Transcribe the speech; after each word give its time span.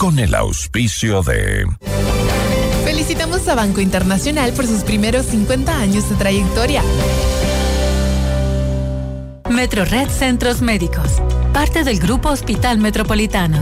con 0.00 0.18
el 0.18 0.34
auspicio 0.34 1.22
de... 1.22 1.66
Felicitamos 2.84 3.46
a 3.48 3.54
Banco 3.54 3.82
Internacional 3.82 4.54
por 4.54 4.66
sus 4.66 4.82
primeros 4.82 5.26
50 5.26 5.76
años 5.76 6.08
de 6.08 6.16
trayectoria. 6.16 6.82
Metro 9.50 9.84
Red 9.84 10.08
Centros 10.08 10.62
Médicos, 10.62 11.20
parte 11.52 11.84
del 11.84 11.98
Grupo 11.98 12.30
Hospital 12.30 12.78
Metropolitano. 12.78 13.58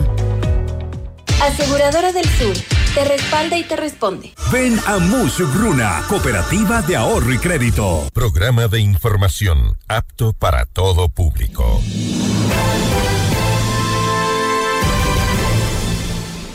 Aseguradora 1.42 2.12
del 2.12 2.26
Sur, 2.26 2.56
te 2.94 3.04
respalda 3.04 3.58
y 3.58 3.64
te 3.64 3.74
responde. 3.74 4.32
Ven 4.52 4.78
a 4.86 4.96
Bruna, 5.52 6.04
Cooperativa 6.08 6.82
de 6.82 6.94
Ahorro 6.94 7.32
y 7.32 7.38
Crédito. 7.38 8.08
Programa 8.14 8.68
de 8.68 8.78
información 8.78 9.76
apto 9.88 10.34
para 10.34 10.66
todo 10.66 11.08
público. 11.08 11.82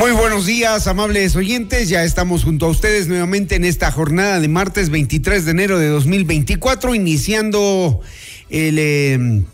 Muy 0.00 0.12
buenos 0.12 0.46
días, 0.46 0.86
amables 0.86 1.36
oyentes. 1.36 1.90
Ya 1.90 2.04
estamos 2.04 2.44
junto 2.44 2.64
a 2.64 2.70
ustedes 2.70 3.06
nuevamente 3.06 3.56
en 3.56 3.66
esta 3.66 3.92
jornada 3.92 4.40
de 4.40 4.48
martes 4.48 4.88
23 4.88 5.44
de 5.44 5.50
enero 5.50 5.78
de 5.78 5.88
2024, 5.88 6.94
iniciando 6.94 8.00
el, 8.48 8.78
em, 8.78 9.44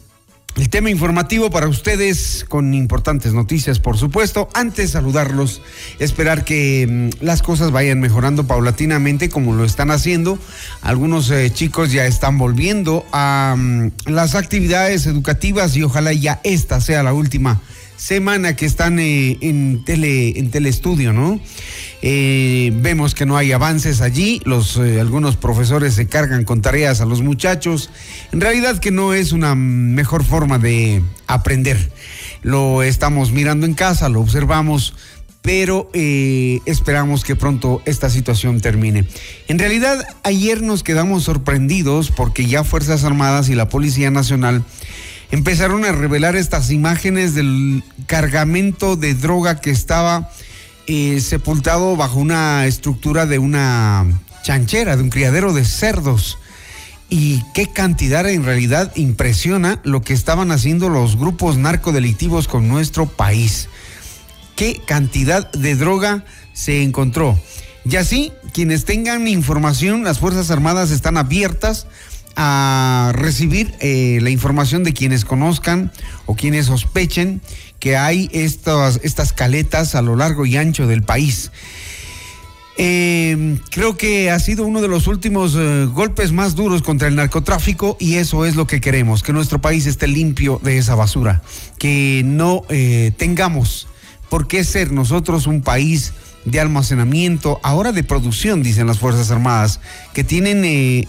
el 0.55 0.69
tema 0.71 0.89
informativo 0.89 1.51
para 1.51 1.67
ustedes 1.67 2.47
con 2.49 2.75
importantes 2.75 3.33
noticias, 3.33 3.81
por 3.81 3.99
supuesto. 3.99 4.49
Antes 4.55 4.93
saludarlos, 4.93 5.63
esperar 5.99 6.45
que 6.45 6.83
em, 6.83 7.11
las 7.21 7.43
cosas 7.43 7.73
vayan 7.73 7.99
mejorando 7.99 8.47
paulatinamente 8.47 9.29
como 9.29 9.53
lo 9.53 9.65
están 9.65 9.91
haciendo. 9.91 10.39
Algunos 10.81 11.29
eh, 11.33 11.51
chicos 11.53 11.91
ya 11.91 12.07
están 12.07 12.39
volviendo 12.39 13.05
a 13.11 13.57
mm, 13.59 13.91
las 14.07 14.37
actividades 14.37 15.07
educativas 15.07 15.77
y 15.77 15.83
ojalá 15.83 16.13
ya 16.13 16.41
esta 16.45 16.81
sea 16.81 17.03
la 17.03 17.15
última 17.15 17.61
semana 17.97 18.55
que 18.57 18.67
están 18.67 18.99
eh, 18.99 19.39
en 19.41 19.85
tele 19.85 20.39
en 20.39 20.51
teleestudio, 20.51 21.13
¿no? 21.13 21.41
Eh, 22.03 22.71
vemos 22.75 23.15
que 23.15 23.27
no 23.27 23.37
hay 23.37 23.53
avances 23.53 24.01
allí, 24.01 24.41
los 24.45 24.77
eh, 24.77 25.01
algunos 25.01 25.37
profesores 25.37 25.95
se 25.95 26.07
cargan 26.07 26.45
con 26.45 26.61
tareas 26.63 27.01
a 27.01 27.07
los 27.07 27.23
muchachos. 27.23 27.91
En 28.33 28.41
realidad 28.41 28.79
que 28.79 28.91
no 28.91 29.15
es 29.15 29.33
una 29.33 29.55
mejor 29.55 30.25
forma 30.25 30.59
de 30.59 31.03
aprender. 31.27 31.91
Lo 32.43 32.83
estamos 32.83 33.33
mirando 33.33 33.67
en 33.67 33.75
casa, 33.75 34.09
lo 34.09 34.21
observamos, 34.21 34.95
pero 35.43 35.91
esperamos 35.93 37.25
que 37.25 37.35
pronto 37.35 37.81
esta 37.87 38.11
situación 38.11 38.61
termine. 38.61 39.05
En 39.49 39.59
realidad, 39.59 40.07
ayer 40.23 40.63
nos 40.63 40.83
quedamos 40.83 41.25
sorprendidos 41.25 42.11
porque 42.11 42.47
ya 42.47 42.63
Fuerzas 42.63 43.05
Armadas 43.05 43.49
y 43.49 43.55
la 43.55 43.69
Policía 43.69 44.11
Nacional 44.11 44.65
empezaron 45.31 45.85
a 45.85 45.93
revelar 45.93 46.37
estas 46.37 46.71
imágenes 46.71 47.35
del 47.35 47.83
cargamento 48.07 48.97
de 48.97 49.15
droga 49.15 49.61
que 49.61 49.71
estaba 49.71 50.31
eh, 50.87 51.21
sepultado 51.21 51.97
bajo 51.97 52.19
una 52.19 52.67
estructura 52.67 53.27
de 53.27 53.39
una 53.39 54.07
chanchera, 54.43 54.97
de 54.97 55.03
un 55.03 55.11
criadero 55.11 55.53
de 55.53 55.65
cerdos. 55.65 56.39
Y 57.09 57.43
qué 57.55 57.67
cantidad 57.69 58.29
en 58.29 58.45
realidad 58.45 58.93
impresiona 58.97 59.81
lo 59.85 60.03
que 60.03 60.13
estaban 60.13 60.51
haciendo 60.51 60.89
los 60.89 61.17
grupos 61.17 61.57
narcodelictivos 61.57 62.49
con 62.49 62.69
nuestro 62.69 63.07
país. 63.07 63.69
Qué 64.57 64.81
cantidad 64.87 65.51
de 65.53 65.77
droga 65.77 66.25
se 66.53 66.83
encontró. 66.83 67.39
Y 67.85 67.97
así, 67.97 68.33
quienes 68.53 68.85
tengan 68.85 69.29
información, 69.29 70.03
las 70.03 70.19
Fuerzas 70.19 70.51
Armadas 70.51 70.91
están 70.91 71.17
abiertas 71.17 71.87
a 72.37 73.13
recibir 73.15 73.75
eh, 73.81 74.19
la 74.23 74.31
información 74.31 74.85
de 74.85 74.93
quienes 74.93 75.25
conozcan 75.25 75.91
o 76.27 76.37
quienes 76.37 76.67
sospechen 76.67 77.41
que 77.81 77.97
hay 77.97 78.29
estas, 78.33 79.01
estas 79.03 79.33
caletas 79.33 79.95
a 79.95 80.03
lo 80.03 80.17
largo 80.17 80.47
y 80.47 80.57
ancho 80.57 80.87
del 80.87 81.03
país. 81.03 81.51
Em, 82.79 83.59
creo 83.71 83.97
que 83.97 84.31
ha 84.31 84.39
sido 84.39 84.67
uno 84.67 84.83
de 84.83 84.89
los 84.89 85.07
últimos 85.07 85.55
eh, 85.57 85.87
golpes 85.87 86.33
más 86.33 86.55
duros 86.55 86.83
contra 86.83 87.09
el 87.09 87.17
narcotráfico 87.17 87.97
y 87.99 88.17
eso 88.17 88.45
es 88.45 88.55
lo 88.55 88.67
que 88.67 88.83
queremos, 88.83 89.23
que 89.23 89.33
nuestro 89.33 89.63
país 89.63 89.87
esté 89.87 90.07
limpio 90.07 90.61
de 90.63 90.77
esa 90.77 90.95
basura, 90.95 91.41
que 91.79 92.21
no 92.23 92.65
eh, 92.69 93.13
tengamos 93.17 93.89
por 94.29 94.47
qué 94.47 94.63
ser 94.63 94.93
nosotros 94.93 95.47
un 95.47 95.63
país 95.63 96.13
de 96.47 96.61
almacenamiento, 96.61 97.61
ahora 97.63 97.93
de 97.93 98.05
producción, 98.05 98.63
dicen 98.63 98.87
las 98.87 98.99
Fuerzas 98.99 99.31
Armadas, 99.31 99.81
que 100.15 100.25
tienen 100.25 100.65
eh, 100.65 101.01
eh, 101.01 101.05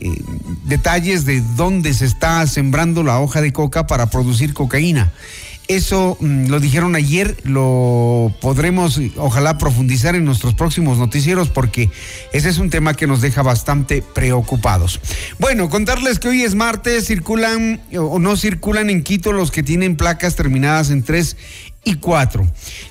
eh, 0.00 0.22
detalles 0.64 1.24
de 1.26 1.42
dónde 1.56 1.94
se 1.94 2.06
está 2.06 2.44
sembrando 2.46 3.04
la 3.04 3.20
hoja 3.20 3.40
de 3.40 3.52
coca 3.52 3.86
para 3.86 4.06
producir 4.06 4.54
cocaína. 4.54 5.12
Eso 5.68 6.16
mm, 6.18 6.46
lo 6.46 6.60
dijeron 6.60 6.96
ayer, 6.96 7.36
lo 7.44 8.34
podremos 8.40 8.98
ojalá 9.18 9.58
profundizar 9.58 10.14
en 10.14 10.24
nuestros 10.24 10.54
próximos 10.54 10.96
noticieros 10.96 11.50
porque 11.50 11.90
ese 12.32 12.48
es 12.48 12.56
un 12.56 12.70
tema 12.70 12.94
que 12.94 13.06
nos 13.06 13.20
deja 13.20 13.42
bastante 13.42 14.00
preocupados. 14.00 14.98
Bueno, 15.38 15.68
contarles 15.68 16.18
que 16.18 16.28
hoy 16.28 16.42
es 16.42 16.54
martes, 16.54 17.04
circulan 17.04 17.82
o 17.94 18.18
no 18.18 18.38
circulan 18.38 18.88
en 18.88 19.02
Quito 19.02 19.32
los 19.32 19.50
que 19.50 19.62
tienen 19.62 19.96
placas 19.96 20.36
terminadas 20.36 20.88
en 20.88 21.02
tres 21.02 21.36
y 21.88 21.94
cuatro. 21.94 22.46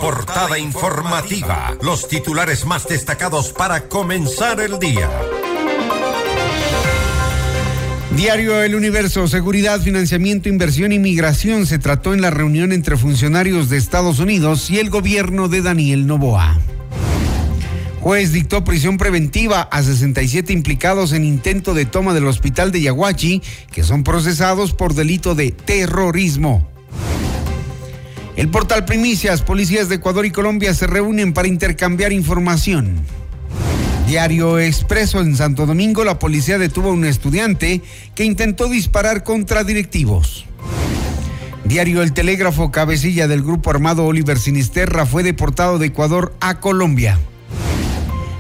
Portada 0.00 0.58
informativa. 0.58 1.76
Los 1.82 2.08
titulares 2.08 2.66
más 2.66 2.86
destacados 2.86 3.52
para 3.52 3.88
comenzar 3.88 4.60
el 4.60 4.78
día. 4.78 5.10
Diario 8.16 8.62
El 8.62 8.76
Universo, 8.76 9.26
seguridad, 9.26 9.80
financiamiento, 9.80 10.48
inversión 10.48 10.92
y 10.92 11.00
migración 11.00 11.66
se 11.66 11.80
trató 11.80 12.14
en 12.14 12.22
la 12.22 12.30
reunión 12.30 12.72
entre 12.72 12.96
funcionarios 12.96 13.68
de 13.68 13.76
Estados 13.76 14.20
Unidos 14.20 14.70
y 14.70 14.78
el 14.78 14.88
gobierno 14.88 15.48
de 15.48 15.62
Daniel 15.62 16.06
Novoa. 16.06 16.58
Juez 18.00 18.32
dictó 18.32 18.62
prisión 18.62 18.98
preventiva 18.98 19.62
a 19.62 19.82
67 19.82 20.52
implicados 20.52 21.12
en 21.12 21.24
intento 21.24 21.72
de 21.72 21.86
toma 21.86 22.12
del 22.12 22.26
hospital 22.26 22.70
de 22.70 22.82
Yaguachi, 22.82 23.42
que 23.72 23.82
son 23.82 24.04
procesados 24.04 24.74
por 24.74 24.94
delito 24.94 25.34
de 25.34 25.52
terrorismo. 25.52 26.73
El 28.36 28.48
portal 28.48 28.84
Primicias, 28.84 29.42
policías 29.42 29.88
de 29.88 29.96
Ecuador 29.96 30.26
y 30.26 30.32
Colombia 30.32 30.74
se 30.74 30.88
reúnen 30.88 31.32
para 31.32 31.46
intercambiar 31.46 32.12
información. 32.12 32.96
Diario 34.08 34.58
Expreso 34.58 35.20
en 35.20 35.36
Santo 35.36 35.66
Domingo, 35.66 36.04
la 36.04 36.18
policía 36.18 36.58
detuvo 36.58 36.90
a 36.90 36.92
un 36.92 37.04
estudiante 37.04 37.80
que 38.14 38.24
intentó 38.24 38.68
disparar 38.68 39.22
contra 39.22 39.62
directivos. 39.62 40.46
Diario 41.64 42.02
El 42.02 42.12
Telégrafo, 42.12 42.72
cabecilla 42.72 43.28
del 43.28 43.42
grupo 43.42 43.70
armado 43.70 44.04
Oliver 44.04 44.38
Sinisterra, 44.38 45.06
fue 45.06 45.22
deportado 45.22 45.78
de 45.78 45.86
Ecuador 45.86 46.34
a 46.40 46.60
Colombia. 46.60 47.18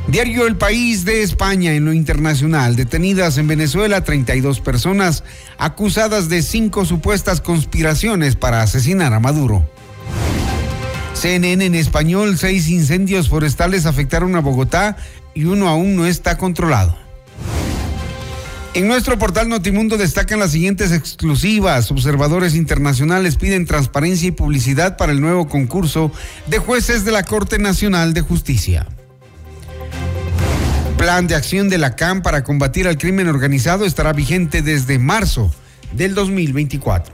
Diario 0.08 0.46
El 0.46 0.56
País 0.56 1.04
de 1.04 1.22
España 1.22 1.72
en 1.72 1.86
lo 1.86 1.92
internacional. 1.92 2.76
Detenidas 2.76 3.38
en 3.38 3.46
Venezuela 3.46 4.04
32 4.04 4.60
personas 4.60 5.24
acusadas 5.56 6.28
de 6.28 6.42
cinco 6.42 6.84
supuestas 6.84 7.40
conspiraciones 7.40 8.36
para 8.36 8.60
asesinar 8.60 9.14
a 9.14 9.20
Maduro. 9.20 9.66
CNN 11.14 11.64
en 11.64 11.74
español, 11.74 12.36
seis 12.36 12.68
incendios 12.68 13.28
forestales 13.28 13.86
afectaron 13.86 14.34
a 14.36 14.40
Bogotá 14.40 14.96
y 15.32 15.44
uno 15.44 15.68
aún 15.68 15.96
no 15.96 16.06
está 16.06 16.36
controlado. 16.36 16.96
En 18.74 18.88
nuestro 18.88 19.16
portal 19.20 19.48
Notimundo 19.48 19.96
destacan 19.96 20.40
las 20.40 20.50
siguientes 20.50 20.90
exclusivas. 20.90 21.92
Observadores 21.92 22.56
internacionales 22.56 23.36
piden 23.36 23.66
transparencia 23.66 24.26
y 24.28 24.32
publicidad 24.32 24.96
para 24.96 25.12
el 25.12 25.20
nuevo 25.20 25.46
concurso 25.46 26.10
de 26.48 26.58
jueces 26.58 27.04
de 27.04 27.12
la 27.12 27.22
Corte 27.22 27.60
Nacional 27.60 28.14
de 28.14 28.22
Justicia. 28.22 28.88
Plan 30.98 31.28
de 31.28 31.36
acción 31.36 31.68
de 31.68 31.78
la 31.78 31.94
CAM 31.94 32.22
para 32.22 32.42
combatir 32.42 32.88
al 32.88 32.98
crimen 32.98 33.28
organizado 33.28 33.84
estará 33.84 34.12
vigente 34.12 34.60
desde 34.60 34.98
marzo 34.98 35.54
del 35.92 36.14
2024. 36.14 37.13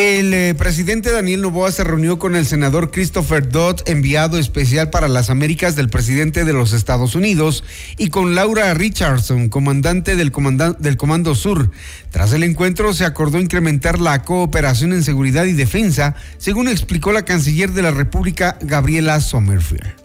El 0.00 0.32
eh, 0.32 0.54
presidente 0.54 1.12
Daniel 1.12 1.42
Novoa 1.42 1.70
se 1.70 1.84
reunió 1.84 2.18
con 2.18 2.34
el 2.34 2.46
senador 2.46 2.90
Christopher 2.90 3.46
Dodd, 3.50 3.82
enviado 3.84 4.38
especial 4.38 4.88
para 4.88 5.08
las 5.08 5.28
Américas 5.28 5.76
del 5.76 5.90
presidente 5.90 6.46
de 6.46 6.54
los 6.54 6.72
Estados 6.72 7.14
Unidos, 7.14 7.64
y 7.98 8.08
con 8.08 8.34
Laura 8.34 8.72
Richardson, 8.72 9.50
comandante 9.50 10.16
del, 10.16 10.32
del 10.78 10.96
Comando 10.96 11.34
Sur. 11.34 11.70
Tras 12.10 12.32
el 12.32 12.44
encuentro 12.44 12.94
se 12.94 13.04
acordó 13.04 13.40
incrementar 13.40 14.00
la 14.00 14.22
cooperación 14.22 14.94
en 14.94 15.04
seguridad 15.04 15.44
y 15.44 15.52
defensa, 15.52 16.14
según 16.38 16.68
explicó 16.68 17.12
la 17.12 17.26
canciller 17.26 17.72
de 17.72 17.82
la 17.82 17.90
República, 17.90 18.56
Gabriela 18.62 19.20
Sommerfield. 19.20 19.99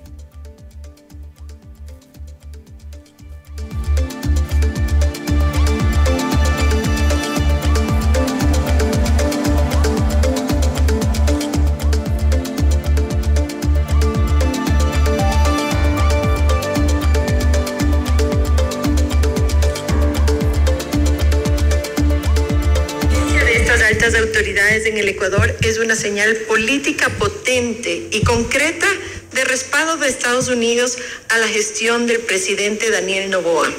Es 25.61 25.79
una 25.79 25.95
señal 25.95 26.35
política 26.47 27.09
potente 27.17 28.09
y 28.11 28.21
concreta 28.23 28.87
de 29.31 29.43
respaldo 29.43 29.97
de 29.97 30.07
Estados 30.07 30.49
Unidos 30.49 30.99
a 31.29 31.39
la 31.39 31.47
gestión 31.47 32.05
del 32.05 32.19
presidente 32.19 32.91
Daniel 32.91 33.31
Noboa 33.31 33.73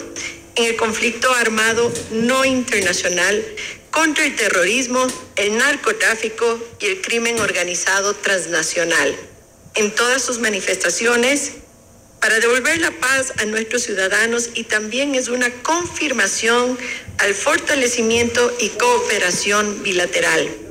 en 0.56 0.64
el 0.64 0.76
conflicto 0.76 1.32
armado 1.32 1.92
no 2.10 2.44
internacional 2.44 3.44
contra 3.92 4.24
el 4.24 4.34
terrorismo, 4.34 5.06
el 5.36 5.56
narcotráfico 5.56 6.58
y 6.80 6.86
el 6.86 7.00
crimen 7.00 7.38
organizado 7.38 8.14
transnacional. 8.14 9.14
En 9.74 9.94
todas 9.94 10.22
sus 10.22 10.40
manifestaciones, 10.40 11.52
para 12.20 12.40
devolver 12.40 12.80
la 12.80 12.90
paz 12.90 13.34
a 13.38 13.44
nuestros 13.44 13.84
ciudadanos 13.84 14.50
y 14.54 14.64
también 14.64 15.14
es 15.14 15.28
una 15.28 15.48
confirmación 15.62 16.76
al 17.18 17.34
fortalecimiento 17.34 18.52
y 18.58 18.70
cooperación 18.70 19.84
bilateral. 19.84 20.65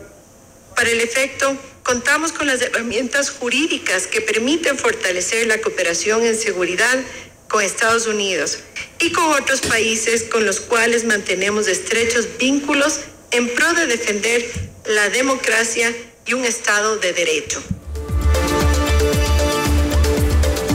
Para 0.75 0.89
el 0.89 1.00
efecto, 1.00 1.57
contamos 1.83 2.33
con 2.33 2.48
las 2.48 2.62
herramientas 2.62 3.30
jurídicas 3.30 4.07
que 4.07 4.19
permiten 4.19 4.77
fortalecer 4.77 5.48
la 5.48 5.62
cooperación 5.62 6.25
en 6.25 6.38
seguridad 6.38 7.00
con 7.48 7.63
Estados 7.63 8.07
Unidos 8.07 8.60
y 9.00 9.12
con 9.13 9.25
otros 9.25 9.62
países 9.62 10.24
con 10.24 10.45
los 10.45 10.60
cuales 10.60 11.06
mantenemos 11.06 11.68
estrechos 11.68 12.27
vínculos 12.38 13.00
en 13.31 13.48
pro 13.54 13.74
de 13.74 13.88
defender 13.88 14.45
la 14.86 15.10
democracia 15.10 15.95
y 16.25 16.33
un 16.33 16.44
Estado 16.44 16.98
de 16.98 17.13
Derecho. 17.13 17.63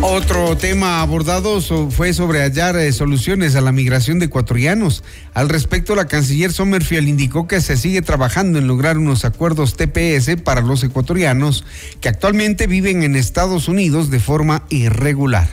Otro 0.02 0.56
tema 0.56 1.02
abordado 1.02 1.61
fue 1.91 2.14
sobre 2.14 2.41
hallar 2.41 2.75
eh, 2.76 2.91
soluciones 2.91 3.55
a 3.55 3.61
la 3.61 3.70
migración 3.70 4.19
de 4.19 4.26
ecuatorianos. 4.26 5.05
Al 5.35 5.50
respecto, 5.50 5.94
la 5.94 6.06
canciller 6.06 6.52
Sommerfield 6.52 7.06
indicó 7.06 7.47
que 7.47 7.61
se 7.61 7.76
sigue 7.76 8.00
trabajando 8.00 8.58
en 8.58 8.67
lograr 8.67 8.97
unos 8.97 9.26
acuerdos 9.26 9.76
TPS 9.76 10.41
para 10.43 10.62
los 10.62 10.82
ecuatorianos 10.85 11.67
que 12.00 12.08
actualmente 12.08 12.67
viven 12.67 13.02
en 13.02 13.14
Estados 13.14 13.69
Unidos 13.69 14.11
de 14.11 14.20
forma 14.20 14.64
irregular. 14.70 15.49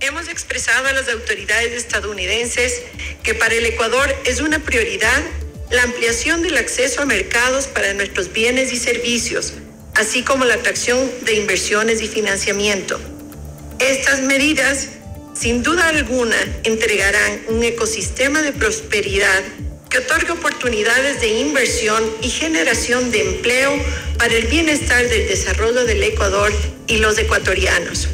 Hemos 0.00 0.28
expresado 0.28 0.88
a 0.88 0.92
las 0.92 1.08
autoridades 1.08 1.72
estadounidenses 1.72 2.82
que 3.22 3.34
para 3.34 3.54
el 3.54 3.64
Ecuador 3.64 4.14
es 4.26 4.42
una 4.42 4.58
prioridad 4.58 5.22
la 5.70 5.84
ampliación 5.84 6.42
del 6.42 6.58
acceso 6.58 7.00
a 7.00 7.06
mercados 7.06 7.68
para 7.68 7.94
nuestros 7.94 8.30
bienes 8.30 8.70
y 8.74 8.76
servicios 8.76 9.54
así 9.94 10.22
como 10.22 10.44
la 10.44 10.54
atracción 10.54 10.98
de 11.22 11.34
inversiones 11.34 12.02
y 12.02 12.08
financiamiento. 12.08 12.98
Estas 13.78 14.20
medidas, 14.22 14.88
sin 15.34 15.62
duda 15.62 15.88
alguna, 15.88 16.36
entregarán 16.64 17.42
un 17.48 17.62
ecosistema 17.62 18.42
de 18.42 18.52
prosperidad 18.52 19.42
que 19.88 19.98
otorga 19.98 20.32
oportunidades 20.32 21.20
de 21.20 21.28
inversión 21.40 22.02
y 22.22 22.30
generación 22.30 23.10
de 23.10 23.20
empleo 23.22 23.72
para 24.18 24.34
el 24.34 24.46
bienestar 24.46 25.06
del 25.08 25.28
desarrollo 25.28 25.84
del 25.84 26.02
Ecuador 26.02 26.50
y 26.86 26.96
los 26.96 27.18
ecuatorianos. 27.18 28.08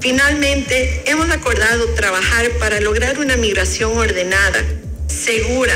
Finalmente, 0.00 1.02
hemos 1.06 1.30
acordado 1.30 1.86
trabajar 1.94 2.50
para 2.58 2.80
lograr 2.80 3.18
una 3.18 3.36
migración 3.36 3.96
ordenada, 3.96 4.62
segura, 5.06 5.74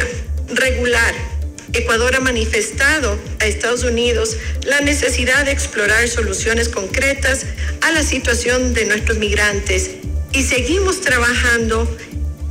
regular, 0.48 1.14
Ecuador 1.72 2.14
ha 2.14 2.20
manifestado 2.20 3.18
a 3.40 3.46
Estados 3.46 3.82
Unidos 3.82 4.36
la 4.64 4.80
necesidad 4.82 5.44
de 5.46 5.52
explorar 5.52 6.06
soluciones 6.08 6.68
concretas 6.68 7.46
a 7.80 7.92
la 7.92 8.02
situación 8.02 8.74
de 8.74 8.84
nuestros 8.84 9.18
migrantes 9.18 9.90
y 10.32 10.42
seguimos 10.42 11.00
trabajando 11.00 11.88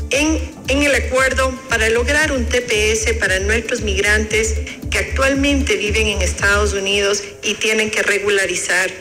en, 0.09 0.39
en, 0.67 0.83
el 0.83 0.95
acuerdo 0.95 1.53
para 1.69 1.89
lograr 1.89 2.31
un 2.31 2.45
TPS 2.45 3.13
para 3.19 3.39
nuestros 3.39 3.81
migrantes 3.81 4.55
que 4.89 4.97
actualmente 4.97 5.77
viven 5.77 6.07
en 6.07 6.21
Estados 6.21 6.73
Unidos 6.73 7.23
y 7.43 7.53
tienen 7.55 7.91
que 7.91 8.03
regularizar 8.03 8.91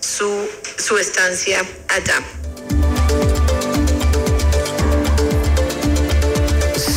su, 0.00 0.48
su 0.76 0.98
estancia 0.98 1.64
allá. 1.88 2.37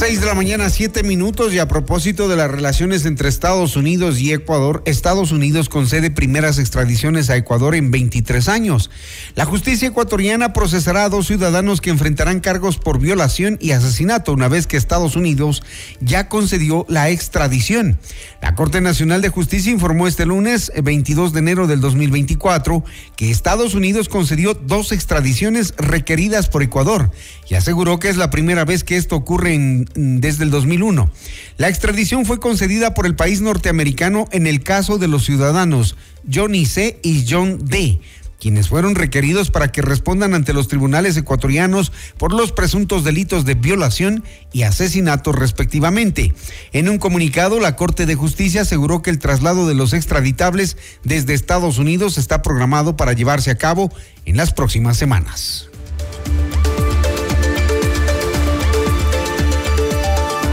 6 0.01 0.19
de 0.19 0.25
la 0.25 0.33
mañana, 0.33 0.67
7 0.67 1.03
minutos 1.03 1.53
y 1.53 1.59
a 1.59 1.67
propósito 1.67 2.27
de 2.27 2.35
las 2.35 2.49
relaciones 2.49 3.05
entre 3.05 3.29
Estados 3.29 3.75
Unidos 3.75 4.19
y 4.19 4.33
Ecuador, 4.33 4.81
Estados 4.85 5.31
Unidos 5.31 5.69
concede 5.69 6.09
primeras 6.09 6.57
extradiciones 6.57 7.29
a 7.29 7.37
Ecuador 7.37 7.75
en 7.75 7.91
23 7.91 8.49
años. 8.49 8.89
La 9.35 9.45
justicia 9.45 9.87
ecuatoriana 9.87 10.53
procesará 10.53 11.03
a 11.03 11.09
dos 11.09 11.27
ciudadanos 11.27 11.81
que 11.81 11.91
enfrentarán 11.91 12.39
cargos 12.39 12.79
por 12.79 12.97
violación 12.97 13.59
y 13.61 13.73
asesinato 13.73 14.33
una 14.33 14.47
vez 14.47 14.65
que 14.65 14.75
Estados 14.75 15.15
Unidos 15.15 15.61
ya 15.99 16.29
concedió 16.29 16.83
la 16.89 17.11
extradición. 17.11 17.99
La 18.41 18.55
Corte 18.55 18.81
Nacional 18.81 19.21
de 19.21 19.29
Justicia 19.29 19.71
informó 19.71 20.07
este 20.07 20.25
lunes, 20.25 20.71
22 20.83 21.29
eh, 21.29 21.33
de 21.33 21.39
enero 21.39 21.67
del 21.67 21.79
2024, 21.79 22.83
que 23.15 23.29
Estados 23.29 23.75
Unidos 23.75 24.09
concedió 24.09 24.55
dos 24.55 24.93
extradiciones 24.93 25.75
requeridas 25.77 26.49
por 26.49 26.63
Ecuador 26.63 27.11
y 27.47 27.53
aseguró 27.53 27.99
que 27.99 28.09
es 28.09 28.17
la 28.17 28.31
primera 28.31 28.65
vez 28.65 28.83
que 28.83 28.97
esto 28.97 29.15
ocurre 29.15 29.53
en 29.53 29.90
desde 29.95 30.43
el 30.43 30.51
2001. 30.51 31.11
La 31.57 31.69
extradición 31.69 32.25
fue 32.25 32.39
concedida 32.39 32.93
por 32.93 33.05
el 33.05 33.15
país 33.15 33.41
norteamericano 33.41 34.27
en 34.31 34.47
el 34.47 34.63
caso 34.63 34.97
de 34.97 35.07
los 35.07 35.25
ciudadanos 35.25 35.95
Johnny 36.31 36.65
C. 36.65 36.99
y 37.03 37.25
John 37.29 37.65
D., 37.65 37.99
quienes 38.41 38.69
fueron 38.69 38.95
requeridos 38.95 39.51
para 39.51 39.71
que 39.71 39.83
respondan 39.83 40.33
ante 40.33 40.51
los 40.51 40.67
tribunales 40.67 41.15
ecuatorianos 41.15 41.91
por 42.17 42.33
los 42.33 42.51
presuntos 42.51 43.03
delitos 43.03 43.45
de 43.45 43.53
violación 43.53 44.23
y 44.51 44.63
asesinato 44.63 45.31
respectivamente. 45.31 46.33
En 46.73 46.89
un 46.89 46.97
comunicado, 46.97 47.59
la 47.59 47.75
Corte 47.75 48.07
de 48.07 48.15
Justicia 48.15 48.61
aseguró 48.61 49.03
que 49.03 49.11
el 49.11 49.19
traslado 49.19 49.67
de 49.67 49.75
los 49.75 49.93
extraditables 49.93 50.75
desde 51.03 51.35
Estados 51.35 51.77
Unidos 51.77 52.17
está 52.17 52.41
programado 52.41 52.97
para 52.97 53.13
llevarse 53.13 53.51
a 53.51 53.59
cabo 53.59 53.93
en 54.25 54.37
las 54.37 54.53
próximas 54.53 54.97
semanas. 54.97 55.70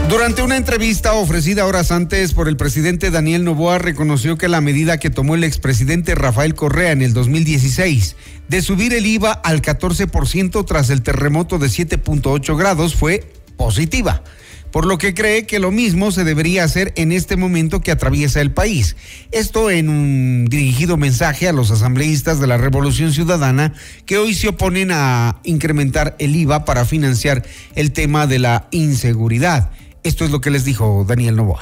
Durante 0.09 0.41
una 0.41 0.57
entrevista 0.57 1.13
ofrecida 1.13 1.67
horas 1.67 1.91
antes 1.91 2.33
por 2.33 2.47
el 2.47 2.57
presidente 2.57 3.11
Daniel 3.11 3.43
Novoa, 3.43 3.77
reconoció 3.77 4.39
que 4.39 4.47
la 4.47 4.59
medida 4.59 4.97
que 4.97 5.11
tomó 5.11 5.35
el 5.35 5.43
expresidente 5.43 6.15
Rafael 6.15 6.55
Correa 6.55 6.91
en 6.91 7.03
el 7.03 7.13
2016 7.13 8.15
de 8.47 8.61
subir 8.63 8.91
el 8.95 9.05
IVA 9.05 9.31
al 9.31 9.61
14% 9.61 10.65
tras 10.65 10.89
el 10.89 11.03
terremoto 11.03 11.59
de 11.59 11.67
7.8 11.67 12.57
grados 12.57 12.95
fue 12.95 13.31
positiva 13.55 14.23
por 14.71 14.85
lo 14.85 14.97
que 14.97 15.13
cree 15.13 15.45
que 15.45 15.59
lo 15.59 15.71
mismo 15.71 16.11
se 16.11 16.23
debería 16.23 16.63
hacer 16.63 16.93
en 16.95 17.11
este 17.11 17.37
momento 17.37 17.81
que 17.81 17.89
atraviesa 17.89 18.39
el 18.39 18.51
país. 18.51 18.95
Esto 19.31 19.71
en 19.71 19.89
un 19.89 20.45
dirigido 20.45 20.95
mensaje 20.95 21.47
a 21.47 21.53
los 21.53 21.71
asambleístas 21.71 22.39
de 22.39 22.45
la 22.45 22.57
Revolución 22.57 23.11
Ciudadana 23.11 23.73
que 24.05 24.19
hoy 24.19 24.35
se 24.35 24.49
oponen 24.49 24.91
a 24.91 25.39
incrementar 25.43 26.15
el 26.19 26.35
IVA 26.35 26.65
para 26.65 26.85
financiar 26.85 27.43
el 27.75 27.91
tema 27.91 28.27
de 28.27 28.39
la 28.39 28.67
inseguridad. 28.71 29.71
Esto 30.09 30.25
es 30.25 30.31
lo 30.31 30.41
que 30.41 30.49
les 30.49 30.65
dijo 30.65 31.05
Daniel 31.07 31.35
Novoa. 31.35 31.61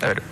A 0.00 0.06
ver, 0.06 0.22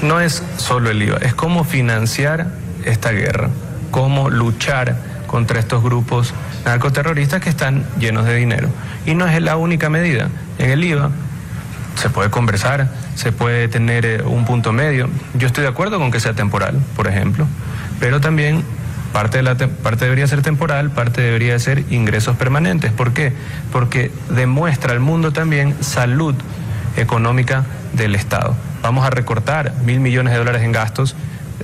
no 0.00 0.20
es 0.20 0.44
solo 0.58 0.90
el 0.90 1.02
IVA, 1.02 1.16
es 1.16 1.34
cómo 1.34 1.64
financiar 1.64 2.52
esta 2.84 3.10
guerra, 3.10 3.50
cómo 3.90 4.30
luchar 4.30 4.96
contra 5.26 5.58
estos 5.58 5.82
grupos 5.82 6.32
narcoterroristas 6.64 7.42
que 7.42 7.50
están 7.50 7.84
llenos 7.98 8.26
de 8.26 8.36
dinero. 8.36 8.68
Y 9.04 9.16
no 9.16 9.26
es 9.26 9.42
la 9.42 9.56
única 9.56 9.90
medida. 9.90 10.28
En 10.58 10.70
el 10.70 10.84
IVA 10.84 11.10
se 11.96 12.10
puede 12.10 12.30
conversar, 12.30 12.88
se 13.16 13.32
puede 13.32 13.66
tener 13.66 14.06
eh, 14.06 14.22
un 14.22 14.44
punto 14.44 14.72
medio. 14.72 15.10
Yo 15.36 15.48
estoy 15.48 15.62
de 15.62 15.70
acuerdo 15.70 15.98
con 15.98 16.12
que 16.12 16.20
sea 16.20 16.34
temporal, 16.34 16.80
por 16.94 17.08
ejemplo, 17.08 17.48
pero 17.98 18.20
también 18.20 18.62
parte, 19.14 19.38
de 19.38 19.44
la 19.44 19.54
parte 19.54 20.06
debería 20.06 20.26
ser 20.26 20.42
temporal, 20.42 20.90
parte 20.90 21.22
debería 21.22 21.56
ser 21.60 21.84
ingresos 21.90 22.36
permanentes. 22.36 22.90
¿Por 22.90 23.12
qué? 23.12 23.32
Porque 23.72 24.10
demuestra 24.28 24.92
al 24.92 24.98
mundo 24.98 25.32
también 25.32 25.76
salud 25.80 26.34
económica 26.96 27.64
del 27.92 28.16
Estado. 28.16 28.56
Vamos 28.82 29.06
a 29.06 29.10
recortar 29.10 29.72
mil 29.84 30.00
millones 30.00 30.32
de 30.32 30.38
dólares 30.40 30.62
en 30.62 30.72
gastos. 30.72 31.14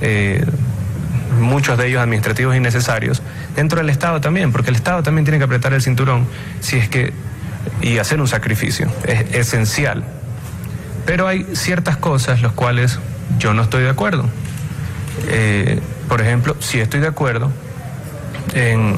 Eh, 0.00 0.44
muchos 1.40 1.76
de 1.76 1.88
ellos 1.88 2.00
administrativos 2.00 2.54
innecesarios, 2.54 3.20
dentro 3.56 3.78
del 3.78 3.90
Estado 3.90 4.20
también, 4.20 4.52
porque 4.52 4.70
el 4.70 4.76
Estado 4.76 5.02
también 5.02 5.24
tiene 5.24 5.38
que 5.38 5.44
apretar 5.44 5.72
el 5.72 5.82
cinturón 5.82 6.26
si 6.60 6.76
es 6.76 6.88
que 6.88 7.12
y 7.82 7.98
hacer 7.98 8.20
un 8.20 8.28
sacrificio, 8.28 8.88
es 9.04 9.34
esencial. 9.34 10.04
Pero 11.04 11.26
hay 11.26 11.46
ciertas 11.54 11.96
cosas 11.96 12.42
las 12.42 12.52
cuales 12.52 13.00
yo 13.38 13.54
no 13.54 13.62
estoy 13.62 13.82
de 13.82 13.90
acuerdo. 13.90 14.28
Eh, 15.28 15.80
por 16.08 16.20
ejemplo, 16.20 16.56
si 16.60 16.80
estoy 16.80 17.00
de 17.00 17.08
acuerdo 17.08 17.50
en 18.54 18.96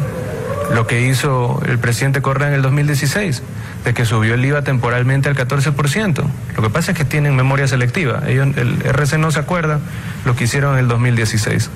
lo 0.74 0.86
que 0.86 1.02
hizo 1.02 1.60
el 1.66 1.78
presidente 1.78 2.22
Correa 2.22 2.48
en 2.48 2.54
el 2.54 2.62
2016, 2.62 3.42
de 3.84 3.94
que 3.94 4.04
subió 4.04 4.34
el 4.34 4.44
IVA 4.44 4.62
temporalmente 4.62 5.28
al 5.28 5.36
14%. 5.36 6.24
Lo 6.56 6.62
que 6.62 6.70
pasa 6.70 6.92
es 6.92 6.98
que 6.98 7.04
tienen 7.04 7.36
memoria 7.36 7.66
selectiva. 7.66 8.22
Ellos, 8.26 8.48
el 8.56 8.80
RC 8.82 9.18
no 9.18 9.30
se 9.30 9.40
acuerda 9.40 9.80
lo 10.24 10.36
que 10.36 10.44
hicieron 10.44 10.74
en 10.74 10.80
el 10.80 10.88
2016. 10.88 11.70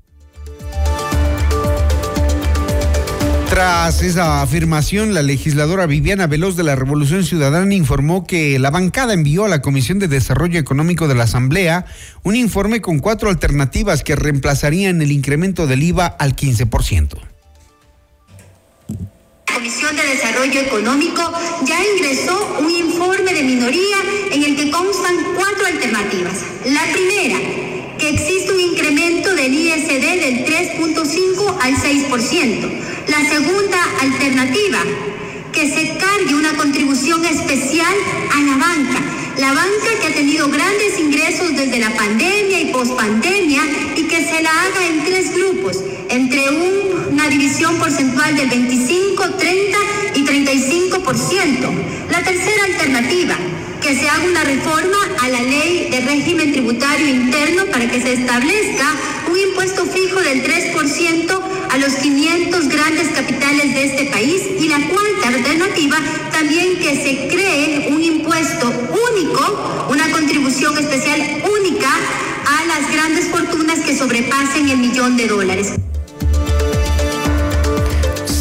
Tras 3.57 4.03
esa 4.03 4.43
afirmación, 4.43 5.15
la 5.15 5.23
legisladora 5.23 5.87
Viviana 5.87 6.27
Veloz 6.27 6.57
de 6.57 6.63
la 6.63 6.77
Revolución 6.77 7.25
Ciudadana 7.25 7.75
informó 7.75 8.27
que 8.27 8.59
la 8.59 8.71
bancada 8.71 9.15
envió 9.15 9.47
a 9.47 9.49
la 9.49 9.63
Comisión 9.63 9.99
de 9.99 10.09
Desarrollo 10.09 10.61
Económico 10.61 11.09
de 11.09 11.15
la 11.15 11.25
Asamblea 11.25 11.87
un 12.23 12.37
informe 12.37 12.83
con 12.83 12.99
cuatro 12.99 13.31
alternativas 13.31 14.05
que 14.05 14.15
reemplazarían 14.15 15.01
el 15.01 15.11
incremento 15.11 15.67
del 15.67 15.85
IVA 15.85 16.05
al 16.05 16.37
15%. 16.37 17.17
La 19.49 19.55
Comisión 19.55 19.97
de 19.97 20.03
Desarrollo 20.03 20.61
Económico 20.61 21.23
ya 21.67 21.79
ingresó 21.97 22.59
un 22.61 22.71
informe 22.71 23.33
de 23.33 23.43
minoría 23.43 23.97
en 24.33 24.45
el 24.45 24.55
que 24.55 24.71
constan 24.71 25.17
cuatro 25.35 25.65
alternativas. 25.65 26.43
La 26.67 26.83
primera, 26.93 27.39
que 27.99 28.11
existe 28.11 28.53
un 28.53 28.61
incremento 28.61 29.35
del 29.35 29.55
ISD 29.55 30.03
del 30.03 30.45
3.5 30.45 31.57
al 31.59 31.75
6%. 31.75 32.96
La 33.09 33.25
segunda 33.29 33.79
alternativa, 34.01 34.79
que 35.53 35.71
se 35.71 35.97
cargue 35.97 36.35
una 36.35 36.55
contribución 36.57 37.25
especial 37.25 37.95
a 38.35 38.41
la 38.41 38.57
banca. 38.57 39.01
La 39.39 39.53
banca 39.53 40.01
que 40.01 40.09
ha 40.09 40.15
tenido 40.15 40.49
grandes 40.49 40.99
ingresos 40.99 41.55
desde 41.55 41.79
la 41.79 41.91
pandemia 41.91 42.61
y 42.61 42.73
pospandemia 42.73 43.63
y 43.95 44.03
que 44.03 44.25
se 44.25 44.43
la 44.43 44.51
haga 44.51 44.87
en 44.87 45.05
tres 45.05 45.35
grupos, 45.35 45.85
entre 46.09 46.51
una 47.11 47.29
división 47.29 47.77
porcentual 47.77 48.37
del 48.37 48.49
25, 48.49 49.31
30 49.35 49.79
y 50.17 50.25
35%. 50.25 52.11
La 52.11 52.25
tercera 52.25 52.65
alternativa, 52.65 53.37
que 53.87 53.95
se 53.95 54.09
haga 54.09 54.25
una 54.25 54.43
reforma 54.43 54.99
a 55.21 55.29
la 55.29 55.41
ley 55.43 55.89
de 55.93 56.01
régimen 56.01 56.51
tributario 56.51 57.07
interno 57.07 57.67
para 57.67 57.89
que 57.89 58.03
se 58.03 58.15
establezca 58.15 58.85
un 59.31 59.39
impuesto 59.39 59.87
fijo 59.87 60.21
del 60.23 60.43
3% 60.43 61.41
a 61.71 61.79
los 61.79 61.93
500 61.95 62.69
grandes 62.69 63.09
capitales 63.11 63.75
de 63.75 63.85
este 63.85 64.07
país 64.07 64.43
y 64.59 64.69
la 64.69 64.81
cuarta 64.89 65.29
alternativa 65.29 65.99
también 66.33 66.79
que 66.79 66.97
se 66.97 67.29
cree 67.29 67.87
un 67.93 68.03
impuesto 68.03 68.73
único, 69.13 69.87
una 69.89 70.11
contribución 70.11 70.77
especial 70.79 71.45
única 71.57 71.89
a 71.89 72.65
las 72.67 72.93
grandes 72.93 73.29
fortunas 73.29 73.79
que 73.79 73.97
sobrepasen 73.97 74.69
el 74.69 74.79
millón 74.79 75.17
de 75.17 75.29
dólares. 75.29 75.75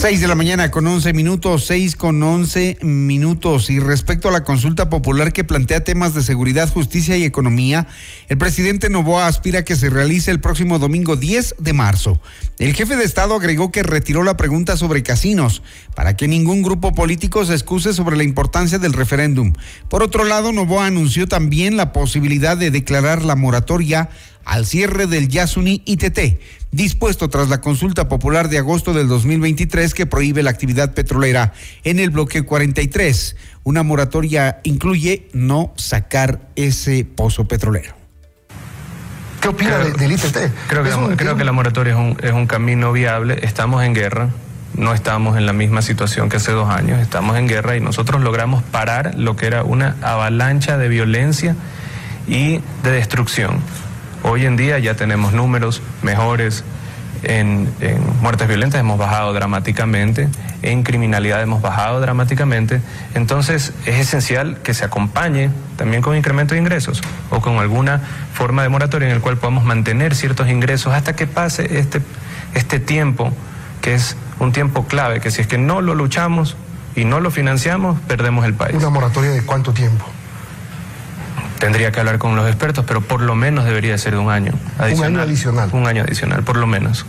6 0.05 0.21
de 0.21 0.27
la 0.27 0.35
mañana 0.35 0.69
con 0.69 0.85
11 0.85 1.13
minutos, 1.13 1.65
6 1.65 1.95
con 1.95 2.21
11 2.21 2.77
minutos. 2.83 3.71
Y 3.71 3.79
respecto 3.79 4.29
a 4.29 4.31
la 4.31 4.43
consulta 4.43 4.87
popular 4.87 5.33
que 5.33 5.43
plantea 5.43 5.83
temas 5.83 6.13
de 6.13 6.21
seguridad, 6.21 6.71
justicia 6.71 7.17
y 7.17 7.23
economía, 7.23 7.87
el 8.29 8.37
presidente 8.37 8.91
Novoa 8.91 9.25
aspira 9.25 9.61
a 9.61 9.63
que 9.63 9.75
se 9.75 9.89
realice 9.89 10.29
el 10.29 10.39
próximo 10.39 10.77
domingo 10.77 11.15
10 11.15 11.55
de 11.57 11.73
marzo. 11.73 12.21
El 12.59 12.75
jefe 12.75 12.97
de 12.97 13.03
Estado 13.03 13.33
agregó 13.33 13.71
que 13.71 13.81
retiró 13.81 14.23
la 14.23 14.37
pregunta 14.37 14.77
sobre 14.77 15.01
casinos 15.01 15.63
para 15.95 16.15
que 16.15 16.27
ningún 16.27 16.61
grupo 16.61 16.93
político 16.93 17.43
se 17.43 17.53
excuse 17.53 17.91
sobre 17.93 18.15
la 18.15 18.23
importancia 18.23 18.77
del 18.77 18.93
referéndum. 18.93 19.53
Por 19.89 20.03
otro 20.03 20.23
lado, 20.23 20.51
Novoa 20.51 20.85
anunció 20.85 21.27
también 21.27 21.77
la 21.77 21.93
posibilidad 21.93 22.55
de 22.55 22.69
declarar 22.69 23.23
la 23.23 23.35
moratoria 23.35 24.11
al 24.45 24.65
cierre 24.65 25.07
del 25.07 25.27
Yasuni 25.27 25.81
ITT, 25.85 26.39
dispuesto 26.71 27.29
tras 27.29 27.49
la 27.49 27.61
consulta 27.61 28.07
popular 28.07 28.47
de 28.47 28.59
agosto 28.59 28.93
del 28.93 29.07
2023 29.07 29.93
que 29.93 30.05
prohíbe 30.05 30.43
la 30.43 30.51
actividad 30.51 30.93
petrolera 30.93 31.53
en 31.83 31.99
el 31.99 32.11
bloque 32.11 32.43
43. 32.43 33.35
Una 33.63 33.83
moratoria 33.83 34.59
incluye 34.63 35.27
no 35.33 35.73
sacar 35.75 36.47
ese 36.55 37.03
pozo 37.03 37.47
petrolero. 37.47 37.95
¿Qué 39.41 39.49
opina 39.49 39.77
del 39.77 40.11
ITT? 40.11 40.37
Creo 40.67 40.83
que, 40.83 40.89
la, 40.89 41.15
creo 41.17 41.35
que 41.37 41.43
la 41.43 41.51
moratoria 41.51 41.93
es 41.93 41.99
un, 41.99 42.17
es 42.21 42.31
un 42.31 42.47
camino 42.47 42.91
viable. 42.91 43.39
Estamos 43.43 43.83
en 43.83 43.93
guerra, 43.93 44.29
no 44.75 44.93
estamos 44.93 45.37
en 45.37 45.45
la 45.45 45.53
misma 45.53 45.81
situación 45.81 46.29
que 46.29 46.37
hace 46.37 46.51
dos 46.51 46.69
años, 46.69 46.99
estamos 46.99 47.37
en 47.37 47.47
guerra 47.47 47.77
y 47.77 47.79
nosotros 47.79 48.21
logramos 48.21 48.63
parar 48.63 49.13
lo 49.15 49.35
que 49.35 49.47
era 49.47 49.63
una 49.63 49.95
avalancha 50.01 50.77
de 50.77 50.87
violencia 50.87 51.55
y 52.27 52.59
de 52.83 52.91
destrucción. 52.91 53.61
Hoy 54.27 54.47
en 54.47 54.55
día 54.55 54.79
ya 54.79 54.95
tenemos 54.95 55.33
números 55.33 55.83
mejores. 56.01 56.63
En, 57.21 57.69
muertes 58.21 58.47
violentas 58.47 58.79
hemos 58.79 58.97
bajado 58.97 59.33
dramáticamente, 59.33 60.29
en 60.63 60.81
criminalidad 60.81 61.43
hemos 61.43 61.61
bajado 61.61 62.01
dramáticamente. 62.01 62.81
Entonces 63.13 63.71
es 63.85 63.99
esencial 63.99 64.57
que 64.63 64.73
se 64.73 64.83
acompañe 64.83 65.51
también 65.77 66.01
con 66.01 66.17
incremento 66.17 66.55
de 66.55 66.59
ingresos 66.59 67.01
o 67.29 67.39
con 67.39 67.59
alguna 67.59 68.01
forma 68.33 68.63
de 68.63 68.69
moratoria 68.69 69.07
en 69.07 69.13
el 69.13 69.21
cual 69.21 69.37
podamos 69.37 69.63
mantener 69.63 70.15
ciertos 70.15 70.49
ingresos 70.49 70.93
hasta 70.93 71.15
que 71.15 71.27
pase 71.27 71.77
este, 71.77 72.01
este 72.55 72.79
tiempo, 72.79 73.31
que 73.81 73.93
es 73.93 74.17
un 74.39 74.51
tiempo 74.51 74.87
clave, 74.87 75.21
que 75.21 75.29
si 75.29 75.41
es 75.41 75.47
que 75.47 75.59
no 75.59 75.81
lo 75.81 75.93
luchamos 75.93 76.57
y 76.95 77.05
no 77.05 77.19
lo 77.19 77.29
financiamos, 77.29 77.99
perdemos 78.07 78.43
el 78.45 78.55
país. 78.55 78.75
¿Una 78.75 78.89
moratoria 78.89 79.29
de 79.29 79.43
cuánto 79.43 79.71
tiempo? 79.71 80.05
Tendría 81.59 81.91
que 81.91 81.99
hablar 81.99 82.17
con 82.17 82.35
los 82.35 82.47
expertos, 82.47 82.85
pero 82.87 83.01
por 83.01 83.21
lo 83.21 83.35
menos 83.35 83.65
debería 83.65 83.97
ser 83.97 84.13
de 84.13 84.19
un 84.19 84.29
año 84.29 84.53
adicional. 84.77 85.11
Un 85.11 85.19
año 85.19 85.21
adicional. 85.21 85.69
Un 85.73 85.87
año 85.87 86.03
adicional, 86.03 86.43
por 86.43 86.57
lo 86.57 86.67
menos. 86.67 87.05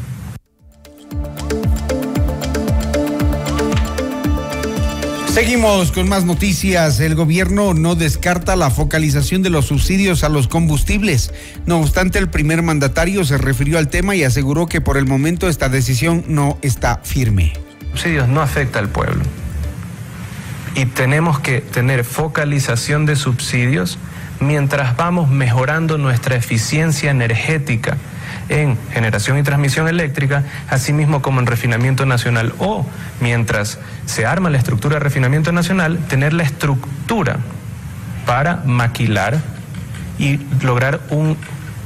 Seguimos 5.37 5.93
con 5.93 6.09
más 6.09 6.25
noticias. 6.25 6.99
El 6.99 7.15
gobierno 7.15 7.75
no 7.75 7.95
descarta 7.95 8.57
la 8.57 8.71
focalización 8.71 9.43
de 9.43 9.51
los 9.51 9.67
subsidios 9.67 10.25
a 10.25 10.31
los 10.31 10.49
combustibles. 10.49 11.31
No 11.67 11.79
obstante, 11.79 12.19
el 12.19 12.31
primer 12.31 12.63
mandatario 12.63 13.23
se 13.23 13.37
refirió 13.37 13.77
al 13.77 13.89
tema 13.89 14.17
y 14.17 14.25
aseguró 14.25 14.67
que 14.67 14.81
por 14.81 14.97
el 14.97 15.05
momento 15.05 15.47
esta 15.47 15.69
decisión 15.69 16.25
no 16.27 16.57
está 16.63 17.01
firme. 17.05 17.53
Subsidios 17.91 18.29
no 18.29 18.41
afecta 18.41 18.79
al 18.79 18.89
pueblo. 18.89 19.23
Y 20.75 20.87
tenemos 20.87 21.39
que 21.41 21.61
tener 21.61 22.05
focalización 22.05 23.05
de 23.05 23.17
subsidios 23.17 23.99
mientras 24.41 24.97
vamos 24.97 25.29
mejorando 25.31 25.99
nuestra 25.99 26.37
eficiencia 26.37 27.11
energética 27.11 27.97
en 28.49 28.79
generación 28.93 29.39
y 29.39 29.43
transmisión 29.43 29.89
eléctrica, 29.89 30.45
asimismo 30.69 31.23
como 31.23 31.41
en 31.41 31.47
refinamiento 31.47 32.07
nacional, 32.07 32.55
o 32.59 32.87
mientras 33.21 33.79
se 34.05 34.27
arma 34.27 34.51
la 34.51 34.59
estructura 34.59 34.97
de 34.97 35.01
refinamiento 35.01 35.53
nacional, 35.53 35.99
tener 36.09 36.33
la 36.33 36.45
estructura 36.45 37.39
para 38.25 38.63
maquilar 38.65 39.39
y 40.19 40.39
lograr 40.63 41.01
un 41.11 41.37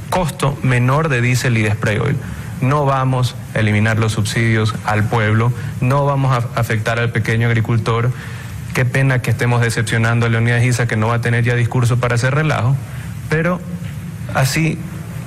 costo 0.09 0.57
menor 0.61 1.09
de 1.09 1.21
diésel 1.21 1.57
y 1.57 1.63
de 1.63 1.71
spray 1.71 1.97
oil. 1.97 2.17
No 2.61 2.85
vamos 2.85 3.35
a 3.55 3.59
eliminar 3.59 3.97
los 3.97 4.11
subsidios 4.11 4.75
al 4.85 5.05
pueblo, 5.05 5.51
no 5.79 6.05
vamos 6.05 6.31
a 6.31 6.59
afectar 6.59 6.99
al 6.99 7.11
pequeño 7.11 7.47
agricultor. 7.47 8.11
Qué 8.73 8.85
pena 8.85 9.21
que 9.21 9.31
estemos 9.31 9.61
decepcionando 9.61 10.25
a 10.25 10.29
Leonidas 10.29 10.63
Isa, 10.63 10.87
que 10.87 10.95
no 10.95 11.07
va 11.07 11.15
a 11.15 11.21
tener 11.21 11.43
ya 11.43 11.55
discurso 11.55 11.97
para 11.97 12.15
hacer 12.15 12.33
relajo, 12.33 12.75
pero 13.29 13.59
así 14.33 14.77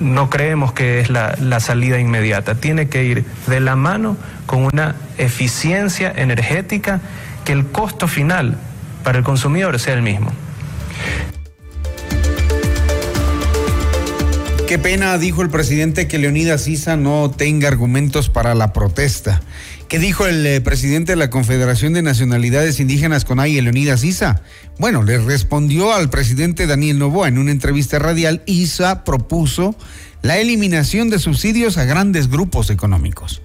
no 0.00 0.30
creemos 0.30 0.72
que 0.72 1.00
es 1.00 1.10
la, 1.10 1.36
la, 1.38 1.60
salida 1.60 1.98
inmediata. 1.98 2.54
Tiene 2.54 2.88
que 2.88 3.04
ir 3.04 3.24
de 3.46 3.60
la 3.60 3.76
mano 3.76 4.16
con 4.46 4.64
una 4.64 4.96
eficiencia 5.18 6.12
energética 6.16 7.00
que 7.44 7.52
el 7.52 7.66
costo 7.66 8.08
final 8.08 8.56
para 9.02 9.18
el 9.18 9.24
consumidor 9.24 9.78
sea 9.78 9.94
el 9.94 10.02
mismo. 10.02 10.32
Qué 14.66 14.78
pena, 14.78 15.18
dijo 15.18 15.42
el 15.42 15.50
presidente, 15.50 16.08
que 16.08 16.18
Leonidas 16.18 16.66
Isa 16.68 16.96
no 16.96 17.30
tenga 17.30 17.68
argumentos 17.68 18.30
para 18.30 18.54
la 18.54 18.72
protesta. 18.72 19.42
¿Qué 19.94 20.00
dijo 20.00 20.26
el 20.26 20.44
eh, 20.44 20.60
presidente 20.60 21.12
de 21.12 21.16
la 21.16 21.30
Confederación 21.30 21.92
de 21.92 22.02
Nacionalidades 22.02 22.80
Indígenas 22.80 23.24
CONAI, 23.24 23.60
Leonidas 23.60 24.02
Isa? 24.02 24.42
Bueno, 24.76 25.04
le 25.04 25.18
respondió 25.18 25.92
al 25.92 26.10
presidente 26.10 26.66
Daniel 26.66 26.98
Novoa 26.98 27.28
en 27.28 27.38
una 27.38 27.52
entrevista 27.52 28.00
radial. 28.00 28.42
Isa 28.44 29.04
propuso 29.04 29.76
la 30.20 30.38
eliminación 30.38 31.10
de 31.10 31.20
subsidios 31.20 31.78
a 31.78 31.84
grandes 31.84 32.28
grupos 32.28 32.70
económicos. 32.70 33.40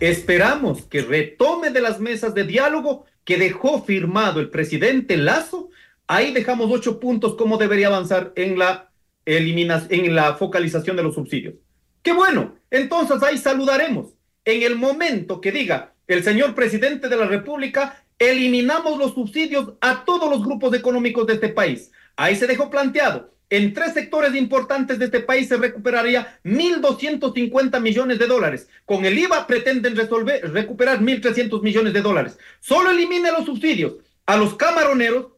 Esperamos 0.00 0.82
que 0.86 1.02
retome 1.02 1.70
de 1.70 1.80
las 1.80 2.00
mesas 2.00 2.34
de 2.34 2.42
diálogo 2.42 3.04
que 3.24 3.36
dejó 3.36 3.84
firmado 3.84 4.40
el 4.40 4.50
presidente 4.50 5.16
Lazo. 5.16 5.70
Ahí 6.08 6.32
dejamos 6.32 6.72
ocho 6.72 6.98
puntos 6.98 7.36
cómo 7.36 7.56
debería 7.56 7.86
avanzar 7.86 8.32
en 8.34 8.58
la 8.58 8.90
eliminación, 9.24 9.92
en 9.92 10.12
la 10.16 10.34
focalización 10.34 10.96
de 10.96 11.04
los 11.04 11.14
subsidios. 11.14 11.54
Qué 12.02 12.12
bueno, 12.12 12.56
entonces 12.68 13.22
ahí 13.22 13.38
saludaremos 13.38 14.16
en 14.44 14.62
el 14.62 14.76
momento 14.76 15.40
que 15.40 15.52
diga 15.52 15.92
el 16.06 16.24
señor 16.24 16.54
presidente 16.54 17.08
de 17.08 17.16
la 17.16 17.26
República, 17.26 18.04
eliminamos 18.18 18.98
los 18.98 19.14
subsidios 19.14 19.72
a 19.80 20.04
todos 20.04 20.28
los 20.30 20.44
grupos 20.44 20.74
económicos 20.74 21.26
de 21.26 21.34
este 21.34 21.48
país. 21.48 21.90
Ahí 22.16 22.36
se 22.36 22.46
dejó 22.46 22.70
planteado. 22.70 23.32
En 23.50 23.74
tres 23.74 23.92
sectores 23.92 24.34
importantes 24.34 24.98
de 24.98 25.04
este 25.06 25.20
país 25.20 25.48
se 25.48 25.58
recuperaría 25.58 26.40
1.250 26.44 27.80
millones 27.80 28.18
de 28.18 28.26
dólares. 28.26 28.68
Con 28.86 29.04
el 29.04 29.18
IVA 29.18 29.46
pretenden 29.46 29.94
resolver, 29.94 30.50
recuperar 30.52 31.00
1.300 31.00 31.60
millones 31.62 31.92
de 31.92 32.00
dólares. 32.00 32.38
Solo 32.60 32.90
elimine 32.90 33.30
los 33.30 33.44
subsidios 33.44 33.96
a 34.24 34.36
los 34.36 34.54
camaroneros, 34.54 35.32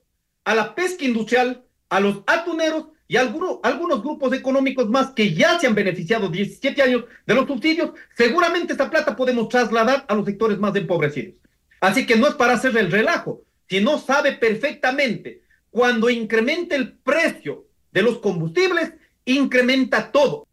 a 0.44 0.54
la 0.54 0.74
pesca 0.74 1.04
industrial, 1.04 1.64
a 1.88 2.00
los 2.00 2.22
atuneros 2.26 2.86
y 3.14 3.16
algunos, 3.16 3.60
algunos 3.62 4.02
grupos 4.02 4.32
económicos 4.32 4.90
más 4.90 5.12
que 5.12 5.32
ya 5.32 5.56
se 5.60 5.68
han 5.68 5.74
beneficiado 5.76 6.28
17 6.28 6.82
años 6.82 7.04
de 7.24 7.34
los 7.34 7.46
subsidios, 7.46 7.90
seguramente 8.16 8.72
esta 8.72 8.90
plata 8.90 9.14
podemos 9.14 9.48
trasladar 9.48 10.04
a 10.08 10.16
los 10.16 10.24
sectores 10.26 10.58
más 10.58 10.74
empobrecidos. 10.74 11.36
Así 11.80 12.06
que 12.06 12.16
no 12.16 12.26
es 12.26 12.34
para 12.34 12.54
hacer 12.54 12.76
el 12.76 12.90
relajo, 12.90 13.42
sino 13.68 13.98
sabe 13.98 14.32
perfectamente 14.32 15.42
cuando 15.70 16.10
incrementa 16.10 16.74
el 16.74 16.94
precio 16.94 17.66
de 17.92 18.02
los 18.02 18.18
combustibles, 18.18 18.94
incrementa 19.24 20.10
todo. 20.10 20.48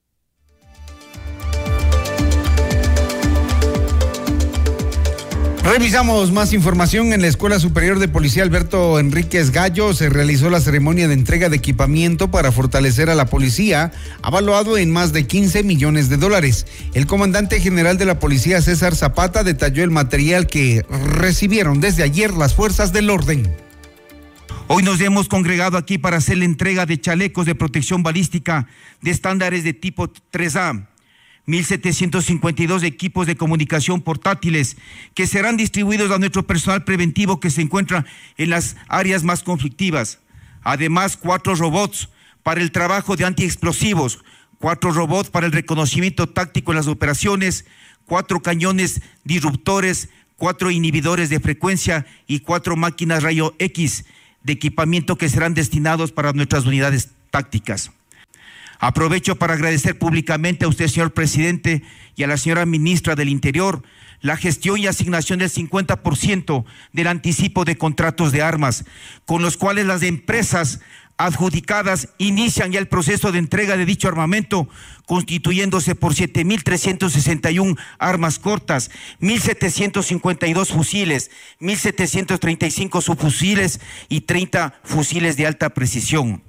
Revisamos 5.71 6.33
más 6.33 6.51
información. 6.51 7.13
En 7.13 7.21
la 7.21 7.29
Escuela 7.29 7.57
Superior 7.57 7.97
de 7.97 8.09
Policía 8.09 8.43
Alberto 8.43 8.99
Enríquez 8.99 9.51
Gallo 9.51 9.93
se 9.93 10.09
realizó 10.09 10.49
la 10.49 10.59
ceremonia 10.59 11.07
de 11.07 11.13
entrega 11.13 11.47
de 11.47 11.55
equipamiento 11.55 12.29
para 12.29 12.51
fortalecer 12.51 13.09
a 13.09 13.15
la 13.15 13.27
policía, 13.27 13.93
avaluado 14.21 14.77
en 14.77 14.91
más 14.91 15.13
de 15.13 15.25
15 15.25 15.63
millones 15.63 16.09
de 16.09 16.17
dólares. 16.17 16.67
El 16.93 17.07
comandante 17.07 17.61
general 17.61 17.97
de 17.97 18.03
la 18.03 18.19
policía, 18.19 18.61
César 18.61 18.95
Zapata, 18.95 19.45
detalló 19.45 19.85
el 19.85 19.91
material 19.91 20.45
que 20.45 20.85
recibieron 20.89 21.79
desde 21.79 22.03
ayer 22.03 22.33
las 22.33 22.53
fuerzas 22.53 22.91
del 22.91 23.09
orden. 23.09 23.49
Hoy 24.67 24.83
nos 24.83 24.99
hemos 24.99 25.29
congregado 25.29 25.77
aquí 25.77 25.97
para 25.97 26.17
hacer 26.17 26.37
la 26.39 26.45
entrega 26.45 26.85
de 26.85 26.99
chalecos 26.99 27.45
de 27.45 27.55
protección 27.55 28.03
balística 28.03 28.67
de 28.99 29.11
estándares 29.11 29.63
de 29.63 29.71
tipo 29.71 30.11
3A 30.33 30.90
1.752 31.47 32.83
equipos 32.83 33.27
de 33.27 33.35
comunicación 33.35 34.01
portátiles 34.01 34.77
que 35.13 35.27
serán 35.27 35.57
distribuidos 35.57 36.11
a 36.11 36.19
nuestro 36.19 36.45
personal 36.45 36.83
preventivo 36.83 37.39
que 37.39 37.49
se 37.49 37.61
encuentra 37.61 38.05
en 38.37 38.49
las 38.51 38.75
áreas 38.87 39.23
más 39.23 39.43
conflictivas. 39.43 40.19
Además, 40.63 41.17
cuatro 41.17 41.55
robots 41.55 42.09
para 42.43 42.61
el 42.61 42.71
trabajo 42.71 43.15
de 43.15 43.25
antiexplosivos, 43.25 44.23
cuatro 44.59 44.91
robots 44.91 45.29
para 45.29 45.47
el 45.47 45.51
reconocimiento 45.51 46.27
táctico 46.27 46.71
en 46.71 46.77
las 46.77 46.87
operaciones, 46.87 47.65
cuatro 48.05 48.41
cañones 48.41 49.01
disruptores, 49.23 50.09
cuatro 50.37 50.71
inhibidores 50.71 51.29
de 51.29 51.39
frecuencia 51.39 52.05
y 52.27 52.39
cuatro 52.39 52.75
máquinas 52.75 53.23
rayo 53.23 53.55
X 53.59 54.05
de 54.43 54.53
equipamiento 54.53 55.17
que 55.17 55.29
serán 55.29 55.53
destinados 55.53 56.11
para 56.11 56.33
nuestras 56.33 56.65
unidades 56.65 57.09
tácticas. 57.29 57.91
Aprovecho 58.81 59.35
para 59.35 59.53
agradecer 59.53 59.99
públicamente 59.99 60.65
a 60.65 60.67
usted, 60.67 60.87
señor 60.87 61.13
presidente, 61.13 61.83
y 62.15 62.23
a 62.23 62.27
la 62.27 62.35
señora 62.35 62.65
ministra 62.65 63.15
del 63.15 63.29
Interior 63.29 63.83
la 64.21 64.37
gestión 64.37 64.79
y 64.79 64.87
asignación 64.87 65.37
del 65.37 65.51
50% 65.51 66.65
del 66.91 67.07
anticipo 67.07 67.63
de 67.63 67.77
contratos 67.77 68.31
de 68.31 68.41
armas, 68.41 68.85
con 69.25 69.43
los 69.43 69.55
cuales 69.55 69.85
las 69.85 70.01
empresas 70.01 70.79
adjudicadas 71.17 72.09
inician 72.17 72.71
ya 72.71 72.79
el 72.79 72.87
proceso 72.87 73.31
de 73.31 73.37
entrega 73.37 73.77
de 73.77 73.85
dicho 73.85 74.07
armamento, 74.07 74.67
constituyéndose 75.05 75.93
por 75.93 76.15
7.361 76.15 77.77
armas 77.99 78.39
cortas, 78.39 78.89
1.752 79.19 80.73
fusiles, 80.73 81.29
1.735 81.59 83.01
subfusiles 83.01 83.79
y 84.09 84.21
30 84.21 84.73
fusiles 84.83 85.37
de 85.37 85.45
alta 85.45 85.69
precisión. 85.69 86.41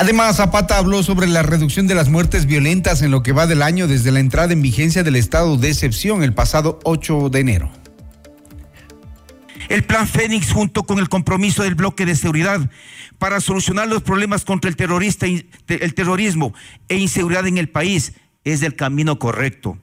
Además, 0.00 0.36
Zapata 0.36 0.78
habló 0.78 1.02
sobre 1.02 1.26
la 1.26 1.42
reducción 1.42 1.88
de 1.88 1.96
las 1.96 2.08
muertes 2.08 2.46
violentas 2.46 3.02
en 3.02 3.10
lo 3.10 3.24
que 3.24 3.32
va 3.32 3.48
del 3.48 3.62
año 3.62 3.88
desde 3.88 4.12
la 4.12 4.20
entrada 4.20 4.52
en 4.52 4.62
vigencia 4.62 5.02
del 5.02 5.16
estado 5.16 5.56
de 5.56 5.70
excepción 5.70 6.22
el 6.22 6.32
pasado 6.32 6.78
8 6.84 7.30
de 7.30 7.40
enero. 7.40 7.72
El 9.68 9.82
plan 9.82 10.06
Fénix, 10.06 10.52
junto 10.52 10.84
con 10.84 11.00
el 11.00 11.08
compromiso 11.08 11.64
del 11.64 11.74
bloque 11.74 12.06
de 12.06 12.14
seguridad 12.14 12.70
para 13.18 13.40
solucionar 13.40 13.88
los 13.88 14.04
problemas 14.04 14.44
contra 14.44 14.70
el, 14.70 14.76
terrorista, 14.76 15.26
el 15.26 15.94
terrorismo 15.94 16.54
e 16.88 16.96
inseguridad 16.96 17.48
en 17.48 17.58
el 17.58 17.68
país, 17.68 18.12
es 18.44 18.62
el 18.62 18.76
camino 18.76 19.18
correcto. 19.18 19.78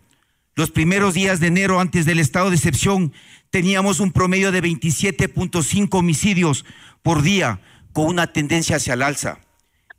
Los 0.56 0.71
primeros 0.71 1.13
días 1.13 1.41
de 1.41 1.47
enero, 1.47 1.82
antes 1.82 2.06
del 2.06 2.19
estado 2.19 2.49
de 2.49 2.56
excepción, 2.56 3.12
teníamos 3.49 3.99
un 3.99 4.13
promedio 4.13 4.54
de 4.54 4.63
27.5 4.63 5.89
homicidios 5.91 6.63
por 7.04 7.21
día, 7.21 7.60
con 7.91 8.06
una 8.06 8.32
tendencia 8.32 8.78
hacia 8.78 8.93
el 8.93 9.01
alza. 9.01 9.39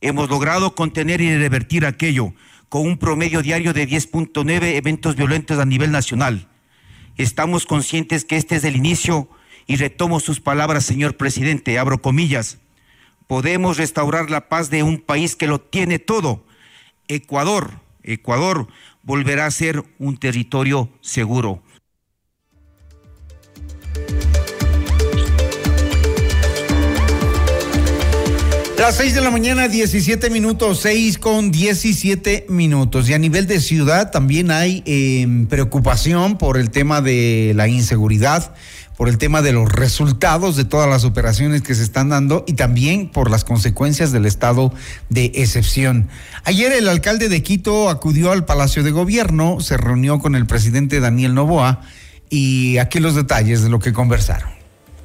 Hemos 0.01 0.29
logrado 0.29 0.75
contener 0.75 1.21
y 1.21 1.37
revertir 1.37 1.87
aquello 1.87 2.35
con 2.69 2.83
un 2.83 2.99
promedio 2.99 3.43
diario 3.43 3.73
de 3.73 3.89
10.9 3.89 4.75
eventos 4.75 5.17
violentos 5.17 5.59
a 5.59 5.65
nivel 5.65 5.91
nacional. 5.91 6.49
Estamos 7.17 7.65
conscientes 7.65 8.25
que 8.25 8.37
este 8.37 8.57
es 8.57 8.65
el 8.65 8.77
inicio 8.77 9.29
y 9.67 9.77
retomo 9.77 10.21
sus 10.21 10.41
palabras, 10.41 10.85
señor 10.85 11.17
presidente, 11.17 11.79
abro 11.79 12.03
comillas. 12.03 12.59
Podemos 13.27 13.79
restaurar 13.79 14.31
la 14.31 14.49
paz 14.49 14.71
de 14.71 14.83
un 14.83 14.99
país 14.99 15.35
que 15.35 15.47
lo 15.47 15.61
tiene 15.61 15.99
todo. 15.99 16.45
Ecuador, 17.09 17.81
Ecuador 18.03 18.69
volverá 19.03 19.47
a 19.47 19.51
ser 19.51 19.83
un 19.99 20.19
territorio 20.19 20.91
seguro. 21.01 21.63
Las 28.79 28.97
6 28.97 29.15
de 29.15 29.23
la 29.23 29.31
mañana, 29.31 29.69
17 29.69 30.29
minutos, 30.29 30.81
6 30.81 31.17
con 31.17 31.51
17 31.51 32.47
minutos. 32.51 33.09
Y 33.09 33.15
a 33.15 33.19
nivel 33.19 33.47
de 33.47 33.59
ciudad 33.61 34.11
también 34.11 34.51
hay 34.51 34.83
eh, 34.85 35.27
preocupación 35.49 36.37
por 36.37 36.59
el 36.59 36.71
tema 36.71 37.01
de 37.01 37.53
la 37.57 37.69
inseguridad, 37.69 38.55
por 38.99 39.09
el 39.09 39.17
tema 39.17 39.41
de 39.41 39.53
los 39.53 39.73
resultados 39.73 40.57
de 40.57 40.67
todas 40.67 40.91
las 40.91 41.05
operaciones 41.05 41.63
que 41.63 41.75
se 41.75 41.83
están 41.83 42.11
dando 42.11 42.45
y 42.47 42.53
también 42.53 43.09
por 43.09 43.31
las 43.31 43.45
consecuencias 43.45 44.13
del 44.13 44.27
estado 44.27 44.75
de 45.09 45.33
excepción. 45.35 46.09
Ayer 46.45 46.71
el 46.73 46.89
alcalde 46.91 47.31
de 47.31 47.43
Quito 47.43 47.89
acudió 47.89 48.31
al 48.31 48.45
Palacio 48.45 48.83
de 48.83 48.91
Gobierno, 48.91 49.59
se 49.61 49.79
reunió 49.79 50.19
con 50.19 50.35
el 50.35 50.45
presidente 50.45 51.01
Daniel 51.01 51.35
Novoa 51.35 51.81
y 52.29 52.77
aquí 52.77 53.01
los 53.01 53.15
detalles 53.15 53.63
de 53.63 53.71
lo 53.71 53.79
que 53.79 53.95
conversaron. 53.95 54.56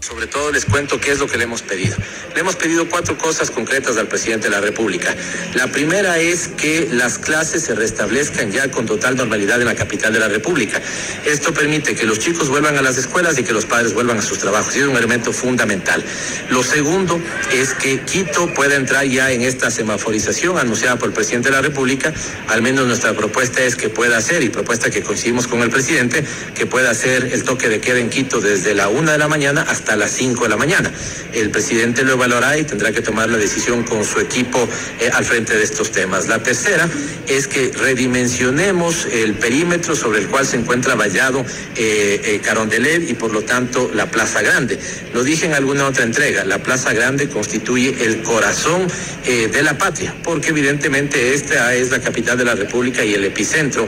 Sobre 0.01 0.25
todo 0.25 0.51
les 0.51 0.65
cuento 0.65 0.99
qué 0.99 1.11
es 1.11 1.19
lo 1.19 1.27
que 1.27 1.37
le 1.37 1.43
hemos 1.43 1.61
pedido. 1.61 1.95
Le 2.33 2.41
hemos 2.41 2.55
pedido 2.55 2.89
cuatro 2.89 3.19
cosas 3.19 3.51
concretas 3.51 3.97
al 3.97 4.07
presidente 4.07 4.47
de 4.47 4.51
la 4.55 4.59
República. 4.59 5.15
La 5.53 5.67
primera 5.67 6.17
es 6.17 6.47
que 6.47 6.89
las 6.91 7.19
clases 7.19 7.61
se 7.61 7.75
restablezcan 7.75 8.51
ya 8.51 8.71
con 8.71 8.87
total 8.87 9.15
normalidad 9.15 9.61
en 9.61 9.67
la 9.67 9.75
capital 9.75 10.11
de 10.11 10.19
la 10.19 10.27
República. 10.27 10.81
Esto 11.23 11.53
permite 11.53 11.93
que 11.93 12.07
los 12.07 12.17
chicos 12.17 12.49
vuelvan 12.49 12.77
a 12.77 12.81
las 12.81 12.97
escuelas 12.97 13.37
y 13.37 13.43
que 13.43 13.53
los 13.53 13.67
padres 13.67 13.93
vuelvan 13.93 14.17
a 14.17 14.23
sus 14.23 14.39
trabajos. 14.39 14.75
Es 14.75 14.87
un 14.87 14.97
elemento 14.97 15.31
fundamental. 15.33 16.03
Lo 16.49 16.63
segundo 16.63 17.21
es 17.53 17.75
que 17.75 18.01
Quito 18.01 18.51
pueda 18.55 18.77
entrar 18.77 19.05
ya 19.05 19.29
en 19.31 19.43
esta 19.43 19.69
semaforización 19.69 20.57
anunciada 20.57 20.97
por 20.97 21.09
el 21.09 21.13
presidente 21.13 21.49
de 21.49 21.57
la 21.57 21.61
República. 21.61 22.11
Al 22.47 22.63
menos 22.63 22.87
nuestra 22.87 23.13
propuesta 23.13 23.61
es 23.61 23.75
que 23.75 23.89
pueda 23.89 24.17
hacer, 24.17 24.41
y 24.41 24.49
propuesta 24.49 24.89
que 24.89 25.03
coincidimos 25.03 25.45
con 25.45 25.61
el 25.61 25.69
presidente, 25.69 26.25
que 26.55 26.65
pueda 26.65 26.89
hacer 26.89 27.29
el 27.31 27.43
toque 27.43 27.69
de 27.69 27.79
queda 27.79 27.99
en 27.99 28.09
Quito 28.09 28.41
desde 28.41 28.73
la 28.73 28.87
una 28.87 29.11
de 29.11 29.19
la 29.19 29.27
mañana 29.27 29.61
hasta 29.69 29.90
a 29.91 29.95
las 29.95 30.11
5 30.11 30.43
de 30.43 30.49
la 30.49 30.57
mañana. 30.57 30.91
El 31.33 31.49
presidente 31.49 32.03
lo 32.03 32.13
evaluará 32.13 32.57
y 32.57 32.63
tendrá 32.63 32.91
que 32.91 33.01
tomar 33.01 33.29
la 33.29 33.37
decisión 33.37 33.83
con 33.83 34.03
su 34.03 34.19
equipo 34.19 34.67
eh, 34.99 35.09
al 35.13 35.25
frente 35.25 35.55
de 35.55 35.63
estos 35.63 35.91
temas. 35.91 36.27
La 36.27 36.41
tercera 36.41 36.89
es 37.27 37.47
que 37.47 37.71
redimensionemos 37.71 39.05
el 39.11 39.33
perímetro 39.35 39.95
sobre 39.95 40.19
el 40.19 40.27
cual 40.27 40.45
se 40.45 40.57
encuentra 40.57 40.95
vallado 40.95 41.45
eh, 41.75 42.21
eh, 42.23 42.41
Carondelet 42.43 43.09
y 43.09 43.13
por 43.13 43.31
lo 43.31 43.43
tanto 43.43 43.91
la 43.93 44.09
Plaza 44.09 44.41
Grande. 44.41 44.79
Lo 45.13 45.23
dije 45.23 45.45
en 45.45 45.53
alguna 45.53 45.85
otra 45.85 46.03
entrega, 46.03 46.45
la 46.45 46.59
Plaza 46.59 46.93
Grande 46.93 47.29
constituye 47.29 47.95
el 48.05 48.23
corazón 48.23 48.87
de 49.25 49.63
la 49.63 49.77
patria, 49.77 50.15
porque 50.23 50.49
evidentemente 50.49 51.33
esta 51.33 51.73
es 51.73 51.91
la 51.91 51.99
capital 51.99 52.37
de 52.37 52.45
la 52.45 52.55
República 52.55 53.03
y 53.03 53.13
el 53.13 53.23
epicentro 53.23 53.87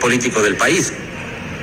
político 0.00 0.42
del 0.42 0.56
país. 0.56 0.92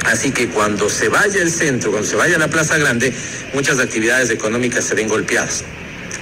Así 0.05 0.31
que 0.31 0.47
cuando 0.49 0.89
se 0.89 1.09
vaya 1.09 1.41
el 1.41 1.51
centro, 1.51 1.91
cuando 1.91 2.07
se 2.07 2.15
vaya 2.15 2.37
la 2.37 2.47
Plaza 2.47 2.77
Grande, 2.77 3.13
muchas 3.53 3.79
actividades 3.79 4.29
económicas 4.29 4.85
se 4.85 4.95
ven 4.95 5.07
golpeadas. 5.07 5.63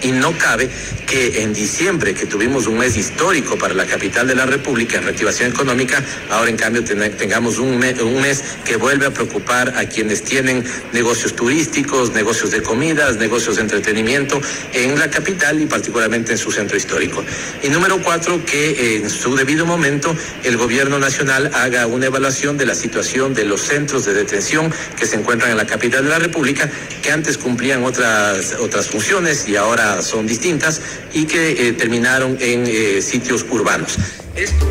Y 0.02 0.12
no 0.12 0.38
cabe 0.38 0.70
que 1.06 1.44
en 1.44 1.54
diciembre, 1.54 2.14
que 2.14 2.26
tuvimos 2.26 2.68
un 2.68 2.78
mes 2.78 2.98
histórico 2.98 3.58
para 3.58 3.74
la 3.74 3.86
capital 3.86 4.28
de 4.28 4.36
la 4.36 4.46
República 4.46 4.98
en 4.98 5.04
reactivación 5.04 5.52
económica, 5.52 6.04
ahora 6.30 6.50
en 6.50 6.58
cambio 6.58 6.84
tengamos 6.84 7.60
un 7.60 7.74
un 7.74 8.22
mes 8.22 8.44
que 8.66 8.78
vuelve 8.78 9.06
a 9.06 9.12
preocupar 9.12 9.74
a 9.78 9.86
quienes 9.86 10.24
tienen 10.24 10.64
negocios 10.94 11.36
turísticos, 11.36 12.14
negocios 12.14 12.52
de 12.52 12.62
comidas, 12.62 13.18
negocios 13.18 13.56
de 13.56 13.64
entretenimiento 13.64 14.40
en 14.74 14.98
la 15.00 15.10
capital 15.10 15.62
y 15.62 15.66
particularmente 15.66 16.32
en 16.32 16.38
su 16.38 16.52
centro 16.52 16.78
histórico. 16.78 17.24
Y 17.62 17.70
número 17.70 18.02
cuatro, 18.02 18.44
que 18.46 18.98
en 18.98 19.10
su 19.10 19.36
debido 19.36 19.66
momento 19.66 20.16
el 20.44 20.58
gobierno 20.58 21.00
nacional 21.00 21.52
haga 21.54 21.88
una 21.88 22.06
evaluación 22.06 22.58
de 22.58 22.66
la 22.66 22.76
situación 22.76 23.34
de 23.34 23.46
los 23.46 23.62
centros 23.62 24.06
de 24.06 24.14
detención 24.14 24.72
que 24.98 25.06
se 25.06 25.16
encuentran 25.16 25.52
en 25.52 25.58
la 25.58 25.66
capital 25.66 26.04
de 26.04 26.10
la 26.10 26.20
República, 26.20 26.70
que 27.02 27.12
antes 27.12 27.38
cumplían 27.38 27.84
otras, 27.84 28.56
otras 28.60 28.88
funciones 28.88 29.48
y 29.48 29.56
ahora 29.56 29.83
son 30.02 30.28
distintas 30.28 30.82
y 31.14 31.26
que 31.26 31.68
eh, 31.68 31.74
terminaron 31.74 32.38
en 32.40 32.66
eh, 32.68 33.02
sitios 33.02 33.46
urbanos. 33.50 33.98
Esto... 34.36 34.66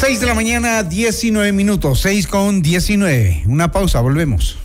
6 0.00 0.18
de 0.18 0.26
la 0.26 0.34
mañana, 0.34 0.82
19 0.82 1.52
minutos, 1.52 2.00
6 2.00 2.26
con 2.26 2.62
19. 2.62 3.44
Una 3.46 3.70
pausa, 3.70 4.00
volvemos. 4.00 4.56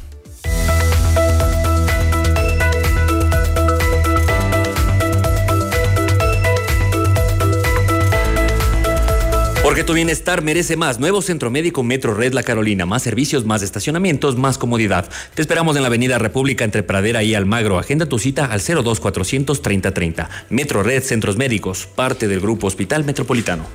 Porque 9.75 9.83
tu 9.83 9.91
bienestar 9.91 10.41
merece 10.41 10.77
más. 10.77 11.01
Nuevo 11.01 11.21
Centro 11.21 11.51
Médico 11.51 11.83
Metro 11.83 12.13
Red 12.13 12.31
La 12.31 12.43
Carolina. 12.43 12.85
Más 12.85 13.03
servicios, 13.03 13.43
más 13.43 13.61
estacionamientos, 13.61 14.37
más 14.37 14.57
comodidad. 14.57 15.09
Te 15.33 15.41
esperamos 15.41 15.75
en 15.75 15.81
la 15.81 15.89
Avenida 15.89 16.17
República 16.17 16.63
entre 16.63 16.81
Pradera 16.81 17.23
y 17.23 17.35
Almagro. 17.35 17.77
Agenda 17.77 18.05
tu 18.05 18.17
cita 18.17 18.45
al 18.45 18.61
02400 18.61 19.61
3030. 19.61 20.29
Metro 20.49 20.81
Red 20.81 21.03
Centros 21.03 21.35
Médicos, 21.35 21.89
parte 21.93 22.29
del 22.29 22.39
Grupo 22.39 22.67
Hospital 22.67 23.03
Metropolitano. 23.03 23.65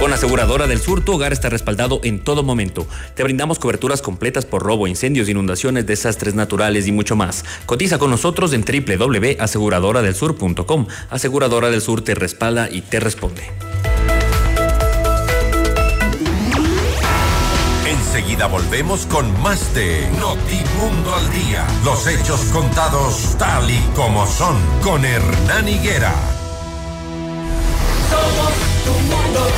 Con 0.00 0.10
Aseguradora 0.10 0.66
del 0.66 0.80
Sur, 0.80 1.04
tu 1.04 1.12
hogar 1.12 1.34
está 1.34 1.50
respaldado 1.50 2.00
en 2.02 2.24
todo 2.24 2.42
momento. 2.42 2.86
Te 3.14 3.24
brindamos 3.24 3.58
coberturas 3.58 4.00
completas 4.00 4.46
por 4.46 4.62
robo, 4.62 4.86
incendios, 4.86 5.28
inundaciones, 5.28 5.84
desastres 5.84 6.34
naturales 6.34 6.86
y 6.86 6.92
mucho 6.92 7.14
más. 7.14 7.44
Cotiza 7.66 7.98
con 7.98 8.10
nosotros 8.10 8.54
en 8.54 8.64
www.aseguradoradelsur.com. 8.64 10.86
Aseguradora 11.10 11.68
del 11.68 11.82
Sur 11.82 12.00
te 12.00 12.14
respalda 12.14 12.70
y 12.70 12.80
te 12.80 13.00
responde. 13.00 13.42
Enseguida 18.42 18.46
volvemos 18.46 19.06
con 19.06 19.40
más 19.40 19.72
de 19.72 20.08
Notimundo 20.18 21.14
al 21.14 21.30
Día. 21.30 21.64
Los 21.84 22.06
hechos 22.08 22.40
contados 22.52 23.36
tal 23.38 23.70
y 23.70 23.78
como 23.94 24.26
son 24.26 24.56
con 24.82 25.04
Hernán 25.04 25.68
Higuera. 25.68 26.12
Somos 28.10 28.52
tu 28.84 28.92
mundo. 29.04 29.48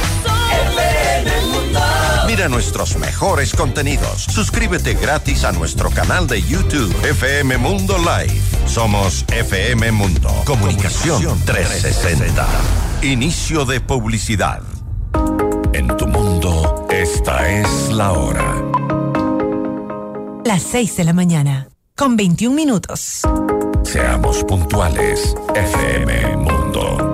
mundo. 1.51 1.81
Mira 2.27 2.49
nuestros 2.49 2.97
mejores 2.99 3.55
contenidos. 3.55 4.25
Suscríbete 4.25 4.94
gratis 4.94 5.44
a 5.44 5.53
nuestro 5.53 5.90
canal 5.90 6.27
de 6.27 6.42
YouTube 6.42 6.94
FM 7.05 7.57
Mundo 7.57 7.97
Live. 7.99 8.40
Somos 8.66 9.25
FM 9.29 9.92
Mundo. 9.92 10.31
Comunicación 10.44 11.40
360. 11.47 12.47
Inicio 13.03 13.64
de 13.64 13.81
publicidad. 13.81 14.62
En 15.73 15.88
tu 15.97 16.07
mundo, 16.07 16.87
esta 16.90 17.51
es 17.51 17.88
la 17.90 18.12
hora. 18.12 18.74
Las 20.44 20.62
6 20.62 20.98
de 20.98 21.04
la 21.04 21.14
mañana, 21.14 21.68
con 21.96 22.16
21 22.16 22.54
minutos. 22.54 23.22
Seamos 23.83 24.44
puntuales, 24.44 25.35
FM 25.54 26.37
Mundo. 26.37 27.13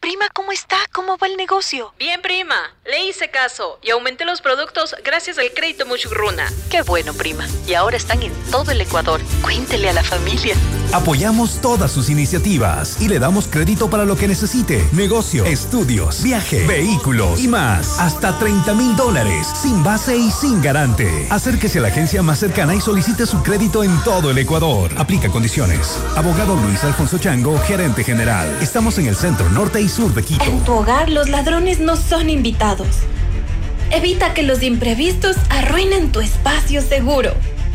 Prima, 0.00 0.28
¿cómo 0.32 0.52
está? 0.52 0.76
¿Cómo 0.92 1.18
va 1.18 1.26
el 1.26 1.36
negocio? 1.36 1.92
Bien, 1.98 2.22
prima. 2.22 2.72
Le 2.84 3.04
hice 3.06 3.30
caso 3.30 3.80
y 3.82 3.90
aumenté 3.90 4.24
los 4.24 4.40
productos 4.40 4.94
gracias 5.02 5.38
al 5.38 5.52
crédito 5.52 5.86
Muchugruna. 5.86 6.48
Qué 6.70 6.82
bueno, 6.82 7.12
prima. 7.14 7.46
Y 7.66 7.74
ahora 7.74 7.96
están 7.96 8.22
en 8.22 8.32
todo 8.50 8.70
el 8.70 8.80
Ecuador. 8.80 9.20
Cuéntele 9.42 9.88
a 9.90 9.92
la 9.92 10.04
familia. 10.04 10.54
Apoyamos 10.92 11.60
todas 11.60 11.92
sus 11.92 12.08
iniciativas 12.08 13.00
y 13.00 13.08
le 13.08 13.18
damos 13.18 13.46
crédito 13.46 13.90
para 13.90 14.06
lo 14.06 14.16
que 14.16 14.26
necesite. 14.26 14.82
Negocio, 14.92 15.44
estudios, 15.44 16.22
viaje, 16.22 16.66
vehículos 16.66 17.40
y 17.40 17.48
más. 17.48 17.98
Hasta 18.00 18.38
30 18.38 18.72
mil 18.74 18.96
dólares, 18.96 19.46
sin 19.60 19.84
base 19.84 20.16
y 20.16 20.30
sin 20.30 20.62
garante. 20.62 21.26
Acérquese 21.28 21.78
a 21.78 21.82
la 21.82 21.88
agencia 21.88 22.22
más 22.22 22.38
cercana 22.38 22.74
y 22.74 22.80
solicite 22.80 23.26
su 23.26 23.42
crédito 23.42 23.84
en 23.84 23.96
todo 24.02 24.30
el 24.30 24.38
Ecuador. 24.38 24.90
Aplica 24.96 25.28
condiciones. 25.28 25.98
Abogado 26.16 26.56
Luis 26.56 26.82
Alfonso 26.84 27.18
Chango, 27.18 27.58
gerente 27.58 28.02
general. 28.02 28.48
Estamos 28.62 28.98
en 28.98 29.08
el 29.08 29.16
centro 29.16 29.48
norte 29.50 29.82
y 29.82 29.88
sur 29.88 30.14
de 30.14 30.22
Quito. 30.22 30.44
En 30.44 30.60
tu 30.64 30.72
hogar 30.72 31.10
los 31.10 31.28
ladrones 31.28 31.80
no 31.80 31.96
son 31.96 32.30
invitados. 32.30 32.88
Evita 33.90 34.34
que 34.34 34.42
los 34.42 34.62
imprevistos 34.62 35.36
arruinen 35.50 36.12
tu 36.12 36.20
espacio 36.20 36.82
seguro. 36.82 37.32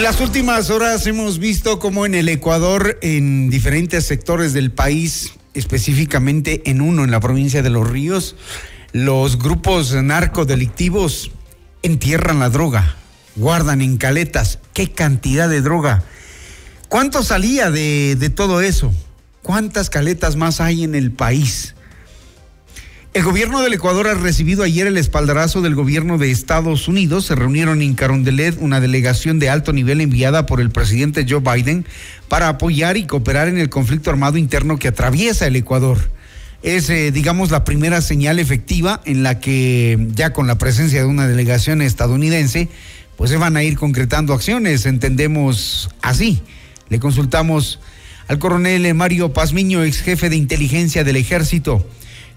En 0.00 0.04
las 0.04 0.22
últimas 0.22 0.70
horas 0.70 1.06
hemos 1.06 1.38
visto 1.38 1.78
cómo 1.78 2.06
en 2.06 2.14
el 2.14 2.30
Ecuador, 2.30 2.98
en 3.02 3.50
diferentes 3.50 4.06
sectores 4.06 4.54
del 4.54 4.70
país, 4.70 5.34
específicamente 5.52 6.62
en 6.70 6.80
uno, 6.80 7.04
en 7.04 7.10
la 7.10 7.20
provincia 7.20 7.62
de 7.62 7.68
Los 7.68 7.86
Ríos, 7.86 8.34
los 8.92 9.38
grupos 9.38 9.92
narcodelictivos 9.92 11.32
entierran 11.82 12.38
la 12.38 12.48
droga, 12.48 12.96
guardan 13.36 13.82
en 13.82 13.98
caletas. 13.98 14.58
¿Qué 14.72 14.90
cantidad 14.90 15.50
de 15.50 15.60
droga? 15.60 16.02
¿Cuánto 16.88 17.22
salía 17.22 17.70
de, 17.70 18.16
de 18.18 18.30
todo 18.30 18.62
eso? 18.62 18.94
¿Cuántas 19.42 19.90
caletas 19.90 20.34
más 20.34 20.62
hay 20.62 20.82
en 20.82 20.94
el 20.94 21.12
país? 21.12 21.74
El 23.12 23.24
gobierno 23.24 23.60
del 23.60 23.72
Ecuador 23.72 24.06
ha 24.06 24.14
recibido 24.14 24.62
ayer 24.62 24.86
el 24.86 24.96
espaldarazo 24.96 25.62
del 25.62 25.74
gobierno 25.74 26.16
de 26.16 26.30
Estados 26.30 26.86
Unidos. 26.86 27.26
Se 27.26 27.34
reunieron 27.34 27.82
en 27.82 27.94
Carondelet 27.94 28.56
una 28.60 28.80
delegación 28.80 29.40
de 29.40 29.50
alto 29.50 29.72
nivel 29.72 30.00
enviada 30.00 30.46
por 30.46 30.60
el 30.60 30.70
presidente 30.70 31.26
Joe 31.28 31.40
Biden 31.40 31.84
para 32.28 32.46
apoyar 32.46 32.96
y 32.96 33.06
cooperar 33.06 33.48
en 33.48 33.58
el 33.58 33.68
conflicto 33.68 34.10
armado 34.10 34.38
interno 34.38 34.78
que 34.78 34.86
atraviesa 34.86 35.48
el 35.48 35.56
Ecuador. 35.56 35.98
Es, 36.62 36.88
eh, 36.88 37.10
digamos, 37.10 37.50
la 37.50 37.64
primera 37.64 38.00
señal 38.00 38.38
efectiva 38.38 39.00
en 39.04 39.24
la 39.24 39.40
que 39.40 39.98
ya 40.14 40.32
con 40.32 40.46
la 40.46 40.58
presencia 40.58 41.00
de 41.00 41.06
una 41.06 41.26
delegación 41.26 41.82
estadounidense, 41.82 42.68
pues 43.16 43.30
se 43.30 43.38
van 43.38 43.56
a 43.56 43.64
ir 43.64 43.76
concretando 43.76 44.34
acciones, 44.34 44.86
entendemos 44.86 45.90
así. 46.00 46.42
Le 46.90 47.00
consultamos 47.00 47.80
al 48.28 48.38
coronel 48.38 48.94
Mario 48.94 49.32
Pazmiño, 49.32 49.82
ex 49.82 50.00
jefe 50.00 50.30
de 50.30 50.36
inteligencia 50.36 51.02
del 51.02 51.16
ejército. 51.16 51.84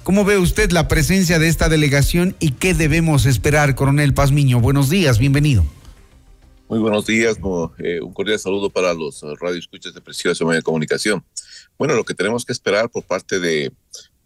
¿Cómo 0.04 0.26
ve 0.26 0.38
usted 0.38 0.72
la 0.72 0.90
presencia 0.90 1.40
de 1.40 1.48
esta 1.48 1.70
delegación 1.70 2.36
y 2.42 2.52
qué 2.52 2.74
debemos 2.74 3.26
esperar, 3.26 3.74
coronel 3.74 4.14
Pazmiño? 4.14 4.60
Buenos 4.60 4.90
días, 4.90 5.18
bienvenido. 5.18 5.66
Muy 6.68 6.80
buenos 6.80 7.06
días, 7.06 7.38
eh, 7.78 8.02
un 8.02 8.14
cordial 8.14 8.38
saludo 8.38 8.70
para 8.70 8.94
los 8.94 9.24
uh, 9.24 9.34
radioescuchas 9.38 9.94
de 9.94 10.02
Preciosa 10.02 10.44
Media 10.44 10.58
de 10.58 10.64
Comunicación. 10.64 11.24
Bueno, 11.78 11.96
lo 11.96 12.04
que 12.04 12.14
tenemos 12.14 12.44
que 12.44 12.52
esperar 12.52 12.90
por 12.90 13.04
parte 13.04 13.40
de, 13.40 13.72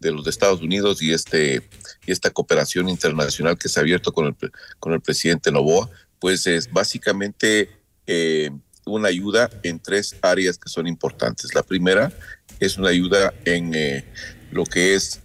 los 0.00 0.26
Estados 0.26 0.62
Unidos 0.62 1.00
y, 1.00 1.12
este, 1.12 1.68
y 2.04 2.10
esta 2.10 2.30
cooperación 2.30 2.88
internacional 2.88 3.56
que 3.56 3.68
se 3.68 3.78
ha 3.78 3.82
abierto 3.82 4.12
con 4.12 4.26
el, 4.26 4.34
con 4.80 4.94
el 4.94 5.00
presidente 5.00 5.52
Novoa, 5.52 5.88
pues 6.18 6.44
es 6.48 6.72
básicamente 6.72 7.70
eh, 8.08 8.50
una 8.84 9.08
ayuda 9.08 9.48
en 9.62 9.78
tres 9.78 10.16
áreas 10.22 10.58
que 10.58 10.68
son 10.68 10.88
importantes. 10.88 11.54
La 11.54 11.62
primera 11.62 12.12
es 12.58 12.78
una 12.78 12.88
ayuda 12.88 13.32
en 13.44 13.74
eh, 13.76 14.04
lo 14.50 14.64
que 14.64 14.96
es 14.96 15.20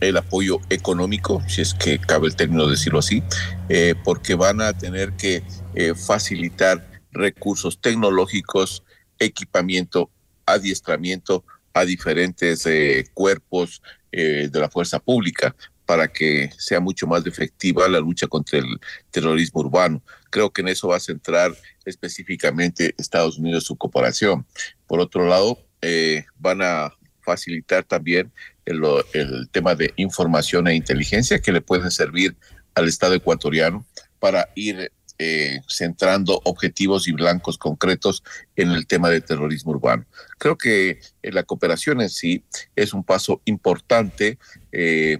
el 0.00 0.16
apoyo 0.16 0.60
económico, 0.70 1.42
si 1.46 1.60
es 1.60 1.74
que 1.74 1.98
cabe 1.98 2.26
el 2.26 2.36
término 2.36 2.66
decirlo 2.66 3.00
así, 3.00 3.22
eh, 3.68 3.94
porque 4.02 4.34
van 4.34 4.60
a 4.60 4.72
tener 4.72 5.12
que 5.12 5.42
eh, 5.74 5.94
facilitar 5.94 7.02
recursos 7.12 7.80
tecnológicos, 7.80 8.82
equipamiento, 9.18 10.10
adiestramiento 10.46 11.44
a 11.74 11.84
diferentes 11.84 12.66
eh, 12.66 13.06
cuerpos 13.14 13.82
de 14.12 14.50
la 14.52 14.68
fuerza 14.68 14.98
pública 14.98 15.54
para 15.86 16.08
que 16.08 16.50
sea 16.58 16.80
mucho 16.80 17.06
más 17.06 17.24
efectiva 17.26 17.88
la 17.88 18.00
lucha 18.00 18.26
contra 18.26 18.58
el 18.58 18.80
terrorismo 19.12 19.60
urbano. 19.60 20.02
Creo 20.30 20.50
que 20.50 20.62
en 20.62 20.68
eso 20.68 20.88
va 20.88 20.96
a 20.96 21.00
centrar 21.00 21.56
específicamente 21.84 22.92
Estados 22.98 23.38
Unidos 23.38 23.62
su 23.62 23.76
cooperación. 23.76 24.44
Por 24.88 24.98
otro 24.98 25.28
lado, 25.28 25.64
van 26.40 26.60
a 26.60 26.92
facilitar 27.20 27.84
también 27.84 28.32
el, 28.70 29.48
tema 29.50 29.74
de 29.74 29.92
información 29.96 30.68
e 30.68 30.74
inteligencia 30.74 31.40
que 31.40 31.52
le 31.52 31.60
pueden 31.60 31.90
servir 31.90 32.36
al 32.74 32.88
Estado 32.88 33.14
ecuatoriano 33.14 33.86
para 34.18 34.48
ir 34.54 34.92
eh, 35.18 35.60
centrando 35.68 36.40
objetivos 36.44 37.06
y 37.06 37.12
blancos 37.12 37.58
concretos 37.58 38.22
en 38.56 38.70
el 38.70 38.86
tema 38.86 39.10
del 39.10 39.24
terrorismo 39.24 39.72
urbano. 39.72 40.06
Creo 40.38 40.56
que 40.56 41.00
eh, 41.22 41.32
la 41.32 41.42
cooperación 41.42 42.00
en 42.00 42.08
sí 42.08 42.44
es 42.74 42.94
un 42.94 43.04
paso 43.04 43.42
importante 43.44 44.38
eh, 44.72 45.18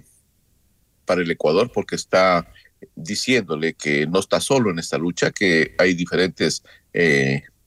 para 1.05 1.21
el 1.21 1.29
Ecuador 1.29 1.71
porque 1.71 1.95
está 1.95 2.51
diciéndole 2.95 3.73
que 3.73 4.07
no 4.07 4.19
está 4.19 4.39
solo 4.39 4.71
en 4.71 4.79
esta 4.79 4.97
lucha, 4.97 5.29
que 5.31 5.75
hay 5.77 5.93
diferentes 5.93 6.63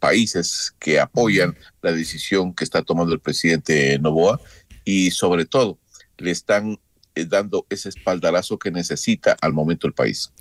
países 0.05 0.75
que 0.79 1.01
apoyan 1.01 1.57
la 1.81 1.91
decisión 1.91 2.53
que 2.53 2.65
está 2.65 2.83
tomando 2.83 3.15
el 3.15 3.21
presidente 3.21 3.99
Novoa 3.99 4.39
y 4.85 5.11
sobre 5.11 5.45
todo 5.45 5.79
le 6.19 6.31
están 6.31 6.79
eh, 7.15 7.27
dando 7.27 7.67
ese 7.71 7.89
espaldarazo 7.89 8.59
que 8.59 8.71
necesita 8.71 9.37
al 9.41 9.53
momento 9.53 9.87
el 9.87 9.93
país. 9.93 10.33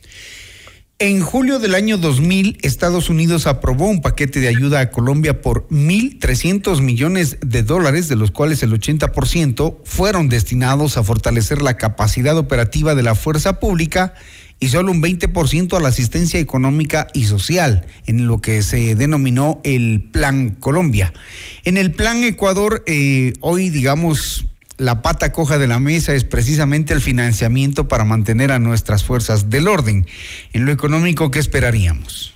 En 1.00 1.22
julio 1.22 1.60
del 1.60 1.76
año 1.76 1.98
2000, 1.98 2.60
Estados 2.62 3.10
Unidos 3.10 3.46
aprobó 3.46 3.88
un 3.88 4.02
paquete 4.02 4.40
de 4.40 4.48
ayuda 4.48 4.80
a 4.80 4.90
Colombia 4.90 5.42
por 5.42 5.68
1.300 5.68 6.82
millones 6.82 7.40
de 7.42 7.64
dólares, 7.64 8.08
de 8.08 8.16
los 8.16 8.32
cuales 8.32 8.64
el 8.64 8.72
80% 8.72 9.80
fueron 9.84 10.30
destinados 10.30 10.98
a 10.98 11.04
fortalecer 11.04 11.62
la 11.62 11.78
capacidad 11.78 12.38
operativa 12.38 12.96
de 12.96 13.04
la 13.04 13.16
fuerza 13.16 13.60
pública 13.60 14.14
y 14.64 14.70
solo 14.70 14.94
un 14.94 15.04
20% 15.04 15.76
a 15.76 15.82
la 15.82 15.90
asistencia 15.90 16.40
económica 16.40 17.08
y 17.14 17.26
social, 17.26 17.86
en 18.06 18.28
lo 18.28 18.40
que 18.40 18.64
se 18.64 18.96
denominó 18.96 19.60
el 19.66 20.08
Plan 20.10 20.52
Colombia. 20.52 21.12
En 21.66 21.76
el 21.76 21.92
Plan 21.92 22.24
Ecuador, 22.24 22.82
eh, 22.88 23.34
hoy, 23.42 23.70
digamos, 23.70 24.46
la 24.78 25.02
pata 25.02 25.34
coja 25.34 25.58
de 25.58 25.68
la 25.68 25.82
mesa 25.82 26.14
es 26.14 26.24
precisamente 26.24 26.94
el 26.94 27.02
financiamiento 27.02 27.90
para 27.90 28.06
mantener 28.06 28.54
a 28.54 28.60
nuestras 28.60 29.04
fuerzas 29.04 29.50
del 29.50 29.68
orden. 29.68 30.08
En 30.54 30.66
lo 30.66 30.72
económico, 30.72 31.30
¿qué 31.30 31.40
esperaríamos? 31.40 32.34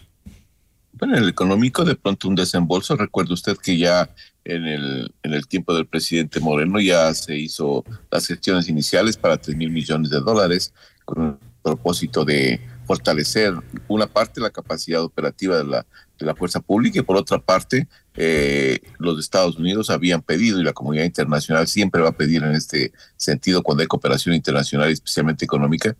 Bueno, 0.91 1.15
en 1.15 1.23
el 1.23 1.29
económico, 1.29 1.85
de 1.85 1.95
pronto 1.95 2.27
un 2.27 2.35
desembolso. 2.35 2.97
Recuerde 2.97 3.35
usted 3.35 3.55
que 3.55 3.77
ya 3.77 4.09
en 4.43 4.65
el, 4.65 5.13
en 5.23 5.33
el 5.33 5.47
tiempo 5.47 5.73
del 5.73 5.85
presidente 5.85 6.41
Moreno 6.41 6.81
ya 6.81 7.13
se 7.13 7.37
hizo 7.37 7.85
las 8.11 8.27
gestiones 8.27 8.67
iniciales 8.67 9.15
para 9.15 9.37
3 9.37 9.55
mil 9.55 9.69
millones 9.69 10.09
de 10.09 10.19
dólares 10.19 10.73
propósito 11.61 12.25
de 12.25 12.59
fortalecer 12.85 13.53
una 13.87 14.07
parte 14.07 14.39
la 14.39 14.49
capacidad 14.49 15.03
operativa 15.03 15.57
de 15.57 15.65
la, 15.65 15.85
de 16.17 16.25
la 16.25 16.35
fuerza 16.35 16.61
pública 16.61 16.99
y 16.99 17.03
por 17.03 17.17
otra 17.17 17.37
parte 17.37 17.87
eh, 18.15 18.79
los 18.97 19.19
Estados 19.19 19.57
Unidos 19.57 19.89
habían 19.89 20.21
pedido 20.21 20.59
y 20.59 20.63
la 20.63 20.73
comunidad 20.73 21.03
internacional 21.03 21.67
siempre 21.67 22.01
va 22.01 22.09
a 22.09 22.17
pedir 22.17 22.43
en 22.43 22.53
este 22.53 22.93
sentido 23.17 23.61
cuando 23.61 23.81
hay 23.81 23.87
cooperación 23.87 24.33
internacional, 24.33 24.89
especialmente 24.89 25.45
económica, 25.45 25.95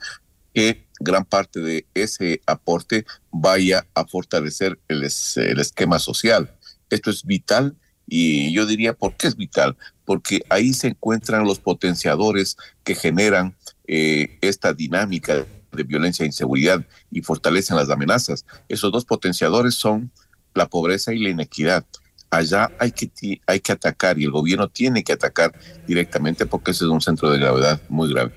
que 0.54 0.88
gran 1.00 1.26
parte 1.26 1.60
de 1.60 1.86
ese 1.93 2.41
aporte 2.48 3.06
vaya 3.32 3.86
a 3.93 4.06
fortalecer 4.06 4.80
el, 4.88 5.04
el 5.04 5.60
esquema 5.60 6.00
social. 6.00 6.56
Esto 6.89 7.12
es 7.12 7.24
vital 7.24 7.76
y 8.08 8.54
yo 8.54 8.65
diría, 8.65 8.93
¿por 8.93 9.15
qué 9.17 9.28
es 9.28 9.36
vital? 9.36 9.78
Porque 10.06 10.41
ahí 10.50 10.74
se 10.74 10.88
encuentran 10.88 11.43
los 11.43 11.60
potenciadores 11.60 12.56
que 12.86 12.96
generan 12.96 13.58
eh, 13.88 14.38
esta 14.41 14.73
dinámica 14.73 15.45
de 15.71 15.84
violencia 15.84 16.23
e 16.23 16.28
inseguridad 16.28 16.86
y 17.12 17.21
fortalecen 17.21 17.78
las 17.78 17.89
amenazas. 17.89 18.45
Esos 18.67 18.91
dos 18.91 19.06
potenciadores 19.06 19.76
son 19.76 20.12
la 20.54 20.67
pobreza 20.67 21.13
y 21.13 21.19
la 21.19 21.30
inequidad. 21.30 21.86
Allá 22.30 22.71
hay 22.80 22.91
que, 22.91 23.10
hay 23.45 23.60
que 23.60 23.71
atacar 23.71 24.19
y 24.19 24.26
el 24.26 24.32
gobierno 24.32 24.67
tiene 24.67 25.04
que 25.04 25.13
atacar 25.13 25.54
directamente 25.88 26.45
porque 26.45 26.71
ese 26.71 26.86
es 26.86 26.91
un 26.91 27.02
centro 27.02 27.32
de 27.32 27.39
gravedad 27.39 27.82
muy 27.89 28.10
grave. 28.10 28.34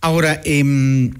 Ahora, 0.00 0.40
eh, 0.44 1.12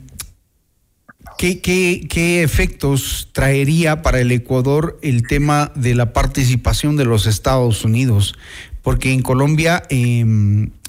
¿Qué, 1.36 1.60
qué, 1.60 2.06
qué 2.08 2.42
efectos 2.42 3.30
traería 3.32 4.02
para 4.02 4.20
el 4.20 4.30
Ecuador 4.30 4.98
el 5.02 5.26
tema 5.26 5.72
de 5.74 5.94
la 5.94 6.12
participación 6.12 6.96
de 6.96 7.04
los 7.04 7.26
Estados 7.26 7.84
Unidos? 7.84 8.36
Porque 8.82 9.12
en 9.12 9.22
Colombia, 9.22 9.82
eh, 9.88 10.24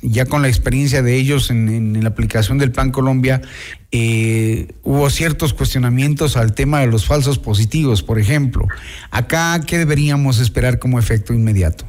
ya 0.10 0.26
con 0.26 0.42
la 0.42 0.48
experiencia 0.48 1.02
de 1.02 1.16
ellos 1.16 1.50
en, 1.50 1.68
en, 1.70 1.96
en 1.96 2.04
la 2.04 2.10
aplicación 2.10 2.58
del 2.58 2.72
Plan 2.72 2.92
Colombia, 2.92 3.42
eh, 3.92 4.76
hubo 4.84 5.10
ciertos 5.10 5.54
cuestionamientos 5.54 6.38
al 6.38 6.54
tema 6.54 6.80
de 6.80 6.88
los 6.88 7.06
falsos 7.06 7.40
positivos, 7.40 8.04
por 8.04 8.20
ejemplo. 8.20 8.68
Acá, 9.12 9.60
¿qué 9.66 9.78
deberíamos 9.78 10.40
esperar 10.40 10.80
como 10.80 11.00
efecto 11.00 11.34
inmediato? 11.34 11.86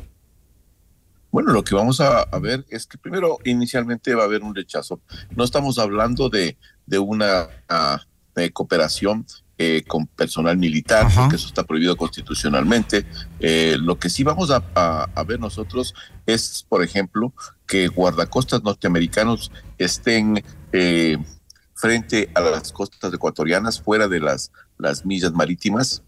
Bueno, 1.31 1.53
lo 1.53 1.65
que 1.65 1.75
vamos 1.75 2.01
a, 2.01 2.23
a, 2.23 2.39
ver 2.39 2.65
es 2.71 2.87
que 2.87 2.97
primero, 2.97 3.39
inicialmente 3.45 4.15
va 4.15 4.23
a 4.23 4.27
haber 4.27 4.43
un 4.43 4.55
rechazo. 4.55 5.01
No 5.37 5.45
estamos 5.45 5.79
hablando 5.79 6.31
de, 6.31 6.57
de 6.87 6.99
una 6.99 7.49
de 8.35 8.53
cooperación 8.53 9.27
eh, 9.59 9.85
con 9.87 10.07
personal 10.07 10.59
militar, 10.59 11.07
Ajá. 11.07 11.23
porque 11.23 11.37
eso 11.37 11.49
está 11.49 11.65
prohibido 11.65 11.97
constitucionalmente. 11.97 13.07
Eh, 13.41 13.77
lo 13.81 13.99
que 13.99 14.11
sí 14.11 14.23
vamos 14.23 14.51
a, 14.51 15.25
ver 15.27 15.41
nosotros 15.41 15.95
es, 16.27 16.67
por 16.69 16.85
ejemplo, 16.85 17.33
que 17.67 17.89
guardacostas 17.89 18.63
norteamericanos 18.63 19.51
estén 19.79 20.43
eh, 20.73 21.19
frente 21.75 22.31
a 22.35 22.41
las 22.41 22.73
costas 22.73 23.13
ecuatorianas, 23.13 23.81
fuera 23.81 24.09
de 24.09 24.21
las, 24.21 24.53
las 24.79 25.05
millas 25.05 25.33
marítimas, 25.33 26.03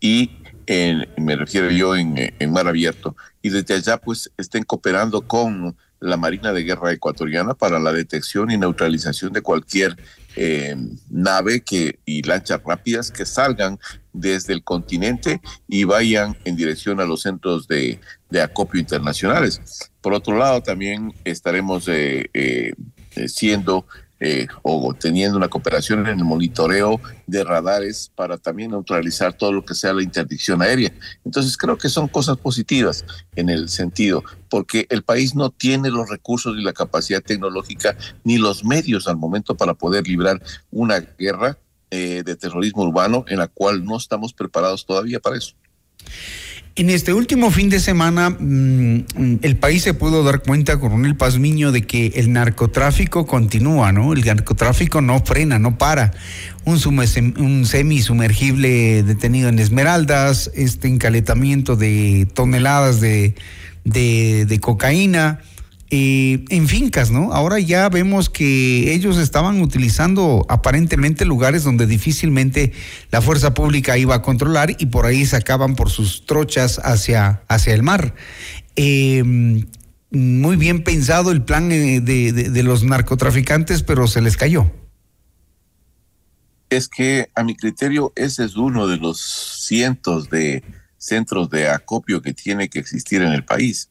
y 0.00 0.30
en, 0.66 1.08
me 1.16 1.36
refiero 1.36 1.70
yo 1.70 1.96
en, 1.96 2.14
en 2.16 2.52
mar 2.52 2.68
abierto, 2.68 3.16
y 3.42 3.50
desde 3.50 3.74
allá 3.74 3.96
pues 3.98 4.30
estén 4.36 4.64
cooperando 4.64 5.22
con 5.22 5.76
la 6.00 6.16
Marina 6.16 6.52
de 6.52 6.64
Guerra 6.64 6.92
ecuatoriana 6.92 7.54
para 7.54 7.78
la 7.78 7.92
detección 7.92 8.50
y 8.50 8.58
neutralización 8.58 9.32
de 9.32 9.42
cualquier 9.42 9.96
eh, 10.36 10.76
nave 11.10 11.62
que, 11.62 11.98
y 12.04 12.22
lanchas 12.22 12.60
rápidas 12.64 13.10
que 13.10 13.24
salgan 13.26 13.78
desde 14.12 14.52
el 14.52 14.62
continente 14.62 15.40
y 15.66 15.84
vayan 15.84 16.36
en 16.44 16.56
dirección 16.56 17.00
a 17.00 17.04
los 17.04 17.22
centros 17.22 17.66
de, 17.66 18.00
de 18.30 18.42
acopio 18.42 18.80
internacionales. 18.80 19.90
Por 20.00 20.14
otro 20.14 20.36
lado, 20.36 20.62
también 20.62 21.12
estaremos 21.24 21.88
eh, 21.88 22.26
eh, 22.34 22.74
siendo 23.26 23.86
eh, 24.18 24.46
o 24.62 24.94
teniendo 24.94 25.36
una 25.36 25.48
cooperación 25.48 26.06
en 26.06 26.18
el 26.18 26.24
monitoreo 26.24 27.00
de 27.26 27.44
radares 27.44 28.10
para 28.14 28.38
también 28.38 28.70
neutralizar 28.70 29.34
todo 29.34 29.52
lo 29.52 29.64
que 29.64 29.74
sea 29.74 29.92
la 29.92 30.02
interdicción 30.02 30.62
aérea. 30.62 30.92
Entonces 31.24 31.56
creo 31.56 31.76
que 31.76 31.88
son 31.88 32.08
cosas 32.08 32.38
positivas 32.38 33.04
en 33.34 33.50
el 33.50 33.68
sentido, 33.68 34.24
porque 34.48 34.86
el 34.88 35.02
país 35.02 35.34
no 35.34 35.50
tiene 35.50 35.90
los 35.90 36.08
recursos 36.08 36.56
ni 36.56 36.62
la 36.62 36.72
capacidad 36.72 37.22
tecnológica 37.22 37.96
ni 38.24 38.38
los 38.38 38.64
medios 38.64 39.06
al 39.06 39.16
momento 39.16 39.54
para 39.54 39.74
poder 39.74 40.06
librar 40.06 40.42
una 40.70 41.00
guerra 41.00 41.58
eh, 41.90 42.22
de 42.24 42.36
terrorismo 42.36 42.84
urbano 42.84 43.24
en 43.28 43.38
la 43.38 43.48
cual 43.48 43.84
no 43.84 43.96
estamos 43.96 44.32
preparados 44.32 44.86
todavía 44.86 45.20
para 45.20 45.36
eso. 45.36 45.54
En 46.78 46.90
este 46.90 47.14
último 47.14 47.50
fin 47.50 47.70
de 47.70 47.80
semana, 47.80 48.36
mmm, 48.38 49.38
el 49.40 49.56
país 49.56 49.82
se 49.82 49.94
pudo 49.94 50.22
dar 50.22 50.42
cuenta, 50.42 50.78
Coronel 50.78 51.16
Pazmiño, 51.16 51.72
de 51.72 51.86
que 51.86 52.08
el 52.16 52.30
narcotráfico 52.34 53.24
continúa, 53.24 53.92
¿no? 53.92 54.12
El 54.12 54.22
narcotráfico 54.22 55.00
no 55.00 55.20
frena, 55.24 55.58
no 55.58 55.78
para. 55.78 56.12
Un, 56.66 56.78
un 57.38 57.64
semisumergible 57.64 59.02
detenido 59.04 59.48
en 59.48 59.58
Esmeraldas, 59.58 60.50
este 60.54 60.88
encaletamiento 60.88 61.76
de 61.76 62.28
toneladas 62.34 63.00
de 63.00 63.34
cocaína. 64.60 65.40
Eh, 65.90 66.44
en 66.48 66.66
fincas, 66.66 67.12
¿no? 67.12 67.32
Ahora 67.32 67.60
ya 67.60 67.88
vemos 67.88 68.28
que 68.28 68.92
ellos 68.92 69.18
estaban 69.18 69.60
utilizando 69.60 70.44
aparentemente 70.48 71.24
lugares 71.24 71.62
donde 71.62 71.86
difícilmente 71.86 72.72
la 73.12 73.22
fuerza 73.22 73.54
pública 73.54 73.96
iba 73.96 74.16
a 74.16 74.22
controlar 74.22 74.74
y 74.80 74.86
por 74.86 75.06
ahí 75.06 75.24
sacaban 75.26 75.76
por 75.76 75.88
sus 75.90 76.26
trochas 76.26 76.80
hacia, 76.82 77.42
hacia 77.46 77.72
el 77.72 77.84
mar. 77.84 78.16
Eh, 78.74 79.22
muy 80.10 80.56
bien 80.56 80.82
pensado 80.82 81.30
el 81.30 81.44
plan 81.44 81.68
de, 81.68 82.00
de 82.00 82.62
los 82.64 82.82
narcotraficantes, 82.82 83.84
pero 83.84 84.08
se 84.08 84.20
les 84.22 84.36
cayó. 84.36 84.72
Es 86.68 86.88
que 86.88 87.28
a 87.36 87.44
mi 87.44 87.54
criterio 87.54 88.12
ese 88.16 88.44
es 88.44 88.56
uno 88.56 88.88
de 88.88 88.96
los 88.96 89.20
cientos 89.64 90.30
de 90.30 90.64
centros 90.98 91.48
de 91.48 91.68
acopio 91.68 92.22
que 92.22 92.34
tiene 92.34 92.68
que 92.68 92.80
existir 92.80 93.22
en 93.22 93.30
el 93.30 93.44
país 93.44 93.88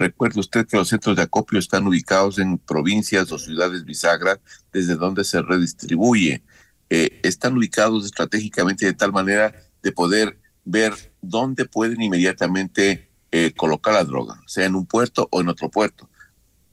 Recuerde 0.00 0.40
usted 0.40 0.66
que 0.66 0.78
los 0.78 0.88
centros 0.88 1.14
de 1.14 1.24
acopio 1.24 1.58
están 1.58 1.86
ubicados 1.86 2.38
en 2.38 2.56
provincias 2.56 3.30
o 3.32 3.38
ciudades 3.38 3.84
bisagras 3.84 4.38
desde 4.72 4.96
donde 4.96 5.24
se 5.24 5.42
redistribuye. 5.42 6.42
Eh, 6.88 7.20
están 7.22 7.54
ubicados 7.58 8.06
estratégicamente 8.06 8.86
de 8.86 8.94
tal 8.94 9.12
manera 9.12 9.54
de 9.82 9.92
poder 9.92 10.38
ver 10.64 10.94
dónde 11.20 11.66
pueden 11.66 12.00
inmediatamente 12.00 13.10
eh, 13.30 13.52
colocar 13.54 13.92
la 13.92 14.04
droga, 14.04 14.40
sea 14.46 14.64
en 14.64 14.74
un 14.74 14.86
puerto 14.86 15.28
o 15.30 15.42
en 15.42 15.50
otro 15.50 15.68
puerto. 15.70 16.08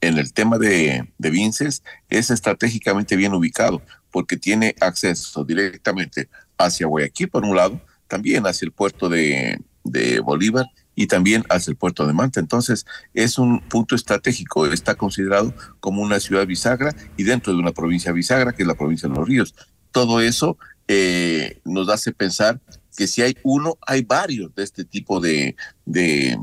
En 0.00 0.16
el 0.16 0.32
tema 0.32 0.56
de, 0.56 1.12
de 1.18 1.30
Vinces 1.30 1.82
es 2.08 2.30
estratégicamente 2.30 3.14
bien 3.14 3.34
ubicado 3.34 3.82
porque 4.10 4.38
tiene 4.38 4.74
acceso 4.80 5.44
directamente 5.44 6.30
hacia 6.56 6.86
Guayaquil 6.86 7.28
por 7.28 7.44
un 7.44 7.56
lado, 7.56 7.78
también 8.06 8.46
hacia 8.46 8.64
el 8.64 8.72
puerto 8.72 9.10
de, 9.10 9.60
de 9.84 10.20
Bolívar 10.20 10.64
y 10.98 11.06
también 11.06 11.44
hacia 11.48 11.70
el 11.70 11.76
puerto 11.76 12.08
de 12.08 12.12
Manta. 12.12 12.40
Entonces, 12.40 12.84
es 13.14 13.38
un 13.38 13.60
punto 13.60 13.94
estratégico, 13.94 14.66
está 14.66 14.96
considerado 14.96 15.54
como 15.78 16.02
una 16.02 16.18
ciudad 16.18 16.44
bisagra 16.44 16.92
y 17.16 17.22
dentro 17.22 17.52
de 17.52 17.60
una 17.60 17.70
provincia 17.70 18.10
bisagra, 18.10 18.52
que 18.52 18.64
es 18.64 18.66
la 18.66 18.74
provincia 18.74 19.08
de 19.08 19.14
los 19.14 19.28
ríos. 19.28 19.54
Todo 19.92 20.20
eso 20.20 20.58
eh, 20.88 21.60
nos 21.64 21.88
hace 21.88 22.10
pensar 22.10 22.60
que 22.96 23.06
si 23.06 23.22
hay 23.22 23.36
uno, 23.44 23.78
hay 23.86 24.02
varios 24.02 24.52
de 24.56 24.64
este 24.64 24.84
tipo 24.84 25.20
de, 25.20 25.54
de 25.86 26.36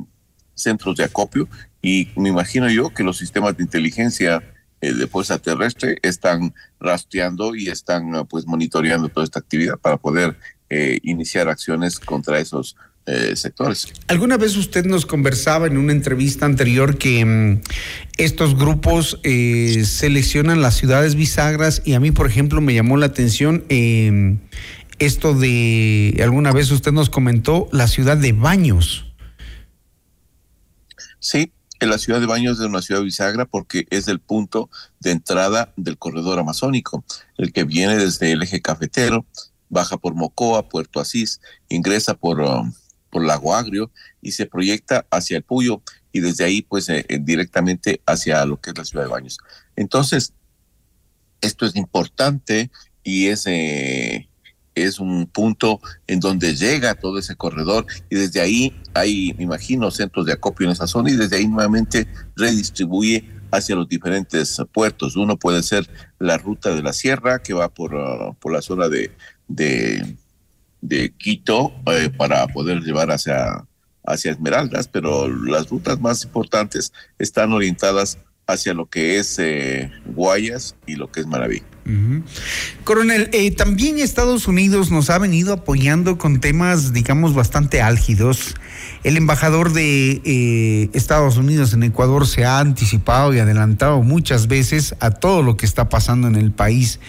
centros 0.53 0.95
de 0.95 1.03
acopio 1.03 1.49
y 1.81 2.07
me 2.15 2.29
imagino 2.29 2.69
yo 2.69 2.93
que 2.93 3.03
los 3.03 3.17
sistemas 3.17 3.57
de 3.57 3.63
inteligencia 3.63 4.41
eh, 4.79 4.93
de 4.93 5.07
fuerza 5.07 5.37
terrestre 5.37 5.97
están 6.01 6.53
rastreando 6.79 7.55
y 7.55 7.67
están 7.67 8.25
pues 8.29 8.47
monitoreando 8.47 9.09
toda 9.09 9.25
esta 9.25 9.39
actividad 9.39 9.77
para 9.77 9.97
poder 9.97 10.37
eh, 10.69 10.99
iniciar 11.03 11.49
acciones 11.49 11.99
contra 11.99 12.39
esos 12.39 12.77
eh, 13.07 13.35
sectores. 13.35 13.93
Alguna 14.07 14.37
vez 14.37 14.57
usted 14.57 14.85
nos 14.85 15.05
conversaba 15.05 15.67
en 15.67 15.77
una 15.77 15.91
entrevista 15.91 16.45
anterior 16.45 16.97
que 16.97 17.23
mmm, 17.23 17.61
estos 18.17 18.57
grupos 18.57 19.19
eh, 19.23 19.83
seleccionan 19.85 20.61
las 20.61 20.75
ciudades 20.75 21.15
bisagras 21.15 21.81
y 21.85 21.93
a 21.93 21.99
mí, 21.99 22.11
por 22.11 22.27
ejemplo, 22.27 22.61
me 22.61 22.73
llamó 22.73 22.97
la 22.97 23.05
atención 23.05 23.63
eh, 23.69 24.37
esto 24.97 25.33
de, 25.33 26.19
alguna 26.23 26.51
vez 26.51 26.71
usted 26.71 26.91
nos 26.91 27.09
comentó, 27.09 27.67
la 27.71 27.87
ciudad 27.87 28.17
de 28.17 28.31
Baños. 28.31 29.13
Sí, 31.19 31.51
en 31.79 31.89
la 31.89 31.97
ciudad 31.97 32.19
de 32.19 32.25
Baños 32.25 32.59
es 32.59 32.65
una 32.65 32.81
ciudad 32.81 33.01
bisagra 33.01 33.45
porque 33.45 33.85
es 33.89 34.07
el 34.07 34.19
punto 34.19 34.69
de 34.99 35.11
entrada 35.11 35.73
del 35.75 35.97
corredor 35.97 36.39
amazónico, 36.39 37.03
el 37.37 37.51
que 37.51 37.65
viene 37.65 37.97
desde 37.97 38.31
el 38.31 38.41
eje 38.41 38.61
cafetero, 38.61 39.25
baja 39.69 39.97
por 39.97 40.15
Mocoa, 40.15 40.69
Puerto 40.69 40.99
Asís, 40.99 41.41
ingresa 41.69 42.13
por... 42.15 42.41
Um, 42.41 42.73
por 43.15 43.25
Lago 43.25 43.55
Agrio 43.55 43.91
y 44.21 44.33
se 44.33 44.45
proyecta 44.45 45.05
hacia 45.09 45.37
el 45.37 45.43
Puyo 45.43 45.81
y 46.11 46.19
desde 46.19 46.43
ahí 46.43 46.61
pues 46.63 46.89
eh, 46.89 47.05
directamente 47.21 48.01
hacia 48.05 48.45
lo 48.45 48.59
que 48.59 48.71
es 48.71 48.77
la 48.77 48.83
ciudad 48.83 49.05
de 49.05 49.11
Baños. 49.11 49.37
Entonces, 49.77 50.33
esto 51.39 51.65
es 51.65 51.77
importante 51.77 52.71
y 53.05 53.27
es, 53.27 53.45
eh, 53.47 54.27
es 54.75 54.99
un 54.99 55.27
punto 55.27 55.79
en 56.07 56.19
donde 56.19 56.57
llega 56.57 56.95
todo 56.95 57.17
ese 57.17 57.37
corredor 57.37 57.85
y 58.09 58.15
desde 58.15 58.41
ahí 58.41 58.77
hay, 58.93 59.33
me 59.37 59.45
imagino, 59.45 59.91
centros 59.91 60.25
de 60.25 60.33
acopio 60.33 60.65
en 60.65 60.73
esa 60.73 60.87
zona 60.87 61.09
y 61.09 61.15
desde 61.15 61.37
ahí 61.37 61.47
nuevamente 61.47 62.09
redistribuye 62.35 63.29
hacia 63.49 63.77
los 63.77 63.87
diferentes 63.87 64.61
puertos. 64.73 65.15
Uno 65.15 65.39
puede 65.39 65.63
ser 65.63 65.89
la 66.19 66.37
ruta 66.37 66.75
de 66.75 66.83
la 66.83 66.91
sierra 66.91 67.41
que 67.41 67.53
va 67.53 67.69
por, 67.69 67.95
uh, 67.95 68.35
por 68.41 68.51
la 68.51 68.61
zona 68.61 68.89
de, 68.89 69.11
de 69.47 70.17
de 70.87 71.11
Quito 71.17 71.73
eh, 71.87 72.09
para 72.15 72.47
poder 72.47 72.81
llevar 72.81 73.11
hacia, 73.11 73.65
hacia 74.05 74.31
Esmeraldas, 74.31 74.87
pero 74.87 75.27
las 75.27 75.69
rutas 75.69 75.99
más 75.99 76.23
importantes 76.23 76.93
están 77.19 77.51
orientadas 77.53 78.17
hacia 78.47 78.75
lo 78.75 78.85
que 78.85 79.17
es 79.17 79.39
eh, 79.39 79.91
Guayas 80.05 80.75
y 80.85 80.95
lo 80.95 81.11
que 81.11 81.21
es 81.21 81.25
Maraví. 81.25 81.63
Coronel, 82.83 83.29
eh, 83.31 83.51
también 83.51 83.99
Estados 83.99 84.47
Unidos 84.47 84.89
nos 84.89 85.11
ha 85.11 85.19
venido 85.19 85.53
apoyando 85.53 86.17
con 86.17 86.39
temas, 86.39 86.93
digamos, 86.93 87.35
bastante 87.35 87.81
álgidos. 87.81 88.55
El 89.03 89.17
embajador 89.17 89.71
de 89.71 90.89
Estados 90.93 91.37
Unidos 91.37 91.73
en 91.73 91.83
Ecuador 91.83 92.25
se 92.25 92.43
ha 92.43 92.59
anticipado 92.59 93.33
y 93.35 93.39
adelantado 93.39 94.01
muchas 94.01 94.47
veces 94.47 94.95
a 94.99 95.11
todo 95.11 95.43
lo 95.43 95.57
que 95.57 95.67
está 95.67 95.89
pasando 95.89 96.27
en 96.27 96.35
el 96.35 96.51
país. 96.51 96.99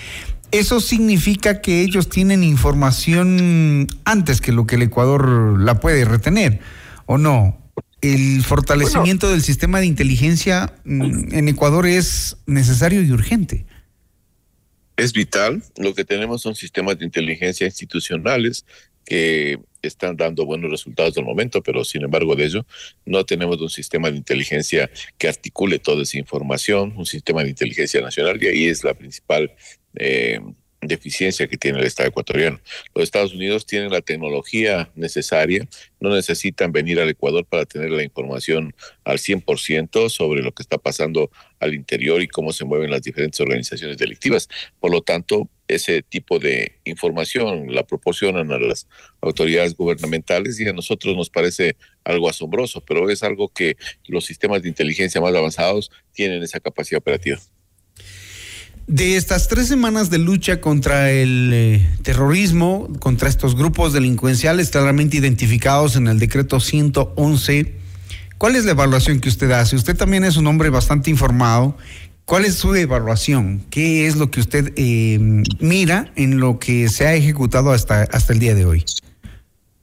Eso 0.59 0.81
significa 0.81 1.61
que 1.61 1.83
ellos 1.83 2.09
tienen 2.09 2.43
información 2.43 3.87
antes 4.05 4.41
que 4.41 4.53
lo 4.53 4.67
que 4.67 4.77
el 4.77 4.83
Ecuador 4.83 5.61
la 5.61 5.81
puede 5.81 6.07
retener, 6.07 6.61
¿o 7.05 7.19
no? 7.19 7.59
El 8.01 8.43
fortalecimiento 8.43 9.29
del 9.31 9.43
sistema 9.43 9.81
de 9.81 9.87
inteligencia 9.87 10.73
en 10.87 11.49
Ecuador 11.49 11.87
es 11.87 12.39
necesario 12.47 13.03
y 13.03 13.11
urgente. 13.13 13.67
es 14.97 15.13
vital. 15.13 15.63
Lo 15.77 15.95
que 15.95 16.05
tenemos 16.05 16.41
son 16.41 16.55
sistemas 16.55 16.99
de 16.99 17.05
inteligencia 17.05 17.67
institucionales 17.67 18.65
que 19.05 19.59
están 19.83 20.17
dando 20.17 20.47
buenos 20.47 20.71
resultados 20.71 21.17
al 21.19 21.25
momento, 21.25 21.63
pero 21.63 21.85
sin 21.85 22.03
embargo 22.03 22.35
de 22.35 22.47
ello 22.47 22.67
no 23.05 23.25
tenemos 23.25 23.61
un 23.61 23.71
sistema 23.71 24.11
de 24.11 24.17
inteligencia 24.17 24.91
que 25.17 25.29
articule 25.29 25.79
toda 25.79 26.03
esa 26.03 26.19
información, 26.19 26.95
un 26.97 27.07
sistema 27.07 27.45
de 27.45 27.51
inteligencia 27.51 28.01
nacional, 28.01 28.43
y 28.43 28.47
ahí 28.49 28.65
es 28.65 28.83
la 28.83 28.95
principal 28.95 29.53
eh, 29.97 30.41
deficiencia 30.87 31.47
que 31.47 31.57
tiene 31.57 31.79
el 31.79 31.87
Estado 31.87 32.09
ecuatoriano. 32.09 32.61
Los 32.95 33.05
Estados 33.05 33.35
Unidos 33.35 33.67
tienen 33.67 33.91
la 33.91 34.01
tecnología 34.01 34.91
necesaria, 34.95 35.67
no 36.01 36.15
necesitan 36.15 36.73
venir 36.73 37.01
al 37.01 37.09
Ecuador 37.09 37.45
para 37.45 37.65
tener 37.65 37.91
la 37.91 38.03
información 38.03 38.75
al 39.05 39.19
100% 39.19 40.09
sobre 40.11 40.43
lo 40.43 40.53
que 40.53 40.63
está 40.63 40.79
pasando 40.79 41.31
al 41.59 41.75
interior 41.75 42.23
y 42.23 42.29
cómo 42.29 42.53
se 42.53 42.65
mueven 42.65 42.91
las 42.91 43.03
diferentes 43.03 43.41
organizaciones 43.41 43.99
delictivas. 43.99 44.49
Por 44.79 44.93
lo 44.93 45.03
tanto, 45.03 45.49
ese 45.69 46.03
tipo 46.03 46.39
de 46.39 46.79
información 46.85 47.75
la 47.75 47.85
proporcionan 47.85 48.53
a 48.53 48.59
las 48.59 48.87
autoridades 49.21 49.75
gubernamentales 49.75 50.61
y 50.61 50.69
a 50.69 50.73
nosotros 50.73 51.17
nos 51.17 51.31
parece 51.31 51.77
algo 52.05 52.29
asombroso, 52.29 52.85
pero 52.85 53.11
es 53.11 53.23
algo 53.23 53.49
que 53.49 53.77
los 54.07 54.25
sistemas 54.25 54.63
de 54.63 54.69
inteligencia 54.69 55.21
más 55.21 55.35
avanzados 55.35 55.91
tienen 56.13 56.43
esa 56.43 56.61
capacidad 56.61 56.99
operativa. 56.99 57.41
De 58.87 59.17
estas 59.17 59.49
tres 59.49 59.67
semanas 59.67 60.11
de 60.11 60.19
lucha 60.19 60.61
contra 60.61 61.11
el 61.11 61.51
eh, 61.53 61.89
terrorismo, 62.03 62.89
contra 63.01 63.29
estos 63.29 63.57
grupos 63.57 63.93
delincuenciales 63.93 64.71
claramente 64.71 65.17
identificados 65.17 65.97
en 65.97 66.07
el 66.07 66.21
decreto 66.21 66.61
111, 66.61 67.75
¿cuál 68.39 68.55
es 68.55 68.65
la 68.65 68.71
evaluación 68.71 69.19
que 69.19 69.29
usted 69.29 69.51
hace? 69.51 69.75
Usted 69.75 69.97
también 69.97 70.23
es 70.23 70.37
un 70.37 70.47
hombre 70.47 70.71
bastante 70.71 71.11
informado. 71.11 71.77
¿Cuál 72.27 72.45
es 72.45 72.55
su 72.55 72.77
evaluación? 72.77 73.65
¿Qué 73.71 74.07
es 74.07 74.17
lo 74.17 74.31
que 74.31 74.39
usted 74.39 74.73
eh, 74.77 75.19
mira 75.59 76.13
en 76.15 76.39
lo 76.39 76.61
que 76.61 76.89
se 76.89 77.09
ha 77.09 77.15
ejecutado 77.15 77.73
hasta, 77.73 78.03
hasta 78.03 78.33
el 78.33 78.39
día 78.39 78.55
de 78.55 78.67
hoy? 78.67 78.85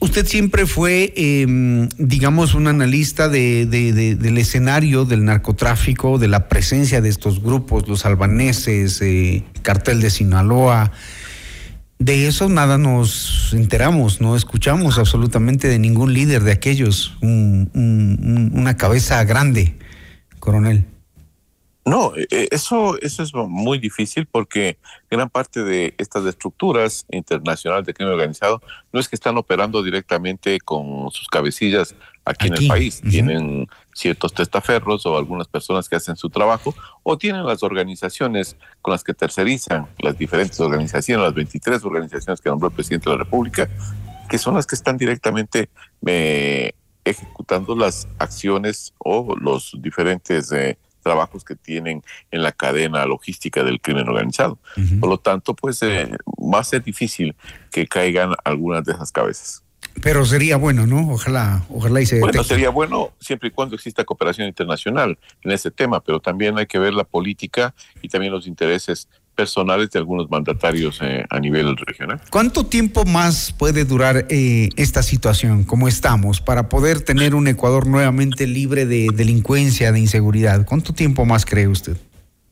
Usted 0.01 0.27
siempre 0.27 0.67
fue, 0.67 1.13
eh, 1.17 1.47
digamos, 1.99 2.55
un 2.55 2.67
analista 2.69 3.29
de, 3.29 3.67
de, 3.67 3.93
de, 3.93 4.15
del 4.15 4.39
escenario 4.39 5.05
del 5.05 5.25
narcotráfico, 5.25 6.19
de 6.19 6.29
la 6.29 6.49
presencia 6.49 7.01
de 7.01 7.09
estos 7.09 7.43
grupos, 7.43 7.89
los 7.89 8.05
albaneses, 8.05 9.01
eh, 9.03 9.45
cartel 9.63 10.01
de 10.01 10.11
Sinaloa. 10.11 10.93
De 11.99 12.29
eso 12.29 12.49
nada 12.49 12.79
nos 12.79 13.53
enteramos, 13.53 14.21
no 14.21 14.37
escuchamos 14.37 14.99
absolutamente 14.99 15.67
de 15.67 15.81
ningún 15.81 16.13
líder 16.13 16.45
de 16.45 16.53
aquellos, 16.53 17.17
un, 17.23 17.71
un, 17.75 18.53
una 18.55 18.77
cabeza 18.77 19.25
grande, 19.25 19.77
coronel. 20.39 20.87
No, 21.89 22.15
e, 22.17 22.27
e, 22.31 22.49
eso, 22.51 22.99
eso 23.01 23.23
es 23.23 23.33
muy 23.35 23.79
difícil 23.79 24.27
porque 24.27 24.79
gran 25.11 25.31
parte 25.31 25.65
de 25.65 25.95
estas 25.97 26.27
estructuras 26.27 27.07
internacionales 27.11 27.87
de 27.87 27.95
crimen 27.95 28.13
organizado 28.13 28.61
no 28.93 29.01
es 29.01 29.09
que 29.09 29.17
están 29.17 29.39
operando 29.39 29.83
directamente 29.83 30.61
con 30.61 31.11
sus 31.11 31.29
cabecillas 31.29 31.95
aquí, 32.27 32.49
en 32.49 32.55
el 32.55 32.69
país. 32.69 33.01
Tienen 33.09 33.67
ciertos 33.95 34.35
testaferros 34.35 35.07
o 35.07 35.17
algunas 35.17 35.49
personas 35.49 35.89
que 35.89 35.97
hacen 35.97 36.17
su 36.17 36.29
trabajo 36.29 36.75
o 37.03 37.17
tienen 37.17 37.47
las 37.47 37.63
organizaciones 37.63 38.57
con 38.83 38.93
las 38.93 39.03
que 39.03 39.15
tercerizan 39.15 39.89
las 39.99 40.19
diferentes 40.19 40.61
organizaciones, 40.61 41.25
las 41.25 41.35
23 41.35 41.83
organizaciones 41.85 42.41
que 42.43 42.51
nombró 42.51 42.69
el 42.69 42.75
presidente 42.75 43.09
de 43.09 43.17
la 43.17 43.25
República, 43.25 43.69
que 44.29 44.37
son 44.37 44.55
las 44.55 44.67
que 44.67 44.75
están 44.75 44.99
directamente 44.99 45.71
eh, 46.05 46.73
ejecutando 47.05 47.75
las 47.75 48.09
acciones 48.19 48.93
o 48.99 49.35
los 49.41 49.75
diferentes... 49.81 50.53
Eh, 50.53 50.77
trabajos 51.01 51.45
que 51.45 51.57
tienen 51.57 52.03
en 52.31 52.43
la 52.43 52.53
cadena 52.53 53.05
logística 53.07 53.63
del 53.63 53.81
crimen 53.81 54.09
organizado. 54.09 54.59
Uh 54.77 54.81
-huh. 54.81 55.01
Por 55.01 55.09
lo 55.09 55.19
tanto, 55.19 55.55
pues 55.55 55.83
eh, 55.83 56.11
va 56.27 56.61
a 56.61 56.65
ser 56.65 56.83
difícil 56.83 57.35
que 57.71 57.87
caigan 57.87 58.35
algunas 58.45 58.85
de 58.85 58.93
esas 58.93 59.13
cabezas. 59.13 59.63
Pero 60.03 60.25
sería 60.25 60.57
bueno, 60.57 60.87
¿no? 60.87 61.11
Ojalá, 61.11 61.65
ojalá 61.71 62.01
y 62.01 62.07
se 62.07 62.21
Bueno, 62.21 62.45
sería 62.45 62.71
bueno 62.71 63.13
siempre 63.21 63.49
y 63.49 63.51
cuando 63.51 63.75
exista 63.75 64.05
cooperación 64.05 64.47
internacional 64.47 65.19
en 65.43 65.51
ese 65.51 65.71
tema, 65.71 66.01
pero 66.01 66.21
también 66.21 66.57
hay 66.59 66.67
que 66.67 66.79
ver 66.79 66.95
la 66.95 67.05
política 67.05 67.75
y 68.01 68.09
también 68.09 68.33
los 68.33 68.47
intereses 68.47 69.09
personales 69.39 69.91
de 69.91 70.01
algunos 70.01 70.29
mandatarios 70.29 70.99
eh, 71.01 71.25
a 71.31 71.39
nivel 71.39 71.77
regional. 71.77 72.21
¿Cuánto 72.29 72.67
tiempo 72.67 73.05
más 73.05 73.55
puede 73.57 73.85
durar 73.85 74.27
eh, 74.31 74.69
esta 74.75 75.05
situación 75.05 75.63
como 75.63 75.87
estamos 75.87 76.41
para 76.41 76.69
poder 76.69 77.03
tener 77.03 77.37
un 77.37 77.47
Ecuador 77.47 77.87
nuevamente 77.87 78.49
libre 78.49 78.85
de 78.85 79.07
delincuencia, 79.15 79.93
de 79.93 80.01
inseguridad? 80.01 80.67
¿Cuánto 80.67 80.93
tiempo 80.93 81.25
más 81.25 81.47
cree 81.47 81.69
usted? 81.69 81.97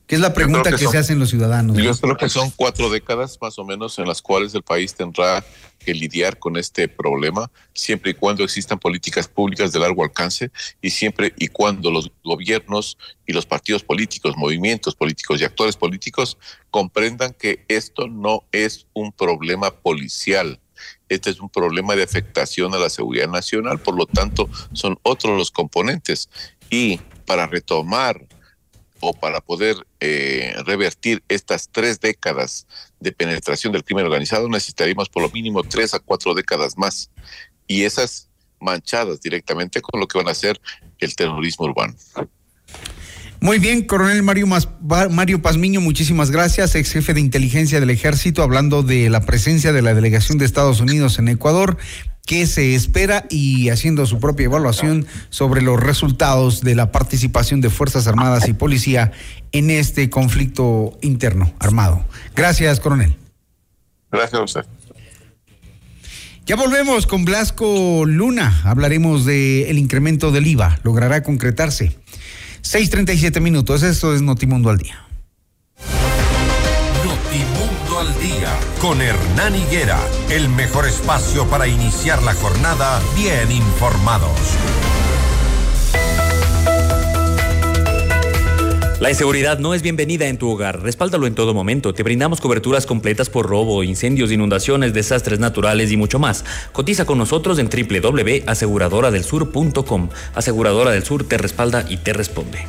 ¿Qué 0.06 0.14
es 0.14 0.20
la 0.20 0.32
pregunta 0.32 0.70
que, 0.70 0.76
que 0.76 0.84
son, 0.84 0.92
se 0.92 0.98
hacen 0.98 1.18
los 1.18 1.30
ciudadanos? 1.30 1.76
Yo 1.76 1.92
creo 1.96 2.16
que 2.16 2.28
son 2.28 2.50
cuatro 2.50 2.90
décadas 2.90 3.38
más 3.40 3.58
o 3.58 3.64
menos 3.64 3.98
en 3.98 4.06
las 4.06 4.22
cuales 4.22 4.54
el 4.54 4.62
país 4.62 4.94
tendrá 4.94 5.44
que 5.80 5.94
lidiar 5.94 6.38
con 6.38 6.56
este 6.56 6.86
problema, 6.88 7.50
siempre 7.74 8.12
y 8.12 8.14
cuando 8.14 8.44
existan 8.44 8.78
políticas 8.78 9.26
públicas 9.26 9.72
de 9.72 9.80
largo 9.80 10.04
alcance 10.04 10.50
y 10.80 10.90
siempre 10.90 11.34
y 11.36 11.48
cuando 11.48 11.90
los 11.90 12.12
gobiernos 12.22 12.98
y 13.26 13.32
los 13.32 13.46
partidos 13.46 13.82
políticos, 13.82 14.36
movimientos 14.36 14.94
políticos 14.94 15.40
y 15.40 15.44
actores 15.44 15.76
políticos 15.76 16.38
comprendan 16.70 17.32
que 17.32 17.64
esto 17.66 18.06
no 18.06 18.44
es 18.52 18.86
un 18.94 19.10
problema 19.10 19.72
policial, 19.72 20.60
este 21.08 21.30
es 21.30 21.40
un 21.40 21.48
problema 21.48 21.96
de 21.96 22.04
afectación 22.04 22.74
a 22.74 22.78
la 22.78 22.90
seguridad 22.90 23.28
nacional, 23.28 23.80
por 23.80 23.96
lo 23.96 24.06
tanto 24.06 24.48
son 24.72 24.98
otros 25.02 25.36
los 25.36 25.50
componentes. 25.50 26.28
Y 26.70 26.98
para 27.26 27.46
retomar 27.46 28.26
o 29.08 29.12
para 29.12 29.40
poder 29.40 29.76
eh, 30.00 30.54
revertir 30.64 31.22
estas 31.28 31.68
tres 31.70 32.00
décadas 32.00 32.66
de 33.00 33.12
penetración 33.12 33.72
del 33.72 33.84
crimen 33.84 34.04
organizado, 34.04 34.48
necesitaríamos 34.48 35.08
por 35.08 35.22
lo 35.22 35.30
mínimo 35.30 35.62
tres 35.62 35.94
a 35.94 36.00
cuatro 36.00 36.34
décadas 36.34 36.76
más. 36.76 37.10
Y 37.68 37.82
esas 37.82 38.28
manchadas 38.60 39.20
directamente 39.20 39.80
con 39.80 40.00
lo 40.00 40.08
que 40.08 40.18
van 40.18 40.28
a 40.28 40.34
ser 40.34 40.60
el 40.98 41.14
terrorismo 41.14 41.66
urbano. 41.66 41.94
Muy 43.40 43.58
bien, 43.58 43.84
coronel 43.84 44.22
Mario, 44.22 44.46
Mario 45.10 45.42
Pazmiño, 45.42 45.80
muchísimas 45.80 46.30
gracias, 46.30 46.74
ex 46.74 46.90
jefe 46.90 47.12
de 47.14 47.20
inteligencia 47.20 47.80
del 47.80 47.90
ejército, 47.90 48.42
hablando 48.42 48.82
de 48.82 49.10
la 49.10 49.20
presencia 49.20 49.72
de 49.72 49.82
la 49.82 49.94
delegación 49.94 50.38
de 50.38 50.46
Estados 50.46 50.80
Unidos 50.80 51.18
en 51.18 51.28
Ecuador 51.28 51.76
qué 52.26 52.46
se 52.46 52.74
espera 52.74 53.24
y 53.30 53.70
haciendo 53.70 54.04
su 54.04 54.18
propia 54.18 54.44
evaluación 54.44 55.06
sobre 55.30 55.62
los 55.62 55.80
resultados 55.80 56.60
de 56.60 56.74
la 56.74 56.92
participación 56.92 57.60
de 57.60 57.70
Fuerzas 57.70 58.06
Armadas 58.06 58.48
y 58.48 58.52
Policía 58.52 59.12
en 59.52 59.70
este 59.70 60.10
conflicto 60.10 60.98
interno 61.00 61.52
armado. 61.58 62.04
Gracias, 62.34 62.80
coronel. 62.80 63.16
Gracias 64.10 64.40
a 64.40 64.44
usted. 64.44 64.66
Ya 66.46 66.56
volvemos 66.56 67.06
con 67.06 67.24
Blasco 67.24 68.04
Luna. 68.06 68.60
Hablaremos 68.64 69.24
del 69.24 69.66
el 69.66 69.78
incremento 69.78 70.30
del 70.30 70.46
IVA. 70.46 70.78
¿Logrará 70.82 71.22
concretarse? 71.22 71.96
6:37 72.62 73.40
minutos. 73.40 73.82
Esto 73.82 74.14
es 74.14 74.22
Notimundo 74.22 74.70
al 74.70 74.78
día. 74.78 75.05
Con 78.80 79.02
Hernán 79.02 79.54
Higuera, 79.54 80.00
el 80.30 80.48
mejor 80.48 80.86
espacio 80.86 81.46
para 81.48 81.66
iniciar 81.66 82.22
la 82.22 82.32
jornada 82.34 83.02
bien 83.14 83.52
informados. 83.52 84.56
La 89.00 89.10
inseguridad 89.10 89.58
no 89.58 89.74
es 89.74 89.82
bienvenida 89.82 90.26
en 90.26 90.38
tu 90.38 90.50
hogar. 90.50 90.80
Respáldalo 90.82 91.26
en 91.26 91.34
todo 91.34 91.52
momento. 91.52 91.92
Te 91.92 92.02
brindamos 92.02 92.40
coberturas 92.40 92.86
completas 92.86 93.28
por 93.28 93.46
robo, 93.46 93.82
incendios, 93.82 94.32
inundaciones, 94.32 94.94
desastres 94.94 95.38
naturales 95.38 95.92
y 95.92 95.98
mucho 95.98 96.18
más. 96.18 96.46
Cotiza 96.72 97.04
con 97.04 97.18
nosotros 97.18 97.58
en 97.58 97.68
www.aseguradoradelsur.com. 97.68 100.08
Aseguradora 100.34 100.92
del 100.92 101.04
Sur 101.04 101.24
te 101.24 101.36
respalda 101.36 101.84
y 101.88 101.98
te 101.98 102.14
responde. 102.14 102.64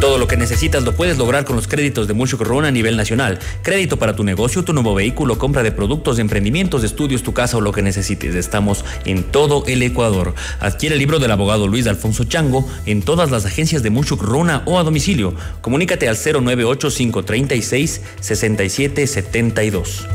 Todo 0.00 0.16
lo 0.16 0.26
que 0.26 0.38
necesitas 0.38 0.82
lo 0.82 0.94
puedes 0.96 1.18
lograr 1.18 1.44
con 1.44 1.56
los 1.56 1.68
créditos 1.68 2.08
de 2.08 2.14
Mucho 2.14 2.38
Corona 2.38 2.68
a 2.68 2.70
nivel 2.70 2.96
nacional. 2.96 3.38
Crédito 3.62 3.98
para 3.98 4.16
tu 4.16 4.24
negocio, 4.24 4.64
tu 4.64 4.72
nuevo 4.72 4.94
vehículo, 4.94 5.36
compra 5.36 5.62
de 5.62 5.72
productos, 5.72 6.18
emprendimientos, 6.18 6.84
estudios, 6.84 7.22
tu 7.22 7.34
casa 7.34 7.58
o 7.58 7.60
lo 7.60 7.70
que 7.72 7.82
necesites. 7.82 8.34
Estamos 8.34 8.82
en 9.04 9.24
todo 9.24 9.62
el 9.66 9.82
Ecuador. 9.82 10.34
Adquiere 10.58 10.94
el 10.94 11.00
libro 11.00 11.18
del 11.18 11.30
abogado 11.30 11.66
Luis 11.66 11.86
Alfonso 11.86 12.24
Chango 12.24 12.66
en 12.86 13.02
todas 13.02 13.30
las 13.30 13.44
agencias 13.44 13.82
de 13.82 13.90
Mucho 13.90 14.16
Corona 14.16 14.62
o 14.64 14.78
a 14.78 14.84
domicilio. 14.84 15.34
Comunícate 15.60 16.08
al 16.08 16.16
098 16.16 16.88
536 16.88 18.00
6772. 18.20 20.06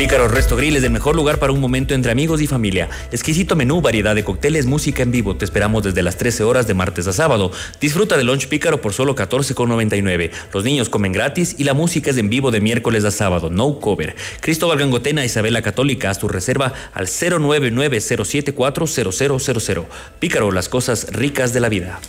Pícaro 0.00 0.26
Resto 0.28 0.56
Grill 0.56 0.76
es 0.76 0.82
el 0.82 0.90
mejor 0.90 1.14
lugar 1.14 1.38
para 1.38 1.52
un 1.52 1.60
momento 1.60 1.92
entre 1.92 2.10
amigos 2.10 2.40
y 2.40 2.46
familia. 2.46 2.88
Exquisito 3.12 3.54
menú, 3.54 3.82
variedad 3.82 4.14
de 4.14 4.24
cócteles, 4.24 4.64
música 4.64 5.02
en 5.02 5.10
vivo. 5.10 5.36
Te 5.36 5.44
esperamos 5.44 5.82
desde 5.82 6.02
las 6.02 6.16
13 6.16 6.42
horas 6.42 6.66
de 6.66 6.72
martes 6.72 7.06
a 7.06 7.12
sábado. 7.12 7.52
Disfruta 7.82 8.16
del 8.16 8.28
lunch 8.28 8.48
Pícaro 8.48 8.80
por 8.80 8.94
solo 8.94 9.14
14,99. 9.14 10.30
Los 10.54 10.64
niños 10.64 10.88
comen 10.88 11.12
gratis 11.12 11.54
y 11.58 11.64
la 11.64 11.74
música 11.74 12.12
es 12.12 12.16
en 12.16 12.30
vivo 12.30 12.50
de 12.50 12.62
miércoles 12.62 13.04
a 13.04 13.10
sábado. 13.10 13.50
No 13.50 13.78
cover. 13.78 14.16
Cristóbal 14.40 14.78
Gangotena, 14.78 15.22
Isabela 15.22 15.60
Católica, 15.60 16.08
haz 16.08 16.18
tu 16.18 16.28
reserva 16.28 16.72
al 16.94 17.06
099-074-0000. 17.06 19.84
Pícaro, 20.18 20.50
las 20.50 20.70
cosas 20.70 21.08
ricas 21.12 21.52
de 21.52 21.60
la 21.60 21.68
vida. 21.68 22.00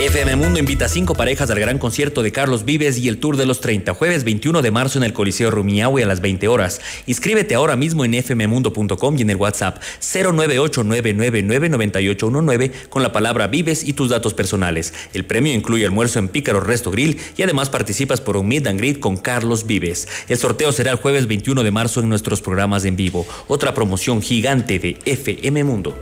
FM 0.00 0.36
Mundo 0.36 0.58
invita 0.58 0.86
a 0.86 0.88
cinco 0.88 1.14
parejas 1.14 1.50
al 1.50 1.60
gran 1.60 1.76
concierto 1.76 2.22
de 2.22 2.32
Carlos 2.32 2.64
Vives 2.64 2.96
y 2.96 3.08
el 3.08 3.18
Tour 3.18 3.36
de 3.36 3.44
los 3.44 3.60
30, 3.60 3.92
jueves 3.92 4.24
21 4.24 4.62
de 4.62 4.70
marzo 4.70 4.98
en 4.98 5.04
el 5.04 5.12
Coliseo 5.12 5.50
Rumiñahui 5.50 6.02
a 6.02 6.06
las 6.06 6.22
20 6.22 6.48
horas. 6.48 6.80
Inscríbete 7.06 7.54
ahora 7.54 7.76
mismo 7.76 8.06
en 8.06 8.14
fmmundo.com 8.14 9.18
y 9.18 9.20
en 9.20 9.28
el 9.28 9.36
WhatsApp 9.36 9.76
09899999819 10.00 12.72
con 12.88 13.02
la 13.02 13.12
palabra 13.12 13.48
Vives 13.48 13.84
y 13.84 13.92
tus 13.92 14.08
datos 14.08 14.32
personales. 14.32 14.94
El 15.12 15.26
premio 15.26 15.52
incluye 15.52 15.84
almuerzo 15.84 16.18
en 16.18 16.28
Pícaro 16.28 16.60
Resto 16.60 16.90
Grill 16.90 17.18
y 17.36 17.42
además 17.42 17.68
participas 17.68 18.22
por 18.22 18.38
un 18.38 18.48
meet 18.48 18.68
and 18.68 18.80
greet 18.80 19.00
con 19.00 19.18
Carlos 19.18 19.66
Vives. 19.66 20.08
El 20.28 20.38
sorteo 20.38 20.72
será 20.72 20.92
el 20.92 20.96
jueves 20.96 21.26
21 21.26 21.62
de 21.62 21.72
marzo 21.72 22.00
en 22.00 22.08
nuestros 22.08 22.40
programas 22.40 22.86
en 22.86 22.96
vivo. 22.96 23.26
Otra 23.48 23.74
promoción 23.74 24.22
gigante 24.22 24.78
de 24.78 24.96
FM 25.04 25.62
Mundo. 25.64 25.94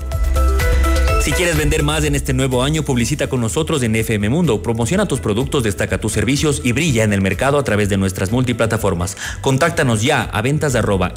Si 1.20 1.32
quieres 1.32 1.58
vender 1.58 1.82
más 1.82 2.04
en 2.04 2.14
este 2.14 2.32
nuevo 2.32 2.62
año, 2.62 2.84
publicita 2.84 3.26
con 3.28 3.40
nosotros 3.40 3.82
en 3.82 3.96
FM 3.96 4.28
Mundo. 4.28 4.62
Promociona 4.62 5.06
tus 5.06 5.18
productos, 5.20 5.64
destaca 5.64 5.98
tus 5.98 6.12
servicios 6.12 6.60
y 6.64 6.70
brilla 6.72 7.04
en 7.04 7.12
el 7.12 7.20
mercado 7.20 7.58
a 7.58 7.64
través 7.64 7.88
de 7.88 7.96
nuestras 7.96 8.30
multiplataformas. 8.30 9.16
Contáctanos 9.40 10.02
ya 10.02 10.22
a 10.22 10.40
ventas 10.42 10.74
arroba 10.78 11.12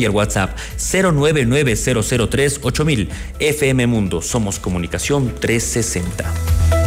y 0.00 0.04
el 0.04 0.10
WhatsApp 0.10 0.56
099-003-8000. 0.78 3.08
FM 3.38 3.86
Mundo, 3.86 4.22
somos 4.22 4.58
comunicación 4.58 5.34
360. 5.38 6.79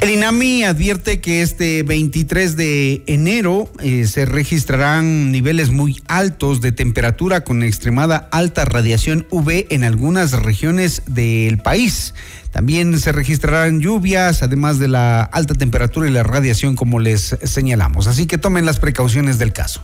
El 0.00 0.08
INAMI 0.08 0.64
advierte 0.64 1.20
que 1.20 1.42
este 1.42 1.82
23 1.82 2.56
de 2.56 3.02
enero 3.06 3.70
eh, 3.82 4.06
se 4.06 4.24
registrarán 4.24 5.30
niveles 5.30 5.68
muy 5.68 6.02
altos 6.08 6.62
de 6.62 6.72
temperatura 6.72 7.44
con 7.44 7.62
extremada 7.62 8.26
alta 8.32 8.64
radiación 8.64 9.26
UV 9.28 9.66
en 9.68 9.84
algunas 9.84 10.32
regiones 10.32 11.02
del 11.06 11.58
país. 11.58 12.14
También 12.50 12.98
se 12.98 13.12
registrarán 13.12 13.80
lluvias, 13.80 14.42
además 14.42 14.78
de 14.78 14.88
la 14.88 15.22
alta 15.22 15.52
temperatura 15.52 16.08
y 16.08 16.12
la 16.12 16.22
radiación, 16.22 16.76
como 16.76 16.98
les 16.98 17.36
señalamos. 17.42 18.06
Así 18.06 18.26
que 18.26 18.38
tomen 18.38 18.64
las 18.64 18.80
precauciones 18.80 19.38
del 19.38 19.52
caso. 19.52 19.82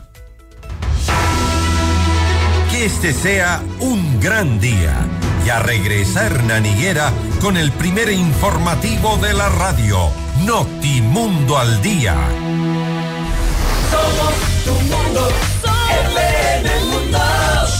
Que 2.70 2.86
este 2.86 3.12
sea 3.12 3.62
un 3.80 4.18
gran 4.18 4.60
día. 4.60 4.96
Ya 5.46 5.60
regresa 5.60 6.26
Hernán 6.26 6.66
Higuera 6.66 7.12
con 7.40 7.56
el 7.56 7.70
primer 7.70 8.10
informativo 8.10 9.16
de 9.18 9.32
la 9.32 9.48
radio, 9.48 10.10
Notimundo 10.44 11.56
al 11.56 11.80
Día. 11.80 12.16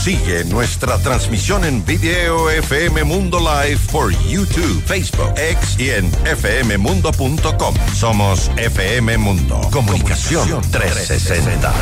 Sigue 0.07 0.45
nuestra 0.45 0.97
transmisión 0.99 1.65
en 1.65 1.83
video 1.83 2.49
FM 2.49 3.03
Mundo 3.03 3.39
Live 3.39 3.77
por 3.91 4.09
YouTube, 4.29 4.81
Facebook, 4.85 5.33
X 5.35 5.77
y 5.77 5.89
en 5.89 6.09
fmmundo.com. 6.09 7.75
Somos 7.93 8.49
FM 8.55 9.17
Mundo. 9.17 9.59
Comunicación 9.69 10.61
360. 10.71 11.73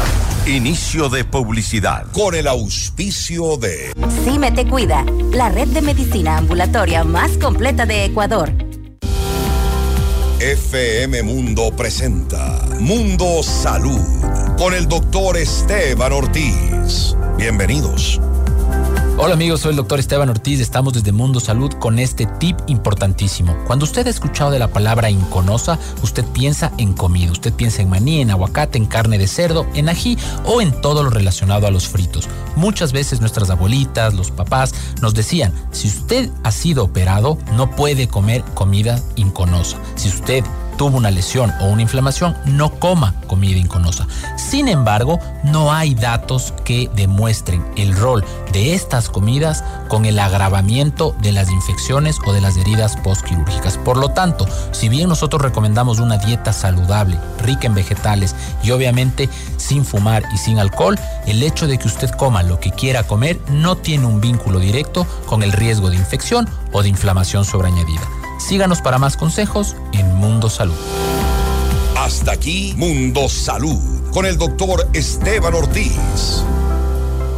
Inicio 0.48 1.08
de 1.10 1.24
publicidad. 1.24 2.08
Con 2.14 2.34
el 2.34 2.48
auspicio 2.48 3.58
de... 3.58 3.94
CIME 4.24 4.52
te 4.54 4.66
cuida, 4.66 5.06
la 5.32 5.50
red 5.50 5.68
de 5.68 5.84
medicina 5.84 6.38
ambulatoria 6.38 7.04
más 7.04 7.38
completa 7.38 7.86
de 7.86 8.06
Ecuador. 8.06 8.52
FM 10.40 11.22
Mundo 11.22 11.72
presenta 11.78 12.66
Mundo 12.80 13.44
Salud 13.44 14.45
con 14.58 14.74
el 14.74 14.88
doctor 14.88 15.38
Esteban 15.38 16.14
Ortiz. 16.14 17.16
Bienvenidos. 17.38 18.22
Hola 19.18 19.34
amigos, 19.34 19.62
soy 19.62 19.72
el 19.72 19.78
doctor 19.78 20.00
Esteban 20.00 20.30
Ortiz, 20.30 20.60
estamos 20.60 20.94
desde 20.94 21.12
Mundo 21.12 21.40
Salud 21.40 21.72
con 21.74 22.00
este 22.00 22.26
tip 22.26 22.58
importantísimo. 22.68 23.56
Cuando 23.66 23.86
usted 23.86 24.08
ha 24.08 24.10
escuchado 24.10 24.52
de 24.52 24.60
la 24.60 24.68
palabra 24.68 25.10
inconosa, 25.10 25.80
usted 26.04 26.26
piensa 26.26 26.72
en 26.78 26.94
comida, 26.94 27.32
usted 27.32 27.54
piensa 27.54 27.82
en 27.82 27.90
maní, 27.90 28.22
en 28.22 28.32
aguacate, 28.32 28.78
en 28.78 28.86
carne 28.86 29.18
de 29.18 29.28
cerdo, 29.28 29.66
en 29.74 29.90
ají 29.90 30.18
o 30.46 30.62
en 30.62 30.80
todo 30.82 31.04
lo 31.04 31.10
relacionado 31.10 31.68
a 31.68 31.72
los 31.72 31.88
fritos. 31.88 32.28
Muchas 32.56 32.92
veces 32.92 33.22
nuestras 33.22 33.50
abuelitas, 33.50 34.14
los 34.14 34.32
papás 34.32 34.74
nos 35.02 35.14
decían, 35.14 35.54
si 35.72 35.88
usted 35.88 36.30
ha 36.44 36.52
sido 36.52 36.84
operado, 36.84 37.38
no 37.54 37.72
puede 37.72 38.08
comer 38.08 38.44
comida 38.54 39.02
inconosa. 39.16 39.78
Si 39.96 40.10
usted 40.10 40.44
tuvo 40.78 40.98
una 40.98 41.12
lesión 41.12 41.52
o 41.62 41.66
una 41.66 41.82
inflamación, 41.82 42.36
no 42.46 42.72
coma 42.72 43.14
comida 43.28 43.58
inconosa. 43.58 44.08
Sin 44.38 44.68
embargo, 44.68 45.20
no 45.44 45.74
hay 45.74 45.96
datos 45.96 46.54
que 46.64 46.90
demuestren 46.96 47.66
el 47.76 47.96
rol 47.96 48.24
de 48.52 48.74
estas 48.74 49.10
comidas 49.10 49.64
con 49.88 50.06
el 50.06 50.20
agravamiento 50.20 51.16
de 51.22 51.32
las 51.32 51.50
infecciones 51.50 52.18
o 52.26 52.34
de 52.34 52.42
las 52.42 52.58
heridas 52.58 52.98
postquirúrgicas. 52.98 53.78
Por 53.78 53.98
lo 53.98 54.10
tanto, 54.10 54.46
si 54.72 54.90
bien 54.90 55.10
nosotros 55.10 55.42
recomendamos 55.42 56.00
una 56.00 56.18
dieta 56.18 56.54
saludable, 56.54 57.20
rica 57.40 57.68
en 57.68 57.76
vegetales 57.76 58.36
y 58.64 58.72
obviamente 58.72 59.30
sin 59.58 59.86
fumar 59.86 60.24
y 60.34 60.38
sin 60.38 60.60
alcohol, 60.60 61.00
el 61.26 61.44
hecho 61.44 61.68
de 61.68 61.78
que 61.78 61.88
usted 61.88 62.10
coma 62.12 62.44
lo 62.44 62.60
que 62.60 62.72
quiera 62.72 63.04
comer 63.04 63.40
no 63.50 63.76
tiene 63.76 64.06
un 64.06 64.22
vínculo 64.22 64.60
directo 64.60 65.06
con 65.26 65.44
el 65.44 65.52
riesgo 65.52 65.90
de 65.90 65.98
infección 65.98 66.48
o 66.72 66.82
de 66.82 66.90
inflamación 66.90 67.46
sobreañadida. 67.46 68.08
Síganos 68.46 68.80
para 68.80 69.00
más 69.00 69.18
consejos 69.18 69.76
en 69.92 70.14
Mundo 70.14 70.52
Salud. 70.52 70.76
Hasta 71.98 72.34
aquí 72.34 72.76
Mundo 72.78 73.28
Salud 73.28 74.12
con 74.12 74.28
el 74.28 74.38
doctor 74.38 74.88
Esteban 74.94 75.56
Ortiz. 75.56 76.46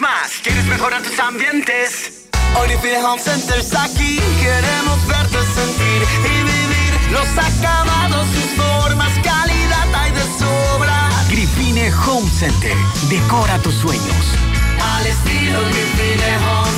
más. 0.00 0.40
¿Quieres 0.42 0.64
mejorar 0.66 1.00
tus 1.02 1.18
ambientes? 1.20 2.28
Living 2.66 3.04
Home 3.04 3.22
Center 3.22 3.58
está 3.60 3.84
aquí. 3.84 4.18
Queremos 4.40 5.06
verte 5.06 5.38
sentir 5.54 6.02
y 6.02 6.42
vivir 6.42 7.12
los 7.12 7.28
acabados, 7.38 8.26
sus 8.34 8.50
formas, 8.60 9.12
calidad 9.22 9.94
hay 9.94 10.10
de 10.10 10.22
sobra. 10.38 11.08
Gripine 11.28 11.92
Home 12.06 12.28
Center. 12.28 12.74
Decora 13.08 13.58
tus 13.58 13.74
sueños. 13.74 14.34
al 14.82 15.06
estilo 15.06 15.60
Green 15.70 16.20
Home 16.48 16.72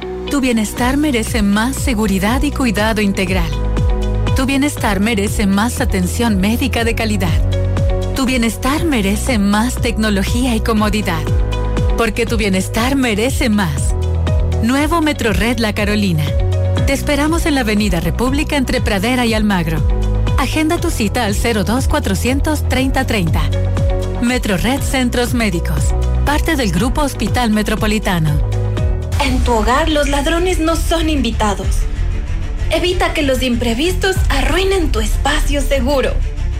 Center. 0.00 0.30
Tu 0.30 0.40
bienestar 0.40 0.96
merece 0.96 1.42
más 1.42 1.76
seguridad 1.76 2.42
y 2.42 2.52
cuidado 2.52 3.02
integral. 3.02 3.50
Tu 4.34 4.46
bienestar 4.46 5.00
merece 5.00 5.46
más 5.46 5.82
atención 5.82 6.40
médica 6.40 6.84
de 6.84 6.94
calidad. 6.94 7.55
Bienestar 8.26 8.84
merece 8.84 9.38
más 9.38 9.76
tecnología 9.76 10.56
y 10.56 10.60
comodidad. 10.60 11.22
Porque 11.96 12.26
tu 12.26 12.36
bienestar 12.36 12.96
merece 12.96 13.48
más. 13.48 13.94
Nuevo 14.64 15.00
Metro 15.00 15.32
Red 15.32 15.60
La 15.60 15.72
Carolina. 15.76 16.24
Te 16.88 16.92
esperamos 16.92 17.46
en 17.46 17.54
la 17.54 17.60
Avenida 17.60 18.00
República 18.00 18.56
entre 18.56 18.80
Pradera 18.80 19.26
y 19.26 19.32
Almagro. 19.32 19.80
Agenda 20.38 20.78
tu 20.78 20.90
cita 20.90 21.24
al 21.24 21.36
02 21.36 21.86
400 21.86 22.68
3030. 22.68 23.42
Metro 24.22 24.56
Red 24.56 24.80
Centros 24.80 25.32
Médicos. 25.32 25.94
Parte 26.24 26.56
del 26.56 26.72
Grupo 26.72 27.02
Hospital 27.02 27.50
Metropolitano. 27.50 28.40
En 29.24 29.38
tu 29.44 29.52
hogar 29.52 29.88
los 29.88 30.08
ladrones 30.08 30.58
no 30.58 30.74
son 30.74 31.08
invitados. 31.10 31.68
Evita 32.70 33.14
que 33.14 33.22
los 33.22 33.44
imprevistos 33.44 34.16
arruinen 34.30 34.90
tu 34.90 34.98
espacio 34.98 35.60
seguro. 35.60 36.10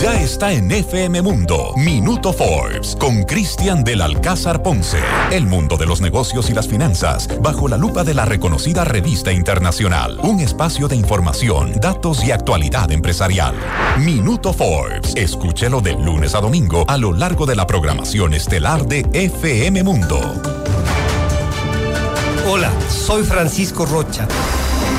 Ya 0.00 0.20
está 0.20 0.52
en 0.52 0.70
FM 0.70 1.22
Mundo, 1.22 1.72
Minuto 1.76 2.30
Forbes, 2.30 2.94
con 2.96 3.22
Cristian 3.22 3.82
del 3.82 4.02
Alcázar 4.02 4.62
Ponce. 4.62 4.98
El 5.30 5.46
mundo 5.46 5.78
de 5.78 5.86
los 5.86 6.02
negocios 6.02 6.50
y 6.50 6.54
las 6.54 6.68
finanzas, 6.68 7.28
bajo 7.40 7.66
la 7.66 7.78
lupa 7.78 8.04
de 8.04 8.12
la 8.12 8.26
reconocida 8.26 8.84
revista 8.84 9.32
internacional. 9.32 10.18
Un 10.22 10.40
espacio 10.40 10.86
de 10.86 10.96
información, 10.96 11.72
datos 11.80 12.22
y 12.24 12.30
actualidad 12.30 12.92
empresarial. 12.92 13.54
Minuto 13.98 14.52
Forbes, 14.52 15.14
escúchelo 15.16 15.80
de 15.80 15.94
lunes 15.94 16.34
a 16.34 16.40
domingo 16.40 16.84
a 16.86 16.98
lo 16.98 17.14
largo 17.14 17.46
de 17.46 17.56
la 17.56 17.66
programación 17.66 18.34
estelar 18.34 18.86
de 18.86 19.06
FM 19.14 19.82
Mundo. 19.82 20.20
Hola, 22.46 22.70
soy 22.90 23.24
Francisco 23.24 23.86
Rocha. 23.86 24.28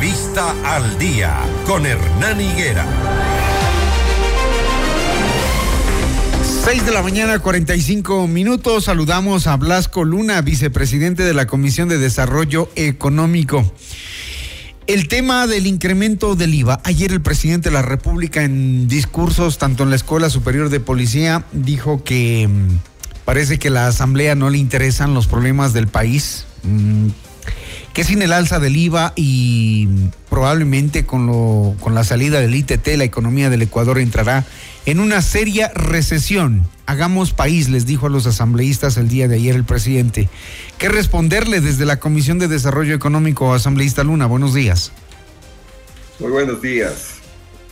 Entrevista 0.00 0.54
al 0.64 0.98
Día. 0.98 1.36
Con 1.66 1.84
Hernán 1.84 2.40
Higuera. 2.40 2.86
6 6.64 6.86
de 6.86 6.90
la 6.90 7.02
mañana, 7.02 7.38
45 7.38 8.26
minutos. 8.26 8.84
Saludamos 8.84 9.46
a 9.46 9.58
Blasco 9.58 10.04
Luna, 10.04 10.40
vicepresidente 10.40 11.22
de 11.22 11.34
la 11.34 11.46
Comisión 11.46 11.90
de 11.90 11.98
Desarrollo 11.98 12.70
Económico. 12.76 13.70
El 14.86 15.06
tema 15.06 15.46
del 15.46 15.66
incremento 15.66 16.34
del 16.34 16.54
IVA. 16.54 16.80
Ayer 16.84 17.12
el 17.12 17.20
presidente 17.20 17.68
de 17.68 17.74
la 17.74 17.82
República 17.82 18.42
en 18.42 18.88
discursos, 18.88 19.58
tanto 19.58 19.82
en 19.82 19.90
la 19.90 19.96
Escuela 19.96 20.30
Superior 20.30 20.70
de 20.70 20.80
Policía, 20.80 21.44
dijo 21.52 22.04
que 22.04 22.48
mm, 22.48 22.78
parece 23.26 23.58
que 23.58 23.68
a 23.68 23.72
la 23.72 23.86
Asamblea 23.88 24.34
no 24.34 24.48
le 24.48 24.56
interesan 24.56 25.12
los 25.12 25.26
problemas 25.26 25.74
del 25.74 25.88
país. 25.88 26.46
Que 27.92 28.04
sin 28.04 28.22
el 28.22 28.32
alza 28.32 28.60
del 28.60 28.76
IVA 28.76 29.12
y 29.16 29.88
probablemente 30.28 31.04
con, 31.04 31.26
lo, 31.26 31.74
con 31.80 31.94
la 31.94 32.04
salida 32.04 32.40
del 32.40 32.54
ITT, 32.54 32.86
la 32.96 33.04
economía 33.04 33.50
del 33.50 33.62
Ecuador 33.62 33.98
entrará 33.98 34.46
en 34.86 35.00
una 35.00 35.22
seria 35.22 35.70
recesión. 35.74 36.66
Hagamos 36.86 37.32
país, 37.32 37.68
les 37.68 37.86
dijo 37.86 38.06
a 38.06 38.10
los 38.10 38.26
asambleístas 38.26 38.96
el 38.96 39.08
día 39.08 39.28
de 39.28 39.36
ayer 39.36 39.56
el 39.56 39.64
presidente. 39.64 40.28
¿Qué 40.78 40.88
responderle 40.88 41.60
desde 41.60 41.84
la 41.84 41.98
Comisión 41.98 42.38
de 42.38 42.48
Desarrollo 42.48 42.94
Económico, 42.94 43.54
asambleísta 43.54 44.04
Luna? 44.04 44.26
Buenos 44.26 44.54
días. 44.54 44.92
Muy 46.20 46.30
buenos 46.30 46.62
días. 46.62 47.16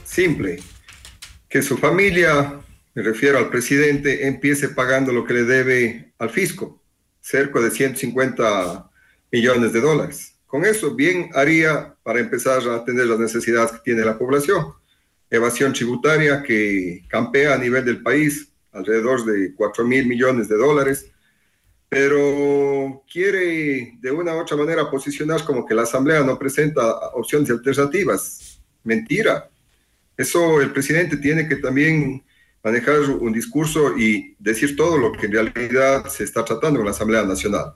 Simple. 0.05 0.63
Que 1.49 1.63
su 1.63 1.79
familia, 1.79 2.55
me 2.95 3.03
refiero 3.03 3.39
al 3.39 3.51
presidente, 3.51 4.27
empiece 4.27 4.69
pagando 4.69 5.13
lo 5.13 5.25
que 5.25 5.35
le 5.35 5.45
debe 5.45 6.13
al 6.19 6.31
fisco, 6.31 6.83
cerca 7.21 7.61
de 7.61 7.71
150 7.71 8.88
millones 9.31 9.73
de 9.73 9.81
dólares. 9.81 10.35
Con 10.47 10.65
eso 10.65 10.95
bien 10.95 11.31
haría 11.35 11.95
para 12.03 12.21
empezar 12.21 12.67
a 12.69 12.77
atender 12.77 13.07
las 13.07 13.19
necesidades 13.19 13.73
que 13.73 13.81
tiene 13.85 14.05
la 14.05 14.17
población. 14.17 14.73
Evasión 15.31 15.73
tributaria 15.73 16.43
que 16.43 17.05
campea 17.09 17.55
a 17.55 17.59
nivel 17.59 17.85
del 17.85 18.03
país, 18.03 18.49
alrededor 18.73 19.25
de 19.25 19.55
4 19.55 19.85
mil 19.85 20.07
millones 20.07 20.49
de 20.49 20.57
dólares, 20.57 21.11
pero 21.89 23.03
quiere 23.11 23.99
de 24.01 24.11
una 24.11 24.35
u 24.35 24.41
otra 24.41 24.57
manera 24.57 24.91
posicionar 24.91 25.45
como 25.45 25.67
que 25.67 25.75
la 25.75 25.83
Asamblea 25.83 26.23
no 26.23 26.39
presenta 26.39 26.87
opciones 27.11 27.51
alternativas. 27.51 28.61
Mentira. 28.85 29.51
Eso 30.17 30.61
el 30.61 30.73
presidente 30.73 31.17
tiene 31.17 31.49
que 31.49 31.57
también 31.57 32.25
manejar 32.63 33.01
un 33.01 33.33
discurso 33.33 33.97
y 33.97 34.35
decir 34.39 34.77
todo 34.77 34.99
lo 34.99 35.13
que 35.13 35.27
en 35.27 35.33
realidad 35.33 36.09
se 36.09 36.25
está 36.25 36.45
tratando 36.45 36.81
en 36.81 36.87
la 36.87 36.91
Asamblea 36.91 37.23
Nacional. 37.25 37.75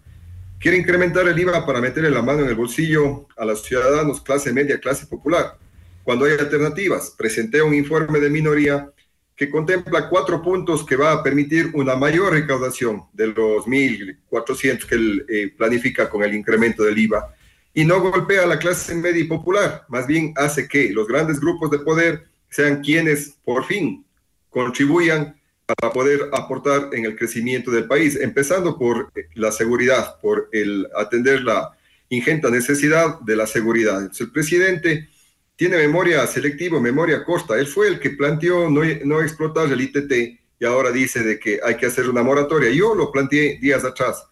Quiere 0.63 0.79
incrementar 0.79 1.27
el 1.27 1.37
IVA 1.37 1.67
para 1.67 1.81
meterle 1.81 2.09
la 2.09 2.23
mano 2.23 2.43
en 2.43 2.49
el 2.49 2.55
bolsillo 2.55 3.27
a 3.37 3.45
los 3.45 3.65
ciudadanos 3.65 4.21
clase 4.21 4.53
media, 4.53 4.79
clase 4.79 5.07
popular, 5.07 5.59
cuando 6.05 6.25
hay 6.25 6.35
alternativas. 6.39 7.13
Presenté 7.19 7.61
un 7.61 7.75
informe 7.75 8.21
de 8.21 8.31
minoría 8.31 8.89
que 9.35 9.51
contempla 9.51 10.09
cuatro 10.09 10.41
puntos 10.41 10.87
que 10.87 10.95
va 10.95 11.11
a 11.11 11.23
permitir 11.25 11.73
una 11.75 11.97
mayor 11.97 12.33
recaudación 12.33 13.03
de 13.13 13.27
los 13.27 13.67
1.400 13.67 14.87
que 14.87 14.95
él 14.95 15.27
eh, 15.29 15.53
planifica 15.59 16.09
con 16.09 16.23
el 16.23 16.33
incremento 16.33 16.85
del 16.85 16.97
IVA 16.97 17.35
y 17.75 17.85
no 17.85 18.01
golpea 18.01 18.45
a 18.45 18.47
la 18.47 18.61
clase 18.61 18.95
media 18.95 19.21
y 19.21 19.25
popular, 19.25 19.85
más 19.89 20.07
bien 20.07 20.33
hace 20.37 20.69
que 20.69 20.93
los 20.93 21.09
grandes 21.09 21.41
grupos 21.41 21.73
de 21.73 21.81
poder 21.81 22.29
sean 22.49 22.83
quienes 22.83 23.35
por 23.45 23.65
fin 23.65 24.07
contribuyan 24.49 25.35
para 25.75 25.93
poder 25.93 26.29
aportar 26.33 26.91
en 26.93 27.05
el 27.05 27.17
crecimiento 27.17 27.71
del 27.71 27.87
país, 27.87 28.17
empezando 28.21 28.79
por 28.79 29.11
eh, 29.15 29.29
la 29.35 29.53
seguridad, 29.53 30.21
por 30.21 30.49
el 30.53 30.87
atender 30.97 31.43
la 31.43 31.77
ingente 32.09 32.51
necesidad 32.51 33.21
de 33.21 33.37
la 33.37 33.47
seguridad. 33.47 34.11
El 34.19 34.31
presidente 34.31 35.09
tiene 35.57 35.77
memoria 35.77 36.27
selectiva, 36.27 36.81
memoria 36.81 37.25
corta. 37.25 37.59
Él 37.59 37.67
fue 37.67 37.89
el 37.89 38.01
que 38.01 38.11
planteó 38.11 38.69
no, 38.69 38.83
no 39.05 39.21
explotar 39.23 39.71
el 39.71 39.81
ITT 39.81 40.13
y 40.61 40.65
ahora 40.65 40.91
dice 40.91 41.23
de 41.23 41.39
que 41.39 41.61
hay 41.65 41.77
que 41.77 41.87
hacer 41.87 42.09
una 42.09 42.23
moratoria. 42.23 42.71
Yo 42.71 42.95
lo 42.95 43.11
planteé 43.11 43.59
días 43.61 43.85
atrás, 43.85 44.27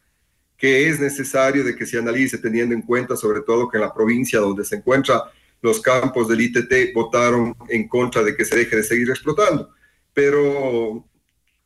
que 0.56 0.88
es 0.88 1.00
necesario 1.00 1.64
de 1.64 1.74
que 1.74 1.86
se 1.86 1.98
analice 1.98 2.38
teniendo 2.38 2.74
en 2.74 2.82
cuenta 2.82 3.16
sobre 3.16 3.40
todo 3.40 3.68
que 3.68 3.78
en 3.78 3.82
la 3.82 3.94
provincia 3.94 4.40
donde 4.40 4.64
se 4.64 4.76
encuentra 4.76 5.24
los 5.62 5.80
campos 5.80 6.28
del 6.28 6.40
ITT 6.40 6.94
votaron 6.94 7.54
en 7.68 7.88
contra 7.88 8.22
de 8.22 8.36
que 8.36 8.44
se 8.44 8.56
deje 8.56 8.76
de 8.76 8.82
seguir 8.82 9.10
explotando. 9.10 9.70
Pero 10.12 11.04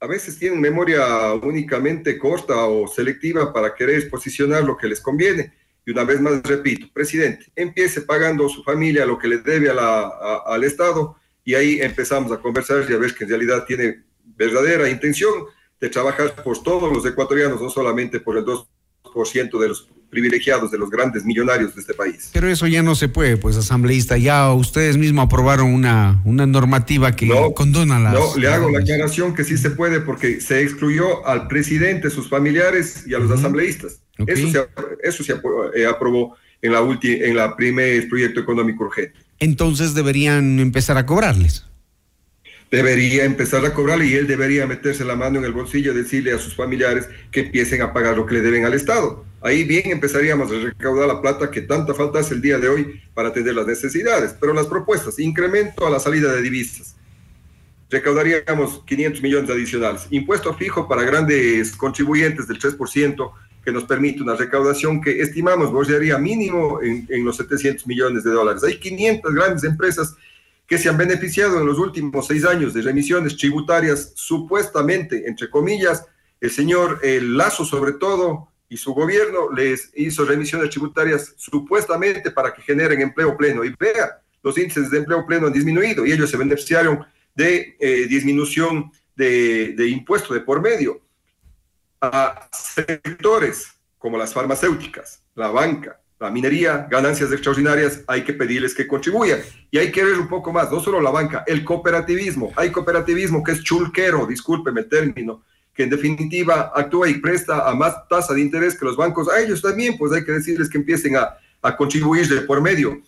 a 0.05 0.07
veces 0.07 0.39
tienen 0.39 0.61
memoria 0.61 1.33
únicamente 1.33 2.19
corta 2.19 2.67
o 2.67 2.87
selectiva 2.87 3.53
para 3.55 3.75
querer 3.75 4.11
posicionar 4.11 4.63
lo 4.63 4.77
que 4.77 4.87
les 4.87 5.01
conviene. 5.01 5.55
Y 5.87 5.93
una 5.93 6.05
vez 6.05 6.21
más 6.21 6.43
repito, 6.43 6.87
presidente, 6.93 7.47
empiece 7.57 8.03
pagando 8.03 8.47
su 8.51 8.63
familia 8.63 9.07
lo 9.07 9.19
que 9.19 9.29
le 9.29 9.39
debe 9.39 9.71
a 9.71 9.75
la, 9.75 10.01
a- 10.03 10.43
al 10.47 10.63
Estado 10.65 11.17
y 11.43 11.55
ahí 11.55 11.81
empezamos 11.81 12.31
a 12.33 12.37
conversar 12.39 12.85
y 12.87 12.93
a 12.93 12.99
ver 12.99 13.15
que 13.15 13.25
en 13.25 13.31
realidad 13.31 13.65
tiene 13.67 14.05
verdadera 14.37 14.91
intención 14.91 15.33
de 15.81 15.89
trabajar 15.89 16.35
por 16.45 16.63
todos 16.63 16.93
los 16.93 17.07
ecuatorianos, 17.07 17.63
no 17.63 17.71
solamente 17.71 18.21
por 18.21 18.37
el 18.37 18.45
2% 18.45 19.59
de 19.59 19.69
los 19.69 19.89
privilegiados, 20.15 20.71
de 20.71 20.79
los 20.79 20.89
grandes 20.89 21.25
millonarios 21.27 21.75
de 21.75 21.81
este 21.83 21.93
país. 21.93 22.31
Pero 22.33 22.49
eso 22.49 22.67
ya 22.67 22.83
no 22.83 22.95
se 22.95 23.09
puede, 23.09 23.37
pues, 23.37 23.57
asambleísta. 23.57 24.17
Ya 24.17 24.51
ustedes 24.53 24.97
mismos 24.97 25.27
aprobaron 25.27 25.67
una, 25.75 26.23
una 26.25 26.47
normativa 26.47 27.15
que 27.15 27.29
condona 27.55 27.99
las. 27.99 28.15
No, 28.15 28.37
le 28.39 28.49
hago 28.49 28.71
la 28.71 28.79
aclaración 28.79 29.35
que 29.35 29.45
sí 29.45 29.59
se 29.59 29.71
puede 29.71 30.01
porque 30.01 30.41
se 30.41 30.63
excluyó 30.63 31.27
al 31.27 31.49
presidente, 31.49 32.09
sus 32.09 32.29
familiares 32.31 33.05
y 33.07 33.13
a 33.15 33.19
los 33.19 33.31
asambleístas. 33.31 34.01
Eso 34.27 34.49
se, 34.49 34.67
eso 35.03 35.25
se 35.25 35.35
apro- 35.35 35.71
eh, 35.75 35.87
aprobó 35.87 36.37
en 36.63 36.73
la 36.73 36.81
última, 36.81 37.17
en 37.25 37.37
la 37.37 37.57
primer 37.57 38.09
proyecto 38.09 38.41
económico 38.41 38.85
urgente. 38.85 39.19
Entonces 39.41 39.93
deberían 39.95 40.61
empezar 40.61 40.97
a 40.97 41.05
cobrarles. 41.05 41.65
Debería 42.75 43.25
empezar 43.25 43.65
a 43.65 43.73
cobrarle 43.73 44.07
y 44.07 44.15
él 44.15 44.27
debería 44.27 44.67
meterse 44.67 45.05
la 45.05 45.15
mano 45.15 45.39
en 45.39 45.45
el 45.45 45.53
bolsillo 45.53 45.93
y 45.93 45.97
decirle 45.97 46.33
a 46.33 46.39
sus 46.39 46.57
familiares 46.57 47.09
que 47.31 47.43
empiecen 47.43 47.83
a 47.83 47.93
pagar 47.93 48.17
lo 48.17 48.27
que 48.27 48.35
le 48.35 48.41
deben 48.41 48.65
al 48.65 48.75
Estado. 48.75 49.25
Ahí 49.43 49.63
bien 49.63 49.93
empezaríamos 49.93 50.51
a 50.51 50.57
recaudar 50.57 51.07
la 51.07 51.23
plata 51.23 51.53
que 51.53 51.61
tanta 51.61 51.95
falta 51.95 52.19
hace 52.19 52.35
el 52.35 52.43
día 52.43 52.59
de 52.59 52.69
hoy 52.69 53.01
para 53.15 53.29
atender 53.29 53.55
las 53.55 53.69
necesidades. 53.69 54.35
Pero 54.41 54.53
las 54.53 54.67
propuestas, 54.67 55.21
incremento 55.21 55.87
a 55.87 55.91
la 55.91 56.01
salida 56.01 56.33
de 56.33 56.43
divisas, 56.43 56.97
recaudaríamos 57.91 58.83
500 58.85 59.23
millones 59.23 59.51
adicionales. 59.51 60.09
Impuesto 60.11 60.53
fijo 60.55 60.89
para 60.89 61.05
grandes 61.05 61.77
contribuyentes 61.77 62.49
del 62.49 62.59
3%, 62.59 63.33
que 63.65 63.71
nos 63.71 63.85
permite 63.85 64.21
una 64.21 64.35
recaudación 64.35 65.01
que 65.01 65.21
estimamos 65.21 65.71
bordearía 65.71 66.19
mínimo 66.19 66.81
en, 66.83 67.25
los 67.25 67.37
700 67.37 67.87
millones 67.87 68.25
de 68.25 68.33
dólares. 68.33 68.65
Hay 68.65 68.79
500 68.81 69.33
grandes 69.33 69.63
empresas 69.63 70.17
que 70.67 70.79
se 70.79 70.89
han 70.89 70.97
beneficiado 70.97 71.61
en 71.61 71.67
los 71.67 71.79
últimos 71.79 72.27
seis 72.27 72.45
años 72.45 72.73
de 72.73 72.83
remisiones 72.83 73.37
tributarias, 73.37 74.13
supuestamente, 74.15 75.29
entre 75.29 75.51
comillas, 75.51 76.07
el 76.41 76.51
señor 76.51 77.01
Lazo 77.03 77.65
sobre 77.65 77.93
todo 77.93 78.49
y 78.69 78.77
su 78.77 78.93
gobierno 78.93 79.53
les 79.53 79.91
hizo 79.95 80.25
remisiones 80.25 80.71
tributarias 80.71 81.35
supuestamente 81.37 82.31
para 82.31 82.53
que 82.53 82.63
generen 82.63 83.01
empleo 83.01 83.37
pleno. 83.37 83.65
Y 83.65 83.75
vea, 83.79 84.21
los 84.43 84.57
índices 84.59 84.91
de 84.91 84.99
empleo 84.99 85.27
pleno 85.27 85.47
han 85.47 85.53
disminuido 85.53 86.05
y 86.05 86.13
ellos 86.13 86.31
se 86.31 86.37
beneficiaron 86.37 87.05
de 87.35 87.77
eh, 87.79 88.07
disminución 88.09 88.91
de, 89.15 89.75
de 89.77 89.89
impuesto 89.89 90.35
de 90.35 90.41
por 90.41 90.61
medio 90.61 91.01
a 92.01 92.49
sectores 92.53 93.69
como 93.99 94.19
las 94.19 94.35
farmacéuticas, 94.35 95.23
la 95.35 95.49
banca, 95.49 96.01
la 96.25 96.31
minería, 96.31 96.89
ganancias 96.91 97.31
extraordinarias, 97.31 98.01
hay 98.07 98.25
que 98.25 98.33
pedirles 98.33 98.75
que 98.75 98.87
contribuyan. 98.87 99.41
Y 99.71 99.77
hay 99.77 99.93
que 99.93 100.03
ver 100.03 100.19
un 100.19 100.27
poco 100.27 100.55
más, 100.55 100.73
no 100.73 100.81
solo 100.81 100.99
la 100.99 101.11
banca, 101.11 101.45
el 101.47 101.63
cooperativismo. 101.63 102.51
Hay 102.57 102.71
cooperativismo 102.71 103.45
que 103.45 103.53
es 103.53 103.63
chulquero, 103.63 104.27
discúlpeme 104.27 104.81
el 104.81 104.89
término, 104.89 105.43
que 105.75 105.83
en 105.83 105.91
definitiva 105.91 106.73
actúa 106.75 107.11
y 107.11 107.19
presta 107.19 107.69
a 107.69 107.75
más 107.75 108.09
tasa 108.09 108.33
de 108.33 108.41
interés 108.41 108.79
que 108.79 108.87
los 108.87 108.97
bancos. 108.97 109.29
A 109.29 109.39
ellos 109.39 109.61
también, 109.61 109.99
pues 109.99 110.13
hay 110.13 110.25
que 110.25 110.33
decirles 110.33 110.71
que 110.71 110.79
empiecen 110.79 111.17
a, 111.17 111.37
a 111.61 111.77
contribuir 111.77 112.27
de 112.27 112.41
por 112.41 112.63
medio. 112.63 113.03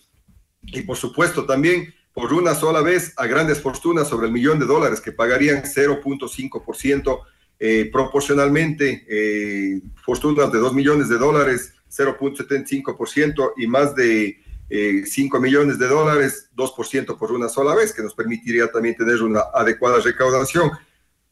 Y 0.61 0.81
por 0.81 0.95
supuesto 0.95 1.43
también 1.43 1.91
por 2.13 2.31
una 2.31 2.53
sola 2.53 2.81
vez 2.81 3.13
a 3.17 3.25
grandes 3.25 3.59
fortunas 3.59 4.07
sobre 4.07 4.27
el 4.27 4.33
millón 4.33 4.59
de 4.59 4.67
dólares 4.67 5.01
que 5.01 5.11
pagarían 5.11 5.63
0.5% 5.63 7.19
eh, 7.59 7.89
proporcionalmente, 7.91 9.05
eh, 9.09 9.81
fortunas 10.05 10.51
de 10.51 10.59
2 10.59 10.73
millones 10.75 11.09
de 11.09 11.17
dólares, 11.17 11.73
0.75% 11.89 13.53
y 13.57 13.67
más 13.67 13.95
de 13.95 14.41
eh, 14.69 15.03
5 15.05 15.39
millones 15.39 15.79
de 15.79 15.87
dólares, 15.87 16.49
2% 16.55 17.17
por 17.17 17.31
una 17.31 17.49
sola 17.49 17.75
vez, 17.75 17.93
que 17.93 18.03
nos 18.03 18.13
permitiría 18.13 18.71
también 18.71 18.95
tener 18.95 19.21
una 19.23 19.41
adecuada 19.53 19.99
recaudación. 19.99 20.71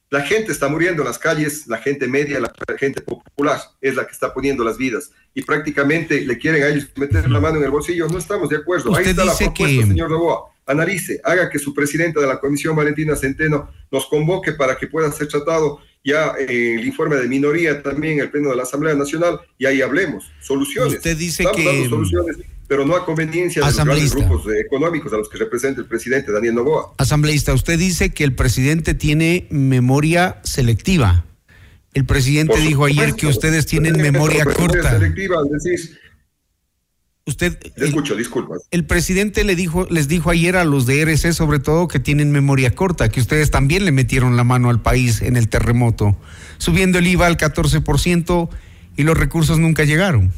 La 0.10 0.22
gente 0.22 0.52
está 0.52 0.68
muriendo 0.68 1.02
en 1.02 1.08
las 1.08 1.18
calles, 1.18 1.68
la 1.68 1.78
gente 1.80 2.08
media, 2.08 2.40
la 2.40 2.54
gente 2.78 3.02
popular 3.02 3.60
es 3.82 3.96
la 3.96 4.06
que 4.06 4.12
está 4.14 4.34
poniendo 4.34 4.64
las 4.64 4.78
vidas 4.78 5.12
y 5.34 5.42
prácticamente 5.42 6.22
le 6.22 6.38
quieren 6.38 6.64
a 6.64 6.68
ellos 6.68 6.88
meter 6.96 7.30
la 7.30 7.40
mano 7.42 7.58
en 7.58 7.64
el 7.66 7.72
bolsillo. 7.72 8.08
No 8.08 8.18
estamos 8.20 8.50
de 8.50 8.58
acuerdo. 8.58 8.96
Ahí 8.96 9.02
Usted 9.02 9.10
está 9.12 9.26
la 9.26 9.36
propuesta, 9.36 9.82
que- 9.82 9.88
señor 9.88 10.10
Novoa. 10.12 10.52
Analice, 10.68 11.22
haga 11.24 11.50
que 11.50 11.60
su 11.60 11.74
presidenta 11.76 12.20
de 12.20 12.28
la 12.28 12.40
Comisión, 12.40 12.76
Valentina 12.76 13.16
Centeno, 13.16 13.70
nos 13.92 14.08
convoque 14.08 14.54
para 14.54 14.76
que 14.78 14.88
pueda 14.88 15.12
ser 15.12 15.28
tratado 15.28 15.80
ya 16.06 16.34
eh, 16.40 16.76
el 16.80 16.86
informe 16.86 17.16
de 17.18 17.28
minoría 17.28 17.82
también, 17.84 18.20
el 18.20 18.30
Pleno 18.30 18.52
de 18.52 18.56
la 18.56 18.64
Asamblea 18.64 18.94
Nacional, 18.96 19.40
y 19.58 19.66
ahí 19.66 19.82
hablemos. 19.82 20.32
Soluciones. 20.40 20.94
Usted 20.94 21.18
dice 21.18 21.44
Estamos 21.44 21.62
que- 21.62 21.66
dando 21.68 21.90
soluciones, 21.90 22.38
pero 22.68 22.86
no 22.86 22.96
a 22.96 23.04
conveniencia 23.06 23.62
de 23.62 23.68
los 23.68 23.76
grandes 23.84 24.14
grupos 24.16 24.46
eh, 24.54 24.60
económicos 24.60 25.12
a 25.14 25.18
los 25.18 25.28
que 25.28 25.38
representa 25.38 25.82
el 25.82 25.88
presidente 25.88 26.32
Daniel 26.32 26.56
Novoa. 26.56 26.94
Asambleísta, 26.98 27.54
usted 27.54 27.78
dice 27.80 28.12
que 28.14 28.24
el 28.24 28.34
presidente 28.34 28.94
tiene 28.94 29.48
memoria 29.50 30.40
selectiva. 30.44 31.26
El 31.94 32.06
presidente 32.06 32.54
Por 32.54 32.62
dijo 32.62 32.86
ayer 32.86 33.14
que 33.16 33.26
ustedes 33.28 33.66
tienen 33.66 33.98
Memoria 34.02 34.46
corta. 34.46 34.92
selectiva, 34.92 35.38
decir, 35.50 35.98
Usted, 37.28 37.58
le 37.76 37.88
escucho, 37.88 38.16
disculpa. 38.16 38.56
el 38.70 38.86
presidente 38.86 39.44
le 39.44 39.56
dijo, 39.56 39.88
les 39.90 40.08
dijo 40.08 40.30
ayer 40.30 40.56
a 40.56 40.64
los 40.64 40.86
de 40.86 41.02
RC 41.02 41.34
sobre 41.34 41.58
todo 41.58 41.88
que 41.88 42.00
tienen 42.00 42.32
memoria 42.32 42.76
corta, 42.76 43.10
que 43.10 43.20
ustedes 43.20 43.50
también 43.50 43.84
le 43.84 43.92
metieron 43.92 44.38
la 44.38 44.44
mano 44.44 44.70
al 44.70 44.80
país 44.80 45.24
en 45.24 45.36
el 45.36 45.50
terremoto, 45.50 46.16
subiendo 46.60 47.00
el 47.00 47.08
IVA 47.08 47.26
al 47.26 47.38
14% 47.38 48.50
y 48.96 49.04
los 49.04 49.18
recursos 49.18 49.58
nunca 49.58 49.86
llegaron 49.86 50.32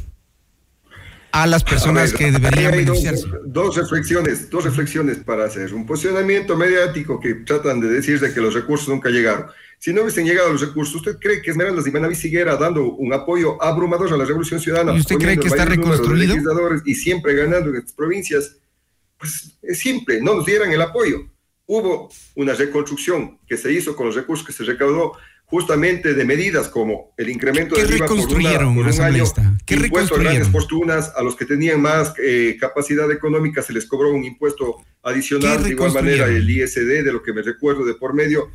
a 1.33 1.45
las 1.45 1.63
personas 1.63 2.03
A 2.03 2.05
ver, 2.05 2.15
que 2.15 2.31
deberían 2.31 2.73
hay 2.73 2.85
dos, 2.85 3.03
beneficiarse. 3.03 3.38
dos 3.45 3.75
reflexiones, 3.75 4.49
dos 4.49 4.63
reflexiones 4.63 5.17
para 5.17 5.45
hacer. 5.45 5.73
Un 5.73 5.85
posicionamiento 5.85 6.55
mediático 6.55 7.19
que 7.19 7.33
tratan 7.35 7.79
de 7.79 7.89
decir 7.89 8.19
de 8.19 8.33
que 8.33 8.39
los 8.39 8.53
recursos 8.53 8.88
nunca 8.88 9.09
llegaron. 9.09 9.47
Si 9.80 9.93
no 9.93 10.01
hubiesen 10.01 10.25
llegado 10.25 10.51
los 10.51 10.61
recursos, 10.61 10.95
¿usted 10.95 11.17
cree 11.19 11.41
que 11.41 11.51
Esmeraldas 11.51 11.86
y 11.88 11.91
Manaví 11.91 12.15
siguiera 12.15 12.55
dando 12.57 12.84
un 12.84 13.13
apoyo 13.13 13.61
abrumador 13.61 14.11
a 14.11 14.17
la 14.17 14.25
Revolución 14.25 14.59
Ciudadana? 14.59 14.95
¿Y 14.95 14.99
usted 15.01 15.17
cree 15.17 15.38
que 15.38 15.47
está 15.47 15.65
reconstruido? 15.65 16.34
legisladores 16.34 16.82
y 16.86 16.95
siempre 16.95 17.36
ganando 17.36 17.69
en 17.69 17.75
estas 17.78 17.93
provincias. 17.93 18.57
Pues 19.19 19.57
es 19.61 19.80
simple, 19.80 20.21
no 20.21 20.36
nos 20.36 20.45
dieran 20.45 20.71
el 20.71 20.82
apoyo. 20.82 21.28
Hubo 21.65 22.09
una 22.36 22.53
reconstrucción 22.53 23.39
que 23.47 23.57
se 23.57 23.71
hizo 23.71 23.95
con 23.95 24.07
los 24.07 24.15
recursos 24.15 24.45
que 24.45 24.53
se 24.53 24.63
recaudó 24.63 25.13
justamente 25.45 26.13
de 26.13 26.25
medidas 26.25 26.67
como 26.67 27.13
el 27.17 27.30
incremento 27.30 27.75
¿Qué 27.75 27.84
del 27.86 27.97
IVA 27.97 28.05
por, 28.07 28.17
una- 28.17 28.25
por 28.75 28.86
un 28.86 29.01
año? 29.01 29.23
¿Qué 29.65 29.75
impuesto 29.75 30.15
a 30.15 30.17
grandes 30.19 30.47
fortunas, 30.51 31.13
a 31.15 31.23
los 31.23 31.36
que 31.36 31.45
tenían 31.45 31.82
más 31.82 32.13
eh, 32.21 32.57
capacidad 32.59 33.09
económica 33.11 33.61
se 33.61 33.73
les 33.73 33.86
cobró 33.86 34.11
un 34.11 34.23
impuesto 34.25 34.75
adicional, 35.03 35.57
¿Qué 35.59 35.63
de 35.63 35.69
igual 35.71 35.93
manera 35.93 36.28
el? 36.28 36.49
ISD, 36.49 37.03
de 37.03 37.13
lo 37.13 37.23
que 37.23 37.32
me 37.34 37.41
recuerdo 37.43 37.86
de 37.86 37.93
por 37.93 38.13
medio. 38.13 38.49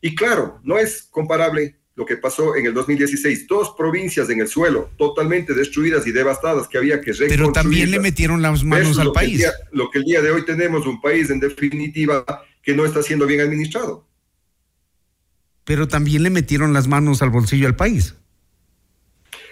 Y 0.00 0.14
claro, 0.14 0.60
no 0.62 0.78
es 0.78 1.08
comparable 1.10 1.76
lo 1.96 2.06
que 2.06 2.16
pasó 2.16 2.54
en 2.54 2.66
el 2.66 2.74
2016. 2.74 3.46
Dos 3.48 3.74
provincias 3.76 4.30
en 4.30 4.40
el 4.40 4.46
suelo, 4.48 4.90
totalmente 4.96 5.52
destruidas 5.54 6.06
y 6.06 6.12
devastadas, 6.12 6.68
que 6.68 6.78
había 6.78 7.00
que 7.00 7.12
Pero 7.12 7.50
también 7.50 7.90
le 7.90 7.98
metieron 7.98 8.40
las 8.40 8.62
manos 8.62 8.98
al 9.00 9.10
país. 9.12 9.38
día- 9.38 9.52
lo 9.72 9.90
que 9.90 9.98
el 9.98 10.04
día 10.04 10.22
de 10.22 10.30
hoy 10.30 10.44
tenemos, 10.44 10.86
un 10.86 11.00
país 11.00 11.28
en 11.30 11.40
definitiva 11.40 12.24
que 12.62 12.74
no 12.74 12.84
está 12.84 13.02
siendo 13.02 13.26
bien 13.26 13.40
administrado. 13.40 14.06
Pero 15.64 15.88
también 15.88 16.22
le 16.22 16.30
metieron 16.30 16.72
las 16.72 16.86
manos 16.88 17.20
al 17.20 17.30
bolsillo 17.30 17.66
al 17.66 17.76
país. 17.76 18.14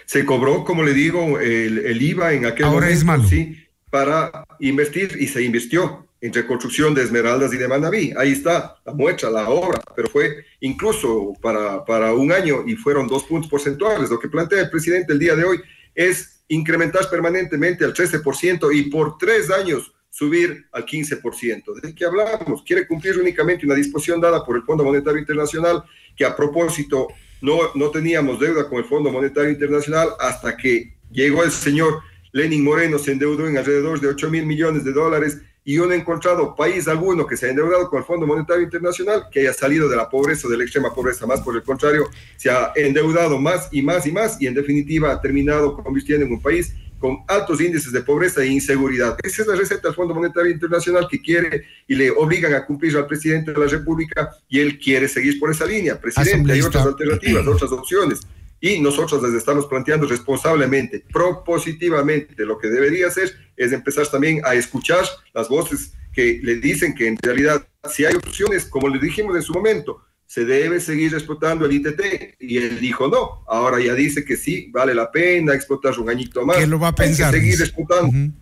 Se 0.05 0.25
cobró, 0.25 0.63
como 0.63 0.83
le 0.83 0.93
digo, 0.93 1.39
el, 1.39 1.79
el 1.79 2.01
IVA 2.01 2.33
en 2.33 2.45
aquel 2.45 2.65
Ahora 2.65 2.87
momento, 2.87 2.97
es 2.97 3.03
malo. 3.03 3.27
sí, 3.27 3.57
para 3.89 4.45
invertir 4.59 5.17
y 5.19 5.27
se 5.27 5.43
invirtió 5.43 6.06
en 6.19 6.33
reconstrucción 6.33 6.93
de 6.93 7.03
Esmeraldas 7.03 7.53
y 7.53 7.57
de 7.57 7.67
Manaví. 7.67 8.13
Ahí 8.17 8.31
está 8.31 8.77
la 8.85 8.93
muestra, 8.93 9.29
la 9.29 9.49
obra, 9.49 9.81
pero 9.95 10.09
fue 10.09 10.45
incluso 10.61 11.33
para, 11.41 11.85
para 11.85 12.13
un 12.13 12.31
año 12.31 12.63
y 12.65 12.75
fueron 12.75 13.07
dos 13.07 13.23
puntos 13.23 13.49
porcentuales. 13.49 14.09
Lo 14.09 14.19
que 14.19 14.27
plantea 14.27 14.61
el 14.61 14.69
presidente 14.69 15.13
el 15.13 15.19
día 15.19 15.35
de 15.35 15.43
hoy 15.43 15.59
es 15.93 16.41
incrementar 16.47 17.09
permanentemente 17.09 17.85
al 17.85 17.93
13% 17.93 18.69
y 18.73 18.83
por 18.83 19.17
tres 19.17 19.51
años 19.51 19.93
subir 20.09 20.65
al 20.71 20.85
15%. 20.85 21.81
¿De 21.81 21.93
qué 21.93 22.05
hablamos? 22.05 22.63
Quiere 22.63 22.87
cumplir 22.87 23.19
únicamente 23.19 23.65
una 23.65 23.75
disposición 23.75 24.19
dada 24.19 24.43
por 24.43 24.55
el 24.55 24.63
Fondo 24.63 24.83
Monetario 24.83 25.19
Internacional, 25.19 25.83
que 26.15 26.25
a 26.25 26.35
propósito 26.35 27.09
no, 27.41 27.59
no 27.75 27.91
teníamos 27.91 28.39
deuda 28.39 28.67
con 28.67 28.79
el 28.79 28.85
Fondo 28.85 29.11
Monetario 29.11 29.51
Internacional 29.51 30.09
hasta 30.19 30.57
que 30.57 30.95
llegó 31.11 31.43
el 31.43 31.51
señor 31.51 32.01
Lenin 32.31 32.63
Moreno, 32.63 32.97
se 32.97 33.11
endeudó 33.11 33.47
en 33.47 33.57
alrededor 33.57 33.99
de 33.99 34.07
8 34.07 34.29
mil 34.29 34.45
millones 34.45 34.83
de 34.83 34.91
dólares 34.91 35.41
y 35.67 35.73
yo 35.73 35.85
no 35.85 35.91
he 35.91 35.97
encontrado 35.97 36.55
país 36.55 36.87
alguno 36.87 37.27
que 37.27 37.35
se 37.35 37.45
haya 37.45 37.51
endeudado 37.51 37.89
con 37.89 37.99
el 37.99 38.05
Fondo 38.05 38.25
Monetario 38.25 38.63
Internacional 38.63 39.25
que 39.29 39.41
haya 39.41 39.51
salido 39.51 39.89
de 39.89 39.97
la 39.97 40.09
pobreza 40.09 40.47
o 40.47 40.49
de 40.49 40.55
la 40.55 40.63
extrema 40.63 40.95
pobreza, 40.95 41.27
más 41.27 41.41
por 41.41 41.57
el 41.57 41.63
contrario, 41.63 42.09
se 42.37 42.49
ha 42.49 42.71
endeudado 42.73 43.37
más 43.37 43.67
y 43.73 43.81
más 43.81 44.07
y 44.07 44.13
más 44.13 44.41
y 44.41 44.47
en 44.47 44.53
definitiva 44.53 45.11
ha 45.11 45.19
terminado 45.19 45.75
convirtiendo 45.75 46.25
en 46.25 46.31
un 46.31 46.41
país 46.41 46.73
con 46.99 47.17
altos 47.27 47.59
índices 47.59 47.91
de 47.91 47.99
pobreza 47.99 48.43
e 48.43 48.47
inseguridad. 48.47 49.17
Esa 49.21 49.41
es 49.41 49.47
la 49.49 49.57
receta 49.57 49.89
del 49.89 49.95
Fondo 49.95 50.15
Monetario 50.15 50.53
Internacional 50.53 51.05
que 51.11 51.21
quiere 51.21 51.65
y 51.85 51.95
le 51.95 52.11
obligan 52.11 52.53
a 52.53 52.65
cumplir 52.65 52.95
al 52.95 53.05
presidente 53.05 53.51
de 53.51 53.59
la 53.59 53.67
República 53.67 54.37
y 54.47 54.61
él 54.61 54.79
quiere 54.79 55.09
seguir 55.09 55.37
por 55.37 55.51
esa 55.51 55.65
línea. 55.65 55.99
Presidente, 55.99 56.53
hay 56.53 56.61
otras 56.61 56.85
alternativas, 56.85 57.45
otras 57.45 57.73
opciones. 57.73 58.21
Y 58.59 58.79
nosotros 58.79 59.21
les 59.23 59.33
estamos 59.33 59.67
planteando 59.67 60.07
responsablemente, 60.07 61.03
propositivamente, 61.11 62.45
lo 62.45 62.57
que 62.57 62.67
debería 62.67 63.07
hacer 63.07 63.31
es 63.55 63.71
empezar 63.71 64.07
también 64.07 64.41
a 64.43 64.55
escuchar 64.55 65.05
las 65.33 65.47
voces 65.47 65.93
que 66.13 66.39
le 66.41 66.55
dicen 66.55 66.95
que 66.95 67.07
en 67.07 67.17
realidad 67.17 67.67
si 67.89 68.05
hay 68.05 68.15
opciones, 68.15 68.65
como 68.65 68.89
le 68.89 68.99
dijimos 68.99 69.35
en 69.35 69.43
su 69.43 69.53
momento, 69.53 70.01
se 70.25 70.43
debe 70.45 70.79
seguir 70.79 71.13
explotando 71.13 71.65
el 71.65 71.73
ITT. 71.73 72.35
Y 72.39 72.57
él 72.57 72.79
dijo 72.79 73.07
no. 73.07 73.43
Ahora 73.47 73.79
ya 73.79 73.93
dice 73.93 74.25
que 74.25 74.35
sí, 74.35 74.69
vale 74.71 74.93
la 74.93 75.11
pena 75.11 75.53
explotar 75.53 75.97
un 75.99 76.09
añito 76.09 76.45
más. 76.45 76.57
Que 76.57 76.67
lo 76.67 76.79
va 76.79 76.89
a 76.89 76.95
pensar. 76.95 77.33
Hay 77.33 77.39
que 77.39 77.45
seguir 77.47 77.61
explotando. 77.61 78.07
Ujú. 78.07 78.33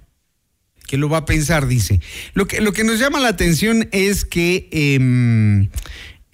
Que 0.87 0.97
lo 0.97 1.09
va 1.09 1.17
a 1.17 1.25
pensar, 1.25 1.67
dice. 1.67 1.99
Lo 2.33 2.47
que, 2.47 2.61
lo 2.61 2.71
que 2.73 2.83
nos 2.83 2.99
llama 2.99 3.19
la 3.19 3.29
atención 3.29 3.87
es 3.91 4.25
que 4.25 4.67
em, 4.71 5.69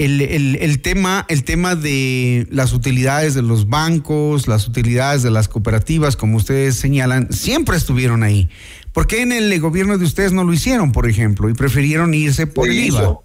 el, 0.03 0.21
el- 0.21 0.55
el 0.61 0.81
tema, 0.81 1.25
el 1.29 1.43
tema 1.43 1.75
de 1.75 2.47
las 2.49 2.73
utilidades 2.73 3.33
de 3.33 3.41
los 3.41 3.67
bancos, 3.69 4.47
las 4.47 4.67
utilidades 4.67 5.23
de 5.23 5.31
las 5.31 5.47
cooperativas, 5.47 6.15
como 6.15 6.37
ustedes 6.37 6.75
señalan, 6.75 7.31
siempre 7.31 7.77
estuvieron 7.77 8.23
ahí. 8.23 8.49
¿Por 8.93 9.07
qué 9.07 9.21
en 9.21 9.31
el 9.31 9.59
gobierno 9.59 9.97
de 9.97 10.05
ustedes 10.05 10.31
no 10.33 10.43
lo 10.43 10.53
hicieron, 10.53 10.91
por 10.91 11.07
ejemplo, 11.09 11.49
y 11.49 11.53
prefirieron 11.53 12.13
irse 12.13 12.47
por 12.47 12.65
Se 12.65 12.71
el 12.71 12.79
hizo. 12.79 13.01
IVA? 13.01 13.19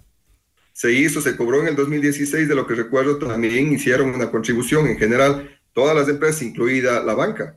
Se 0.73 0.91
hizo, 0.93 1.21
se 1.21 1.35
cobró 1.35 1.61
en 1.61 1.69
el 1.69 1.75
2016, 1.75 2.47
de 2.47 2.53
lo 2.55 2.67
que 2.67 2.75
recuerdo, 2.75 3.17
también 3.17 3.73
hicieron 3.73 4.09
una 4.13 4.29
contribución 4.29 4.87
en 4.87 4.97
general, 4.97 5.49
todas 5.73 5.95
las 5.95 6.07
empresas, 6.07 6.43
incluida 6.43 7.03
la 7.03 7.15
banca. 7.15 7.55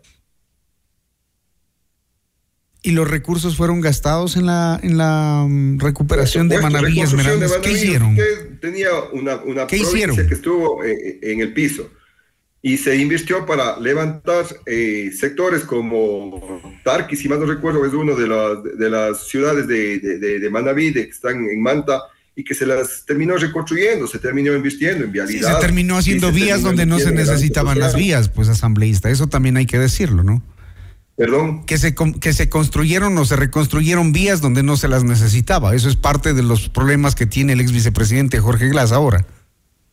¿Y 2.83 2.93
los 2.93 3.11
recursos 3.11 3.57
fueron 3.57 3.81
gastados 3.81 4.37
en 4.37 4.47
la, 4.47 4.81
en 4.83 4.97
la 4.97 5.45
mm, 5.49 5.78
recuperación 5.81 6.49
de 6.49 6.61
Manaví 6.61 6.95
de? 6.95 7.61
¿Qué 7.62 7.72
hicieron? 7.72 8.11
Usted 8.11 8.59
tenía 8.61 8.89
una, 9.12 9.37
una 9.37 9.66
¿Qué 9.66 9.76
provincia 9.78 9.93
hicieron? 10.07 10.16
que 10.28 10.35
estuvo 10.35 10.83
eh, 10.85 11.18
en 11.22 11.41
el 11.41 11.53
piso 11.53 11.91
y 12.62 12.76
se 12.76 12.97
invirtió 12.97 13.47
para 13.47 13.78
levantar 13.81 14.45
eh, 14.66 15.11
sectores 15.18 15.62
como 15.62 16.61
Tarqui, 16.85 17.16
si 17.16 17.28
mal 17.28 17.41
no 17.41 17.47
recuerdo, 17.47 17.85
es 17.87 17.93
uno 17.95 18.14
de 18.14 18.28
las, 18.28 18.78
de 18.78 18.91
las 18.91 19.26
ciudades 19.28 19.66
de, 19.66 19.99
de, 19.99 20.18
de, 20.18 20.39
de 20.39 20.51
Manaví, 20.51 20.93
que 20.93 21.01
están 21.01 21.49
en 21.49 21.62
Manta, 21.62 22.03
y 22.37 22.45
que 22.45 22.55
se 22.55 22.64
las 22.66 23.05
terminó 23.07 23.37
reconstruyendo, 23.37 24.07
se 24.07 24.18
terminó 24.18 24.55
invirtiendo 24.55 25.05
en 25.05 25.11
Sí, 25.11 25.12
vialidad. 25.12 25.55
se 25.55 25.61
terminó 25.61 25.97
haciendo 25.97 26.28
se 26.28 26.35
vías 26.35 26.49
terminó 26.62 26.68
donde 26.68 26.87
no 26.87 26.99
se 26.99 27.09
en 27.09 27.14
necesitaban 27.16 27.78
las 27.78 27.95
vías, 27.95 28.28
pues 28.28 28.49
asambleísta. 28.49 29.11
Eso 29.11 29.26
también 29.26 29.57
hay 29.57 29.66
que 29.66 29.78
decirlo, 29.78 30.22
¿no? 30.22 30.43
Perdón. 31.21 31.66
Que 31.66 31.77
se, 31.77 31.95
que 31.95 32.33
se 32.33 32.49
construyeron 32.49 33.18
o 33.18 33.27
se 33.27 33.37
reconstruyeron 33.37 34.11
vías 34.11 34.41
donde 34.41 34.62
no 34.62 34.79
se 34.79 34.89
las 34.89 35.05
necesitaba. 35.05 35.75
Eso 35.75 35.91
es 35.91 35.97
parte 35.97 36.33
de 36.33 36.43
los 36.43 36.71
problemas 36.71 37.14
que 37.14 37.27
tiene 37.27 37.53
el 37.53 37.61
ex 37.61 37.73
vicepresidente 37.73 38.41
Jorge 38.41 38.71
Glass 38.71 38.91
ahora. 38.91 39.27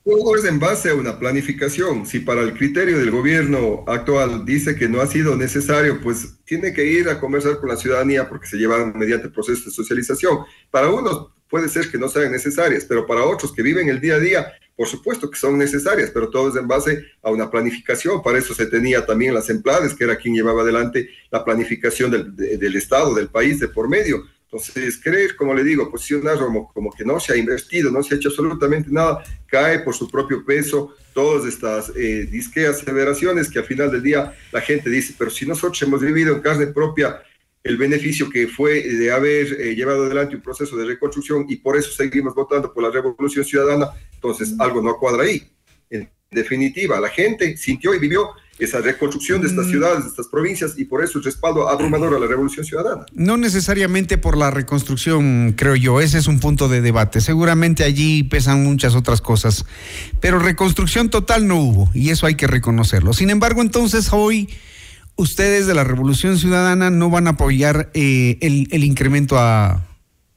Todo 0.05 0.37
es 0.37 0.45
en 0.45 0.57
base 0.57 0.89
a 0.89 0.95
una 0.95 1.19
planificación. 1.19 2.05
Si 2.05 2.21
para 2.21 2.43
el 2.43 2.53
criterio 2.53 2.97
del 2.97 3.11
gobierno 3.11 3.83
actual 3.87 4.45
dice 4.45 4.77
que 4.77 4.87
no 4.87 5.01
ha 5.01 5.07
sido 5.07 5.35
necesario, 5.35 5.99
pues 6.01 6.35
tiene 6.45 6.71
que 6.71 6.85
ir 6.85 7.09
a 7.09 7.19
conversar 7.19 7.59
con 7.59 7.67
la 7.67 7.75
ciudadanía 7.75 8.29
porque 8.29 8.47
se 8.47 8.55
llevan 8.55 8.97
mediante 8.97 9.27
procesos 9.27 9.65
de 9.65 9.71
socialización. 9.71 10.37
Para 10.71 10.89
unos 10.89 11.27
puede 11.49 11.69
ser 11.69 11.89
que 11.89 11.97
no 11.97 12.07
sean 12.09 12.31
necesarias, 12.31 12.85
pero 12.87 13.05
para 13.05 13.23
otros 13.23 13.53
que 13.53 13.61
viven 13.61 13.89
el 13.89 13.99
día 14.01 14.15
a 14.15 14.19
día, 14.19 14.53
por 14.75 14.87
supuesto 14.87 15.29
que 15.31 15.39
son 15.39 15.57
necesarias, 15.57 16.11
pero 16.13 16.29
todo 16.29 16.49
es 16.49 16.55
en 16.55 16.67
base 16.67 17.05
a 17.23 17.31
una 17.31 17.49
planificación. 17.49 18.21
Para 18.21 18.37
eso 18.37 18.53
se 18.53 18.67
tenía 18.67 19.05
también 19.05 19.33
las 19.33 19.49
emplades, 19.49 19.93
que 19.93 20.03
era 20.03 20.17
quien 20.17 20.35
llevaba 20.35 20.61
adelante 20.61 21.09
la 21.31 21.43
planificación 21.43 22.11
del, 22.11 22.35
de- 22.35 22.57
del 22.57 22.75
Estado, 22.75 23.15
del 23.15 23.29
país, 23.29 23.59
de 23.59 23.67
por 23.69 23.89
medio. 23.89 24.23
Entonces, 24.49 24.97
creer, 25.03 25.35
como 25.35 25.53
le 25.53 25.63
digo, 25.63 25.91
posicionar 25.91 26.37
como, 26.37 26.71
como 26.71 26.91
que 26.91 27.03
no 27.03 27.19
se 27.19 27.33
ha 27.33 27.35
invertido, 27.35 27.91
no 27.91 28.01
se 28.01 28.13
ha 28.13 28.17
hecho 28.17 28.29
absolutamente 28.29 28.89
nada, 28.91 29.21
cae 29.47 29.79
por 29.79 29.93
su 29.93 30.09
propio 30.09 30.45
peso 30.45 30.95
todas 31.13 31.45
estas 31.45 31.91
eh, 31.97 32.27
disqueas, 32.31 32.81
aseveraciones 32.81 33.49
que 33.49 33.59
al 33.59 33.65
final 33.65 33.91
del 33.91 34.03
día 34.03 34.33
la 34.51 34.61
gente 34.61 34.89
dice, 34.89 35.15
pero 35.17 35.31
si 35.31 35.45
nosotros 35.45 35.81
hemos 35.81 35.99
vivido 36.01 36.33
en 36.35 36.41
carne 36.41 36.67
propia 36.67 37.21
el 37.67 37.75
beneficio 37.75 38.29
que 38.29 38.47
fue 38.47 38.81
de 38.81 39.11
haber 39.11 39.59
eh, 39.59 39.75
llevado 39.75 40.05
adelante 40.05 40.35
un 40.35 40.41
proceso 40.41 40.77
de 40.77 40.85
reconstrucción 40.85 41.45
y 41.49 41.57
por 41.57 41.75
eso 41.75 41.91
seguimos 41.91 42.33
votando 42.33 42.73
por 42.73 42.81
la 42.81 42.89
revolución 42.89 43.43
ciudadana, 43.43 43.89
entonces 44.13 44.55
algo 44.57 44.81
no 44.81 44.97
cuadra 44.97 45.23
ahí. 45.23 45.43
En 45.89 46.09
definitiva, 46.31 46.99
la 46.99 47.09
gente 47.09 47.57
sintió 47.57 47.93
y 47.93 47.99
vivió 47.99 48.29
esa 48.57 48.79
reconstrucción 48.79 49.41
de 49.41 49.47
estas 49.47 49.67
ciudades, 49.67 50.03
de 50.03 50.09
estas 50.09 50.27
provincias 50.27 50.75
y 50.77 50.85
por 50.85 51.03
eso 51.03 51.19
el 51.19 51.25
respaldo 51.25 51.69
abrumador 51.69 52.15
a 52.15 52.19
la 52.19 52.25
revolución 52.25 52.65
ciudadana. 52.65 53.05
No 53.13 53.35
necesariamente 53.37 54.17
por 54.17 54.37
la 54.37 54.49
reconstrucción, 54.49 55.53
creo 55.55 55.75
yo. 55.75 55.99
Ese 55.99 56.17
es 56.17 56.27
un 56.27 56.39
punto 56.39 56.69
de 56.69 56.81
debate. 56.81 57.21
Seguramente 57.21 57.83
allí 57.83 58.23
pesan 58.23 58.63
muchas 58.63 58.95
otras 58.95 59.21
cosas. 59.21 59.65
Pero 60.21 60.39
reconstrucción 60.39 61.09
total 61.09 61.47
no 61.47 61.57
hubo. 61.57 61.89
Y 61.93 62.09
eso 62.09 62.25
hay 62.25 62.35
que 62.35 62.47
reconocerlo. 62.47 63.13
Sin 63.13 63.29
embargo, 63.29 63.61
entonces 63.61 64.09
hoy 64.11 64.49
ustedes 65.17 65.67
de 65.67 65.73
la 65.73 65.83
Revolución 65.83 66.37
Ciudadana 66.37 66.89
no 66.89 67.09
van 67.09 67.27
a 67.27 67.31
apoyar 67.31 67.89
eh, 67.93 68.37
el, 68.41 68.67
el 68.71 68.83
incremento 68.83 69.37
a 69.37 69.83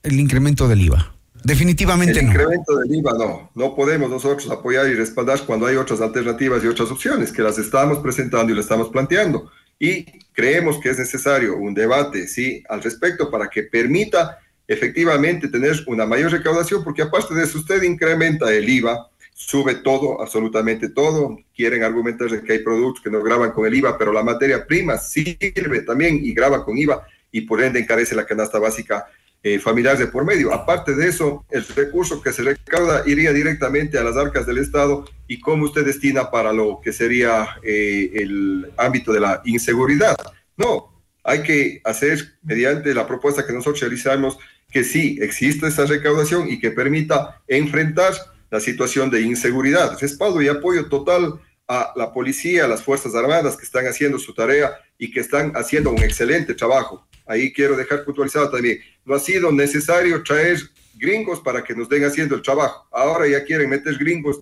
el 0.02 0.18
incremento 0.18 0.66
del 0.66 0.80
IVA. 0.80 1.14
Definitivamente 1.44 2.18
el 2.18 2.26
no. 2.26 2.32
incremento 2.32 2.76
del 2.76 2.94
IVA 2.94 3.12
no, 3.18 3.50
no 3.54 3.74
podemos 3.74 4.10
nosotros 4.10 4.50
apoyar 4.50 4.86
y 4.88 4.94
respaldar 4.94 5.40
cuando 5.46 5.66
hay 5.66 5.76
otras 5.76 6.00
alternativas 6.00 6.62
y 6.62 6.66
otras 6.66 6.90
opciones 6.90 7.32
que 7.32 7.42
las 7.42 7.58
estamos 7.58 7.98
presentando 7.98 8.52
y 8.52 8.56
las 8.56 8.64
estamos 8.64 8.90
planteando. 8.90 9.50
Y 9.78 10.04
creemos 10.32 10.78
que 10.78 10.90
es 10.90 10.98
necesario 10.98 11.56
un 11.56 11.72
debate, 11.72 12.28
sí, 12.28 12.62
al 12.68 12.82
respecto 12.82 13.30
para 13.30 13.48
que 13.48 13.62
permita 13.62 14.38
efectivamente 14.68 15.48
tener 15.48 15.82
una 15.86 16.06
mayor 16.06 16.30
recaudación, 16.30 16.84
porque 16.84 17.02
aparte 17.02 17.34
de 17.34 17.44
eso 17.44 17.58
usted 17.58 17.82
incrementa 17.82 18.52
el 18.52 18.68
IVA, 18.68 19.09
sube 19.40 19.76
todo, 19.76 20.20
absolutamente 20.20 20.90
todo. 20.90 21.38
Quieren 21.56 21.82
argumentar 21.82 22.28
que 22.42 22.52
hay 22.52 22.58
productos 22.58 23.02
que 23.02 23.10
no 23.10 23.22
graban 23.22 23.52
con 23.52 23.66
el 23.66 23.74
IVA, 23.74 23.96
pero 23.96 24.12
la 24.12 24.22
materia 24.22 24.66
prima 24.66 24.98
sirve 24.98 25.80
también 25.80 26.20
y 26.22 26.34
graba 26.34 26.64
con 26.64 26.76
IVA 26.76 27.06
y 27.32 27.40
por 27.42 27.62
ende 27.62 27.80
encarece 27.80 28.14
la 28.14 28.26
canasta 28.26 28.58
básica 28.58 29.06
eh, 29.42 29.58
familiar 29.58 29.96
de 29.96 30.08
por 30.08 30.26
medio. 30.26 30.52
Aparte 30.52 30.94
de 30.94 31.08
eso, 31.08 31.46
el 31.50 31.66
recurso 31.66 32.20
que 32.20 32.32
se 32.32 32.42
recauda 32.42 33.02
iría 33.06 33.32
directamente 33.32 33.96
a 33.98 34.04
las 34.04 34.16
arcas 34.16 34.46
del 34.46 34.58
Estado 34.58 35.06
y 35.26 35.40
cómo 35.40 35.64
usted 35.64 35.86
destina 35.86 36.30
para 36.30 36.52
lo 36.52 36.80
que 36.82 36.92
sería 36.92 37.56
eh, 37.62 38.10
el 38.14 38.70
ámbito 38.76 39.12
de 39.12 39.20
la 39.20 39.40
inseguridad. 39.46 40.16
No, 40.58 41.02
hay 41.24 41.42
que 41.42 41.80
hacer 41.84 42.34
mediante 42.42 42.92
la 42.92 43.06
propuesta 43.06 43.46
que 43.46 43.54
nosotros 43.54 43.80
realizamos 43.80 44.38
que 44.70 44.84
sí 44.84 45.18
existe 45.20 45.66
esa 45.68 45.86
recaudación 45.86 46.48
y 46.48 46.60
que 46.60 46.70
permita 46.70 47.42
enfrentar 47.48 48.12
la 48.50 48.60
situación 48.60 49.10
de 49.10 49.22
inseguridad. 49.22 49.98
Respaldo 50.00 50.42
y 50.42 50.48
apoyo 50.48 50.88
total 50.88 51.40
a 51.68 51.92
la 51.96 52.12
policía, 52.12 52.64
a 52.64 52.68
las 52.68 52.82
Fuerzas 52.82 53.14
Armadas 53.14 53.56
que 53.56 53.64
están 53.64 53.86
haciendo 53.86 54.18
su 54.18 54.34
tarea 54.34 54.72
y 54.98 55.10
que 55.10 55.20
están 55.20 55.52
haciendo 55.54 55.90
un 55.90 56.02
excelente 56.02 56.54
trabajo. 56.54 57.06
Ahí 57.26 57.52
quiero 57.52 57.76
dejar 57.76 58.04
puntualizado 58.04 58.50
también, 58.50 58.80
no 59.04 59.14
ha 59.14 59.20
sido 59.20 59.52
necesario 59.52 60.22
traer 60.24 60.58
gringos 60.94 61.40
para 61.40 61.62
que 61.62 61.74
nos 61.74 61.88
den 61.88 62.04
haciendo 62.04 62.34
el 62.34 62.42
trabajo. 62.42 62.88
Ahora 62.90 63.28
ya 63.28 63.44
quieren 63.44 63.70
meter 63.70 63.96
gringos 63.96 64.40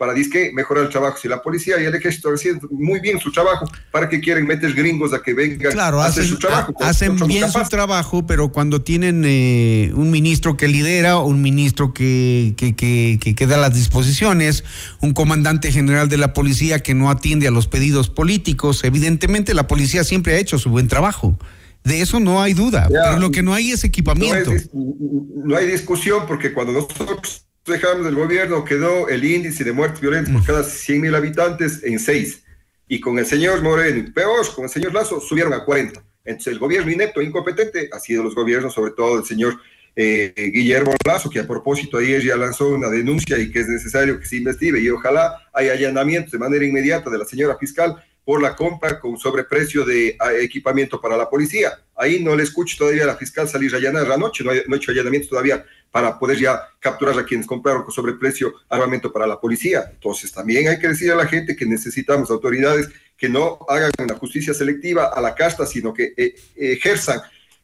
para 0.00 0.14
disque 0.14 0.50
mejorar 0.54 0.84
el 0.84 0.90
trabajo. 0.90 1.18
Si 1.20 1.28
la 1.28 1.42
policía 1.42 1.78
y 1.78 1.84
el 1.84 1.94
ejército 1.94 2.30
haciendo 2.32 2.66
muy 2.70 3.00
bien 3.00 3.20
su 3.20 3.30
trabajo, 3.30 3.66
¿para 3.90 4.08
qué 4.08 4.18
quieren 4.18 4.46
meter 4.46 4.72
gringos 4.72 5.12
a 5.12 5.22
que 5.22 5.34
vengan 5.34 5.72
Claro, 5.72 6.00
a 6.00 6.06
hacer 6.06 6.22
hacen, 6.22 6.32
su 6.34 6.38
trabajo? 6.38 6.74
ha- 6.80 6.88
hacen 6.88 7.16
bien 7.26 7.50
su 7.52 7.60
trabajo, 7.68 8.26
pero 8.26 8.50
cuando 8.50 8.80
tienen 8.80 9.22
eh, 9.26 9.92
un 9.94 10.10
ministro 10.10 10.56
que 10.56 10.68
lidera, 10.68 11.18
un 11.18 11.42
ministro 11.42 11.92
que, 11.92 12.54
que, 12.56 12.74
que, 12.74 13.18
que- 13.20 13.34
que 13.34 13.46
da 13.46 13.58
las 13.58 13.74
disposiciones, 13.74 14.64
un 15.02 15.12
comandante 15.12 15.70
general 15.70 16.08
de 16.08 16.16
la 16.16 16.32
policía 16.32 16.78
que 16.78 16.94
no 16.94 17.10
atiende 17.10 17.46
a 17.46 17.50
los 17.50 17.66
pedidos 17.68 18.08
políticos, 18.08 18.82
evidentemente 18.84 19.52
la 19.52 19.66
policía 19.66 20.02
siempre 20.02 20.32
ha 20.34 20.38
hecho 20.38 20.58
su 20.58 20.70
buen 20.70 20.88
trabajo. 20.88 21.38
De 21.84 22.00
eso 22.00 22.20
no 22.20 22.40
hay 22.40 22.54
duda, 22.54 22.88
Ya. 22.90 23.00
pero 23.04 23.18
lo 23.18 23.30
que 23.30 23.42
no 23.42 23.52
hay 23.52 23.70
es 23.72 23.84
equipamiento. 23.84 24.50
No, 24.50 24.56
es 24.56 24.70
no 24.72 25.56
hay 25.56 25.66
discusión 25.66 26.24
porque 26.26 26.52
cuando 26.54 26.72
nosotros 26.72 27.44
dejamos 27.70 28.06
el 28.06 28.14
gobierno 28.14 28.64
quedó 28.64 29.08
el 29.08 29.24
índice 29.24 29.64
de 29.64 29.72
muertes 29.72 30.00
violentas 30.00 30.34
por 30.34 30.44
cada 30.44 30.64
100 30.64 31.00
mil 31.00 31.14
habitantes 31.14 31.82
en 31.82 31.98
6. 31.98 32.44
Y 32.88 33.00
con 33.00 33.18
el 33.18 33.26
señor 33.26 33.62
Moreno, 33.62 34.10
peor, 34.12 34.46
con 34.54 34.64
el 34.64 34.70
señor 34.70 34.92
Lazo, 34.92 35.20
subieron 35.20 35.52
a 35.52 35.64
40. 35.64 36.02
Entonces 36.24 36.52
el 36.52 36.58
gobierno 36.58 36.90
inepto, 36.90 37.22
incompetente, 37.22 37.88
ha 37.92 38.00
sido 38.00 38.22
los 38.22 38.34
gobiernos, 38.34 38.74
sobre 38.74 38.92
todo 38.92 39.18
el 39.18 39.24
señor 39.24 39.56
eh, 39.96 40.32
Guillermo 40.36 40.94
Lazo, 41.06 41.30
que 41.30 41.40
a 41.40 41.46
propósito 41.46 41.98
ayer 41.98 42.22
ya 42.22 42.36
lanzó 42.36 42.68
una 42.68 42.88
denuncia 42.88 43.38
y 43.38 43.50
que 43.50 43.60
es 43.60 43.68
necesario 43.68 44.18
que 44.18 44.26
se 44.26 44.36
investigue 44.36 44.80
y 44.80 44.90
ojalá 44.90 45.48
haya 45.52 45.72
allanamientos 45.72 46.32
de 46.32 46.38
manera 46.38 46.64
inmediata 46.64 47.10
de 47.10 47.18
la 47.18 47.24
señora 47.24 47.56
fiscal 47.58 48.02
por 48.30 48.40
la 48.40 48.54
compra 48.54 49.00
con 49.00 49.18
sobreprecio 49.18 49.84
de 49.84 50.16
ah, 50.20 50.32
equipamiento 50.34 51.00
para 51.00 51.16
la 51.16 51.28
policía. 51.28 51.80
Ahí 51.96 52.22
no 52.22 52.36
le 52.36 52.44
escucho 52.44 52.76
todavía 52.78 53.02
a 53.02 53.06
la 53.08 53.16
fiscal 53.16 53.48
salir 53.48 53.74
a 53.74 53.78
allanar 53.78 54.06
la 54.06 54.16
noche, 54.16 54.44
no, 54.44 54.52
no 54.68 54.74
he 54.76 54.78
hecho 54.78 54.92
allanamientos 54.92 55.30
todavía 55.30 55.66
para 55.90 56.16
poder 56.16 56.38
ya 56.38 56.60
capturar 56.78 57.18
a 57.18 57.24
quienes 57.24 57.44
compraron 57.44 57.82
con 57.82 57.90
sobreprecio 57.90 58.54
armamento 58.68 59.12
para 59.12 59.26
la 59.26 59.40
policía. 59.40 59.90
Entonces 59.92 60.30
también 60.30 60.68
hay 60.68 60.78
que 60.78 60.86
decir 60.86 61.10
a 61.10 61.16
la 61.16 61.26
gente 61.26 61.56
que 61.56 61.66
necesitamos 61.66 62.30
autoridades 62.30 62.88
que 63.16 63.28
no 63.28 63.58
hagan 63.68 63.90
una 63.98 64.14
justicia 64.14 64.54
selectiva 64.54 65.06
a 65.06 65.20
la 65.20 65.34
casta, 65.34 65.66
sino 65.66 65.92
que 65.92 66.14
eh, 66.16 66.36
ejerzan 66.54 67.20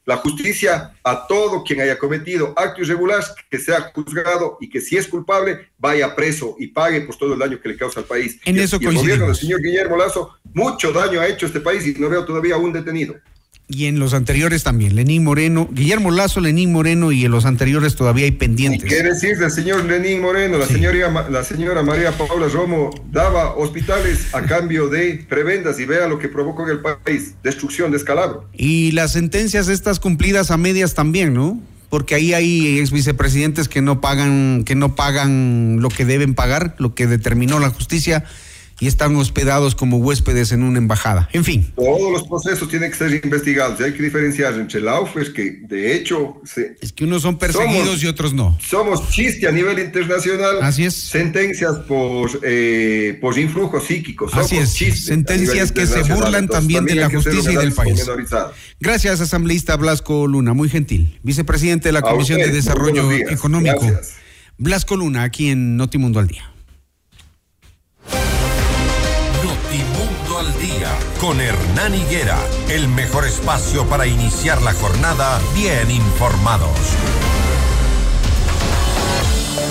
la 0.07 0.17
justicia 0.17 0.93
a 1.03 1.27
todo 1.27 1.63
quien 1.65 1.81
haya 1.81 1.99
cometido 1.99 2.55
acto 2.57 2.81
irregular, 2.81 3.23
que 3.51 3.59
sea 3.59 3.93
juzgado 3.93 4.57
y 4.61 4.69
que 4.69 4.81
si 4.81 4.97
es 4.97 5.09
culpable 5.09 5.69
vaya 5.79 6.15
preso 6.15 6.55
y 6.59 6.69
pague 6.69 7.01
por 7.03 7.17
todo 7.17 7.35
el 7.35 7.39
daño 7.41 7.61
que 7.61 7.69
le 7.69 7.77
causa 7.77 8.01
al 8.01 8.07
país. 8.07 8.39
En 8.45 8.57
y, 8.57 8.61
eso 8.61 8.79
y 8.81 8.87
el 8.87 8.95
gobierno 8.95 9.27
del 9.27 9.35
señor 9.35 9.61
Guillermo 9.61 9.97
Lazo 9.97 10.37
mucho 10.55 10.93
daño 10.93 11.21
ha 11.21 11.27
hecho 11.27 11.47
a 11.47 11.49
este 11.49 11.61
país 11.61 11.87
y 11.87 12.01
no 12.01 12.09
veo 12.09 12.25
todavía 12.25 12.57
un 12.57 12.73
detenido. 12.73 13.17
Y 13.69 13.87
en 13.87 13.99
los 13.99 14.15
anteriores 14.15 14.63
también, 14.63 14.95
Lenín 14.95 15.25
Moreno, 15.25 15.69
Guillermo 15.73 16.13
Lazo, 16.13 16.41
Lenín 16.41 16.71
Moreno 16.71 17.11
y 17.11 17.25
en 17.25 17.33
los 17.33 17.47
anteriores 17.47 17.97
todavía 17.97 18.25
hay 18.25 18.31
pendientes. 18.31 18.89
¿Qué 18.89 19.03
decir 19.03 19.39
del 19.39 19.51
señor 19.51 19.85
Lenín 19.87 20.21
Moreno? 20.21 20.57
La, 20.57 20.67
señora, 20.67 21.29
la 21.29 21.43
señora 21.43 21.83
María 21.83 22.13
Paula 22.13 22.47
Romo 22.47 22.91
daba 23.11 23.57
hospitales 23.57 24.33
a 24.33 24.43
cambio 24.43 24.89
de 24.89 25.27
prebendas 25.29 25.81
y 25.81 25.85
vea 25.85 26.07
lo 26.07 26.21
que 26.21 26.29
provocó 26.29 26.63
en 26.63 26.71
el 26.71 26.81
país, 26.81 27.35
destrucción, 27.43 27.91
descalabro. 27.91 28.49
Y 28.53 28.93
las 28.93 29.13
sentencias 29.13 29.67
estas 29.67 29.99
cumplidas 29.99 30.53
a 30.53 30.57
medias 30.57 30.95
también, 30.95 31.35
¿no? 31.35 31.61
Porque 31.91 32.15
ahí 32.15 32.35
hay 32.35 32.79
ex 32.79 32.93
vicepresidentes 32.93 33.69
que 33.69 33.83
no 33.83 34.01
pagan, 34.01 34.63
que 34.65 34.77
no 34.77 34.95
pagan 34.95 35.79
lo 35.81 35.89
que 35.89 36.05
deben 36.05 36.35
pagar, 36.35 36.77
lo 36.79 36.95
que 36.95 37.09
determinó 37.09 37.59
la 37.59 37.71
justicia, 37.71 38.25
y 38.79 38.87
están 38.87 39.17
hospedados 39.17 39.75
como 39.75 39.99
huéspedes 39.99 40.53
en 40.53 40.63
una 40.63 40.79
embajada. 40.79 41.29
En 41.33 41.45
fin. 41.45 41.73
Todos 41.75 42.13
los 42.13 42.29
procesos 42.29 42.69
tienen 42.69 42.91
que 42.91 42.97
ser 42.97 43.13
investigados 43.25 43.81
y 43.81 43.85
hay 43.85 43.93
que 43.93 44.03
diferenciar 44.03 44.55
entre 44.55 44.81
laufes 44.81 45.31
que 45.31 45.61
de 45.63 45.95
hecho 45.95 46.41
se, 46.45 46.77
es 46.81 46.93
que 46.93 47.05
unos 47.05 47.23
son 47.23 47.39
perseguidos 47.39 47.87
somos, 47.87 48.03
y 48.03 48.07
otros 48.07 48.35
no. 48.35 48.59
Somos 48.61 49.09
chiste 49.11 49.49
a 49.49 49.53
nivel 49.53 49.79
internacional. 49.79 50.63
Así 50.63 50.85
es. 50.85 50.95
Sentencias 50.95 51.77
por, 51.89 52.31
eh, 52.43 53.19
por 53.21 53.39
influjo 53.39 53.81
psíquico. 53.81 54.29
Somos 54.29 54.53
Así 54.53 54.57
es. 54.87 55.05
Sentencias 55.05 55.73
que 55.73 55.87
se 55.87 56.03
burlan 56.03 56.45
Entonces, 56.45 56.51
también 56.51 56.85
de 56.85 56.97
la 56.97 57.09
justicia 57.09 57.53
y 57.53 57.57
del 57.57 57.73
país. 57.73 58.05
Gracias, 58.81 59.21
asambleísta 59.21 59.77
Blasco 59.77 60.27
Luna, 60.27 60.53
muy 60.53 60.69
gentil. 60.69 61.19
Vicepresidente 61.23 61.89
de 61.89 61.93
la 61.93 62.03
Comisión 62.03 62.39
usted, 62.39 62.51
de 62.51 62.57
Desarrollo. 62.57 63.11
Económico. 63.11 63.81
Gracias. 63.81 64.15
Blasco 64.59 64.97
Luna, 64.97 65.23
aquí 65.23 65.49
en 65.49 65.77
Notimundo 65.77 66.19
al 66.19 66.29
Día. 66.29 66.56
Con 71.21 71.41
Hernán 71.41 71.95
Higuera, 71.95 72.39
el 72.69 72.89
mejor 72.89 73.25
espacio 73.25 73.87
para 73.87 74.07
iniciar 74.07 74.63
la 74.63 74.73
jornada 74.75 75.41
bien 75.55 75.91
informados. 75.91 76.79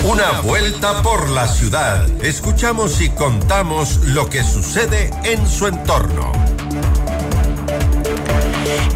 Una 0.04 0.40
vuelta 0.40 1.02
por 1.02 1.28
la 1.30 1.48
ciudad. 1.48 2.06
Escuchamos 2.22 3.00
y 3.00 3.10
contamos 3.10 3.98
lo 4.04 4.28
que 4.28 4.44
sucede 4.44 5.10
en 5.24 5.46
su 5.48 5.66
entorno. 5.66 6.32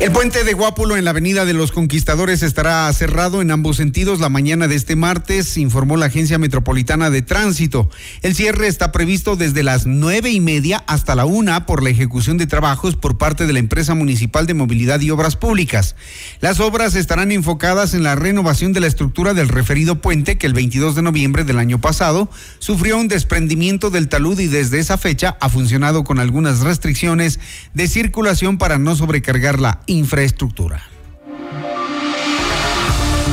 El 0.01 0.13
puente 0.13 0.45
de 0.45 0.55
Guápulo 0.55 0.97
en 0.97 1.05
la 1.05 1.11
Avenida 1.11 1.45
de 1.45 1.53
los 1.53 1.73
Conquistadores 1.73 2.43
estará 2.43 2.91
cerrado 2.95 3.43
en 3.43 3.51
ambos 3.51 3.77
sentidos 3.77 4.19
la 4.19 4.31
mañana 4.31 4.67
de 4.67 4.75
este 4.75 4.97
martes, 4.97 5.59
informó 5.59 5.99
la 5.99 6.07
Agencia 6.07 6.39
Metropolitana 6.39 7.11
de 7.11 7.21
Tránsito. 7.21 7.91
El 8.23 8.35
cierre 8.35 8.67
está 8.67 8.93
previsto 8.93 9.37
desde 9.37 9.63
las 9.63 9.85
nueve 9.85 10.31
y 10.31 10.41
media 10.41 10.83
hasta 10.87 11.15
la 11.15 11.27
una 11.27 11.67
por 11.67 11.83
la 11.83 11.91
ejecución 11.91 12.39
de 12.39 12.47
trabajos 12.47 12.97
por 12.97 13.19
parte 13.19 13.47
de 13.47 13.53
la 13.53 13.59
empresa 13.59 13.95
municipal 13.95 14.47
de 14.47 14.55
movilidad 14.55 15.01
y 15.01 15.11
obras 15.11 15.37
públicas. 15.37 15.97
Las 16.41 16.61
obras 16.61 16.95
estarán 16.95 17.31
enfocadas 17.31 17.93
en 17.93 18.03
la 18.03 18.17
renovación 18.17 18.73
de 18.73 18.81
la 18.81 18.87
estructura 18.87 19.35
del 19.35 19.49
referido 19.49 20.01
puente 20.01 20.39
que 20.39 20.47
el 20.47 20.55
22 20.55 20.95
de 20.95 21.03
noviembre 21.03 21.45
del 21.45 21.59
año 21.59 21.79
pasado 21.79 22.31
sufrió 22.59 22.97
un 22.97 23.09
desprendimiento 23.09 23.91
del 23.91 24.09
talud 24.09 24.39
y 24.41 24.47
desde 24.47 24.79
esa 24.79 24.97
fecha 24.97 25.37
ha 25.41 25.51
funcionado 25.51 26.05
con 26.05 26.19
algunas 26.19 26.61
restricciones 26.61 27.39
de 27.75 27.87
circulación 27.87 28.57
para 28.57 28.79
no 28.79 28.97
sobrecargar 28.97 29.61
la 29.61 29.70
infraestructura. 29.87 30.83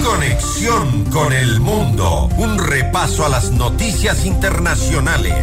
Conexión 0.04 1.06
con 1.06 1.34
el 1.34 1.60
mundo. 1.60 2.30
Un 2.38 2.58
repaso 2.58 3.26
a 3.26 3.30
las 3.30 3.52
noticias 3.52 4.26
internacionales. 4.26 5.36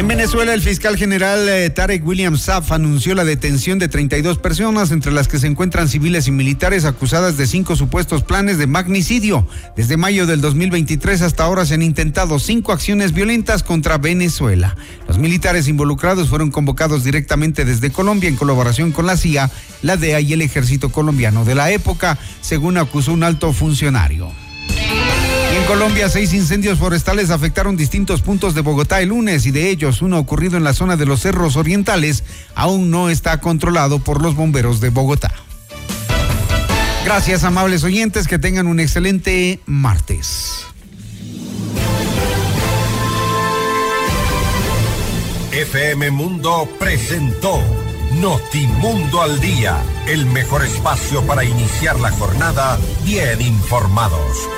En 0.00 0.08
Venezuela, 0.08 0.54
el 0.54 0.62
fiscal 0.62 0.96
general 0.96 1.46
eh, 1.46 1.68
Tarek 1.68 2.06
William 2.06 2.38
Saab 2.38 2.72
anunció 2.72 3.14
la 3.14 3.22
detención 3.22 3.78
de 3.78 3.86
32 3.86 4.38
personas, 4.38 4.92
entre 4.92 5.12
las 5.12 5.28
que 5.28 5.38
se 5.38 5.46
encuentran 5.46 5.90
civiles 5.90 6.26
y 6.26 6.30
militares 6.30 6.86
acusadas 6.86 7.36
de 7.36 7.46
cinco 7.46 7.76
supuestos 7.76 8.22
planes 8.22 8.56
de 8.56 8.66
magnicidio. 8.66 9.46
Desde 9.76 9.98
mayo 9.98 10.26
del 10.26 10.40
2023 10.40 11.20
hasta 11.20 11.44
ahora 11.44 11.66
se 11.66 11.74
han 11.74 11.82
intentado 11.82 12.38
cinco 12.38 12.72
acciones 12.72 13.12
violentas 13.12 13.62
contra 13.62 13.98
Venezuela. 13.98 14.74
Los 15.06 15.18
militares 15.18 15.68
involucrados 15.68 16.30
fueron 16.30 16.50
convocados 16.50 17.04
directamente 17.04 17.66
desde 17.66 17.92
Colombia 17.92 18.30
en 18.30 18.36
colaboración 18.36 18.92
con 18.92 19.04
la 19.04 19.18
CIA, 19.18 19.50
la 19.82 19.98
DEA 19.98 20.22
y 20.22 20.32
el 20.32 20.40
ejército 20.40 20.88
colombiano 20.88 21.44
de 21.44 21.56
la 21.56 21.72
época, 21.72 22.16
según 22.40 22.78
acusó 22.78 23.12
un 23.12 23.22
alto 23.22 23.52
funcionario. 23.52 24.32
Colombia, 25.70 26.08
seis 26.08 26.34
incendios 26.34 26.80
forestales 26.80 27.30
afectaron 27.30 27.76
distintos 27.76 28.22
puntos 28.22 28.56
de 28.56 28.60
Bogotá 28.60 29.00
el 29.02 29.10
lunes 29.10 29.46
y 29.46 29.52
de 29.52 29.70
ellos 29.70 30.02
uno 30.02 30.18
ocurrido 30.18 30.56
en 30.56 30.64
la 30.64 30.74
zona 30.74 30.96
de 30.96 31.06
los 31.06 31.20
cerros 31.20 31.54
orientales 31.54 32.24
aún 32.56 32.90
no 32.90 33.08
está 33.08 33.38
controlado 33.38 34.00
por 34.00 34.20
los 34.20 34.34
bomberos 34.34 34.80
de 34.80 34.88
Bogotá. 34.88 35.32
Gracias, 37.04 37.44
amables 37.44 37.84
oyentes, 37.84 38.26
que 38.26 38.40
tengan 38.40 38.66
un 38.66 38.80
excelente 38.80 39.60
martes. 39.64 40.66
FM 45.52 46.10
Mundo 46.10 46.68
presentó 46.80 47.62
Notimundo 48.14 49.22
al 49.22 49.40
Día, 49.40 49.76
el 50.08 50.26
mejor 50.26 50.64
espacio 50.64 51.24
para 51.28 51.44
iniciar 51.44 52.00
la 52.00 52.10
jornada 52.10 52.76
bien 53.04 53.40
informados. 53.40 54.48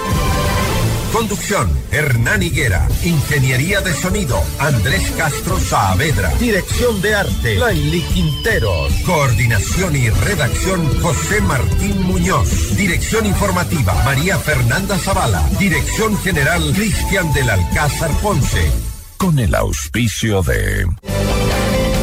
Conducción, 1.12 1.70
Hernán 1.90 2.42
Higuera. 2.42 2.88
Ingeniería 3.04 3.82
de 3.82 3.92
sonido, 3.92 4.42
Andrés 4.58 5.12
Castro 5.16 5.60
Saavedra. 5.60 6.30
Dirección 6.40 7.02
de 7.02 7.14
arte, 7.14 7.54
Laili 7.56 8.00
Quinteros. 8.00 8.92
Coordinación 9.04 9.94
y 9.94 10.08
redacción, 10.08 11.00
José 11.00 11.42
Martín 11.42 12.02
Muñoz. 12.02 12.74
Dirección 12.76 13.26
informativa, 13.26 13.92
María 14.04 14.38
Fernanda 14.38 14.98
Zavala. 14.98 15.46
Dirección 15.58 16.16
general, 16.18 16.72
Cristian 16.74 17.30
del 17.34 17.50
Alcázar 17.50 18.10
Ponce. 18.22 18.70
Con 19.18 19.38
el 19.38 19.54
auspicio 19.54 20.42
de... 20.42 20.86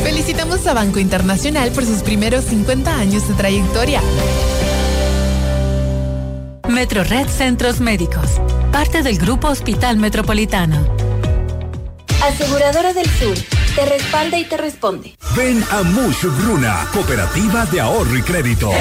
Felicitamos 0.04 0.66
a 0.68 0.74
Banco 0.74 1.00
Internacional 1.00 1.72
por 1.72 1.84
sus 1.84 2.04
primeros 2.04 2.46
50 2.46 2.96
años 2.96 3.28
de 3.28 3.34
trayectoria. 3.34 4.02
Metrored 6.70 7.28
Centros 7.28 7.80
Médicos, 7.80 8.40
parte 8.72 9.02
del 9.02 9.18
Grupo 9.18 9.48
Hospital 9.48 9.98
Metropolitano. 9.98 10.78
Aseguradora 12.24 12.94
del 12.94 13.10
Sur, 13.10 13.36
te 13.76 13.86
respalda 13.86 14.38
y 14.38 14.46
te 14.46 14.56
responde. 14.56 15.16
Ven 15.36 15.64
a 15.72 15.82
Mush 15.82 16.26
Gruna, 16.42 16.88
Cooperativa 16.94 17.66
de 17.66 17.82
Ahorro 17.82 18.16
y 18.16 18.22
Crédito. 18.22 18.72